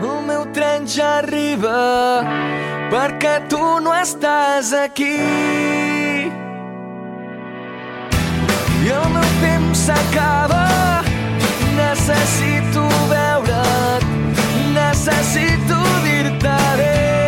El 0.00 0.26
meu 0.26 0.48
tren 0.56 0.88
ja 0.90 1.20
arriba 1.20 1.78
perquè 2.90 3.36
tu 3.52 3.62
no 3.84 3.94
estàs 3.94 4.74
aquí. 4.74 5.14
I 8.82 8.94
el 8.98 9.10
meu 9.14 9.30
temps 9.44 9.86
s'acaba 9.86 10.66
necessito 11.78 12.88
veure't 13.12 14.09
necesito 14.90 15.76
dirtare 16.02 17.19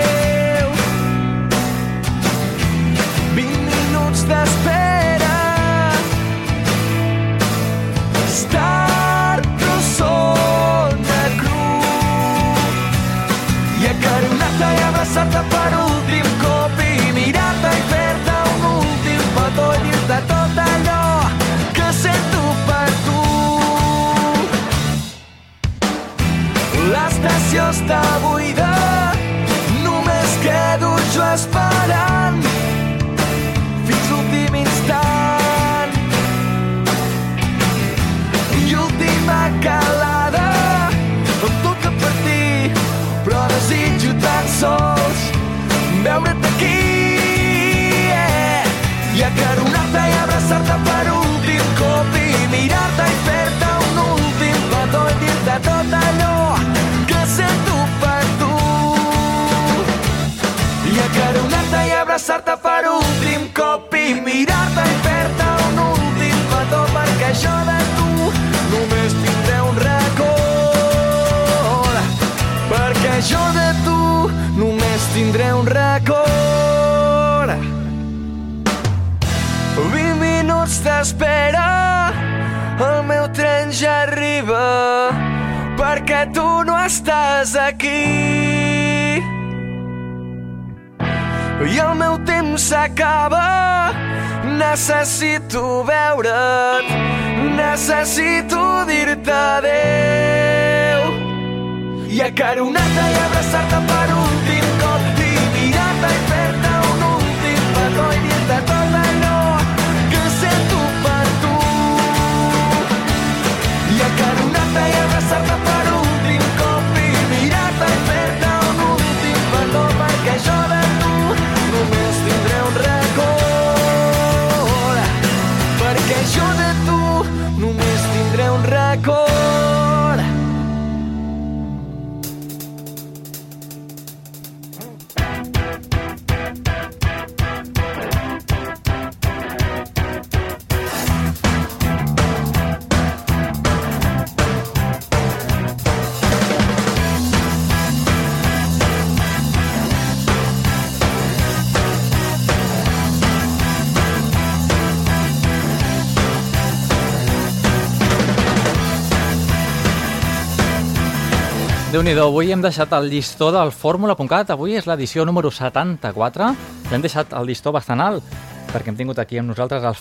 déu 162.03 162.17
nhi 162.17 162.19
avui 162.19 162.49
hem 162.51 162.59
deixat 162.59 162.91
el 162.97 163.05
llistó 163.07 163.53
del 163.55 163.69
fórmula.cat, 163.71 164.49
avui 164.51 164.73
és 164.75 164.89
l'edició 164.91 165.23
número 165.23 165.53
74, 165.55 166.49
l'hem 166.91 167.03
deixat 167.05 167.31
el 167.39 167.47
llistó 167.47 167.71
bastant 167.71 168.01
alt, 168.03 168.25
perquè 168.73 168.91
hem 168.91 168.97
tingut 168.99 169.21
aquí 169.23 169.39
amb 169.39 169.53
nosaltres 169.53 169.85
el 169.87 169.95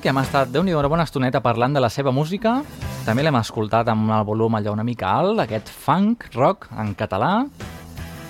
que 0.00 0.08
hem 0.08 0.16
estat, 0.16 0.48
déu 0.48 0.62
nhi 0.64 0.72
una 0.72 0.88
bona 0.88 1.04
estoneta 1.04 1.42
parlant 1.42 1.74
de 1.74 1.80
la 1.80 1.90
seva 1.90 2.10
música, 2.10 2.62
també 3.04 3.22
l'hem 3.22 3.36
escoltat 3.36 3.86
amb 3.88 4.08
el 4.16 4.24
volum 4.24 4.54
allò 4.54 4.72
una 4.72 4.82
mica 4.82 5.10
alt, 5.12 5.38
aquest 5.40 5.68
funk, 5.68 6.24
rock, 6.32 6.70
en 6.72 6.94
català, 6.94 7.44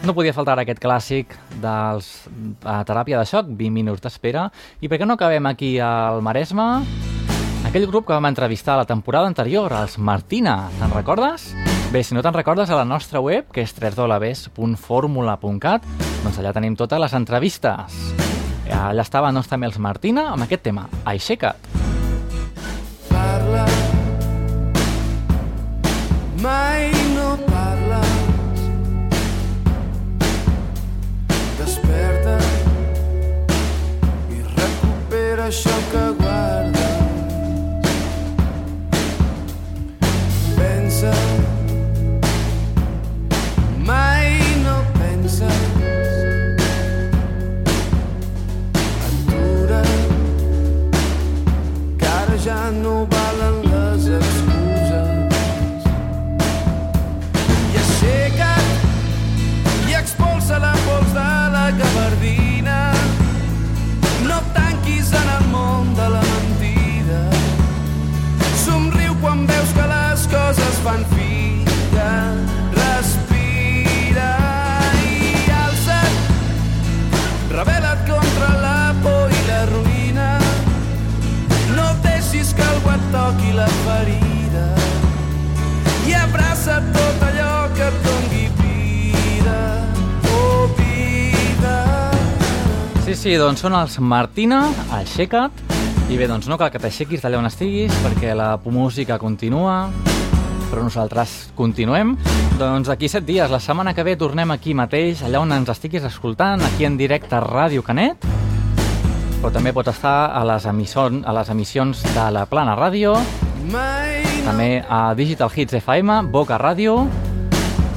no 0.02 0.12
podia 0.12 0.32
faltar 0.32 0.58
aquest 0.58 0.82
clàssic 0.82 1.38
dels 1.62 2.26
a 2.64 2.82
teràpia 2.82 3.20
de 3.20 3.24
xoc, 3.24 3.46
20 3.46 3.70
minuts 3.70 4.02
d'espera. 4.02 4.50
I 4.80 4.88
per 4.88 4.98
què 4.98 5.06
no 5.06 5.14
acabem 5.14 5.46
aquí 5.46 5.78
al 5.78 6.22
Maresme? 6.22 6.82
Aquell 7.70 7.86
grup 7.86 8.08
que 8.08 8.18
vam 8.18 8.26
entrevistar 8.26 8.76
la 8.76 8.84
temporada 8.84 9.30
anterior, 9.30 9.70
els 9.70 9.96
Martina, 9.96 10.64
te'n 10.80 10.90
recordes? 10.90 11.52
Bé, 11.96 12.02
si 12.04 12.12
no 12.12 12.20
te'n 12.20 12.36
recordes, 12.36 12.68
a 12.68 12.76
la 12.76 12.84
nostra 12.84 13.24
web, 13.24 13.48
que 13.48 13.64
és 13.64 13.72
www.formula.cat, 13.72 15.80
doncs 16.20 16.36
allà 16.42 16.52
tenim 16.52 16.76
totes 16.76 17.00
les 17.00 17.08
entrevistes. 17.16 17.96
Allà 18.68 19.00
estaven 19.00 19.32
doncs, 19.32 19.48
també 19.48 19.64
els 19.70 19.80
Martina 19.80 20.28
amb 20.34 20.44
aquest 20.44 20.60
tema, 20.66 20.92
Aixeca't. 21.08 21.56
Parla, 23.08 23.64
mai 26.44 26.92
no 27.14 27.32
parles. 27.48 28.60
Desperta 31.62 32.36
i 34.36 34.44
recupera 34.52 35.48
això 35.48 35.72
que 35.94 36.04
guardes. 36.20 37.00
Pensa, 40.60 41.16
Sí, 93.26 93.32
doncs 93.34 93.58
són 93.64 93.74
els 93.74 93.96
Martina, 93.98 94.60
Aixeca't. 94.94 95.56
I 96.14 96.14
bé, 96.14 96.28
doncs 96.30 96.46
no 96.46 96.54
cal 96.60 96.68
que 96.70 96.78
t'aixequis 96.78 97.24
d'allà 97.24 97.40
on 97.40 97.48
estiguis, 97.48 97.90
perquè 98.04 98.36
la 98.38 98.52
música 98.62 99.16
continua, 99.18 99.88
però 100.68 100.84
nosaltres 100.84 101.32
continuem. 101.58 102.14
Doncs 102.54 102.86
d'aquí 102.86 103.10
set 103.10 103.26
dies, 103.26 103.50
la 103.50 103.58
setmana 103.58 103.96
que 103.98 104.06
ve, 104.06 104.14
tornem 104.14 104.54
aquí 104.54 104.78
mateix, 104.78 105.24
allà 105.26 105.42
on 105.42 105.56
ens 105.58 105.74
estiguis 105.74 106.06
escoltant, 106.06 106.62
aquí 106.70 106.86
en 106.86 106.94
directe 107.02 107.34
a 107.34 107.42
Ràdio 107.42 107.82
Canet, 107.82 108.30
però 109.40 109.50
també 109.50 109.74
pots 109.74 109.96
estar 109.96 110.30
a 110.30 110.46
les, 110.46 110.70
emissions, 110.70 111.26
a 111.26 111.34
les 111.34 111.50
emissions 111.50 112.06
de 112.06 112.30
la 112.30 112.46
Plana 112.46 112.78
Ràdio, 112.78 113.18
també 114.46 114.84
a 114.86 115.08
Digital 115.18 115.50
Hits 115.50 115.82
FM, 115.82 116.28
Boca 116.30 116.62
Ràdio. 116.62 117.00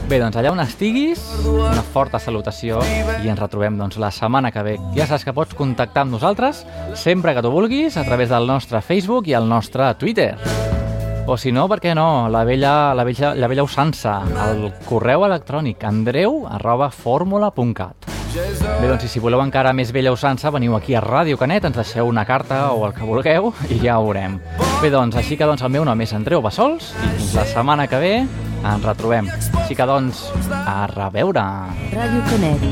Bé, 0.10 0.18
doncs 0.18 0.40
allà 0.40 0.50
on 0.50 0.58
estiguis, 0.64 1.22
una 1.46 1.84
forta 1.94 2.18
salutació 2.18 2.80
i 2.82 3.30
ens 3.30 3.38
retrobem 3.38 3.76
doncs, 3.78 4.00
la 4.02 4.10
setmana 4.10 4.50
que 4.50 4.64
ve. 4.66 4.74
Ja 4.96 5.06
saps 5.06 5.22
que 5.28 5.36
pots 5.38 5.54
contactar 5.54 6.02
amb 6.02 6.16
nosaltres 6.16 6.64
sempre 6.98 7.36
que 7.38 7.44
tu 7.46 7.52
vulguis 7.54 7.94
a 7.94 8.04
través 8.08 8.34
del 8.34 8.50
nostre 8.50 8.82
Facebook 8.82 9.30
i 9.30 9.38
el 9.38 9.46
nostre 9.46 9.92
Twitter. 10.02 10.32
O 11.30 11.38
si 11.38 11.54
no, 11.54 11.68
per 11.70 11.78
què 11.84 11.94
no, 11.94 12.26
la 12.34 12.42
vella, 12.42 12.96
la 12.98 13.06
vella, 13.06 13.36
la 13.38 13.52
vella 13.52 13.68
usança, 13.68 14.16
el 14.48 14.72
correu 14.90 15.28
electrònic 15.30 15.86
andreu 15.86 16.42
arroba 16.50 16.90
fórmula.cat. 16.90 18.10
Bé, 18.34 18.90
doncs, 18.90 19.06
si 19.14 19.22
voleu 19.22 19.46
encara 19.46 19.78
més 19.78 19.94
vella 19.94 20.16
usança, 20.16 20.50
veniu 20.50 20.74
aquí 20.74 20.98
a 20.98 21.06
Ràdio 21.06 21.38
Canet, 21.38 21.70
ens 21.70 21.78
deixeu 21.78 22.10
una 22.10 22.26
carta 22.26 22.72
o 22.74 22.82
el 22.90 22.98
que 22.98 23.06
vulgueu 23.06 23.54
i 23.70 23.78
ja 23.86 24.02
ho 24.02 24.10
veurem. 24.10 24.42
Bé, 24.82 24.90
doncs, 24.90 25.22
així 25.22 25.38
que 25.38 25.46
doncs, 25.46 25.62
el 25.62 25.78
meu 25.78 25.86
nom 25.86 26.02
és 26.02 26.18
Andreu 26.18 26.42
Bassols 26.42 26.96
i 26.98 27.18
fins 27.20 27.36
la 27.38 27.46
setmana 27.46 27.86
que 27.86 28.02
ve 28.02 28.14
ens 28.64 28.86
retrobem. 28.86 29.30
Així 29.64 29.78
que 29.78 29.90
doncs, 29.90 30.28
a 30.60 30.86
reveure! 30.94 31.46
Ràdio 31.96 32.26
Canet. 32.32 32.70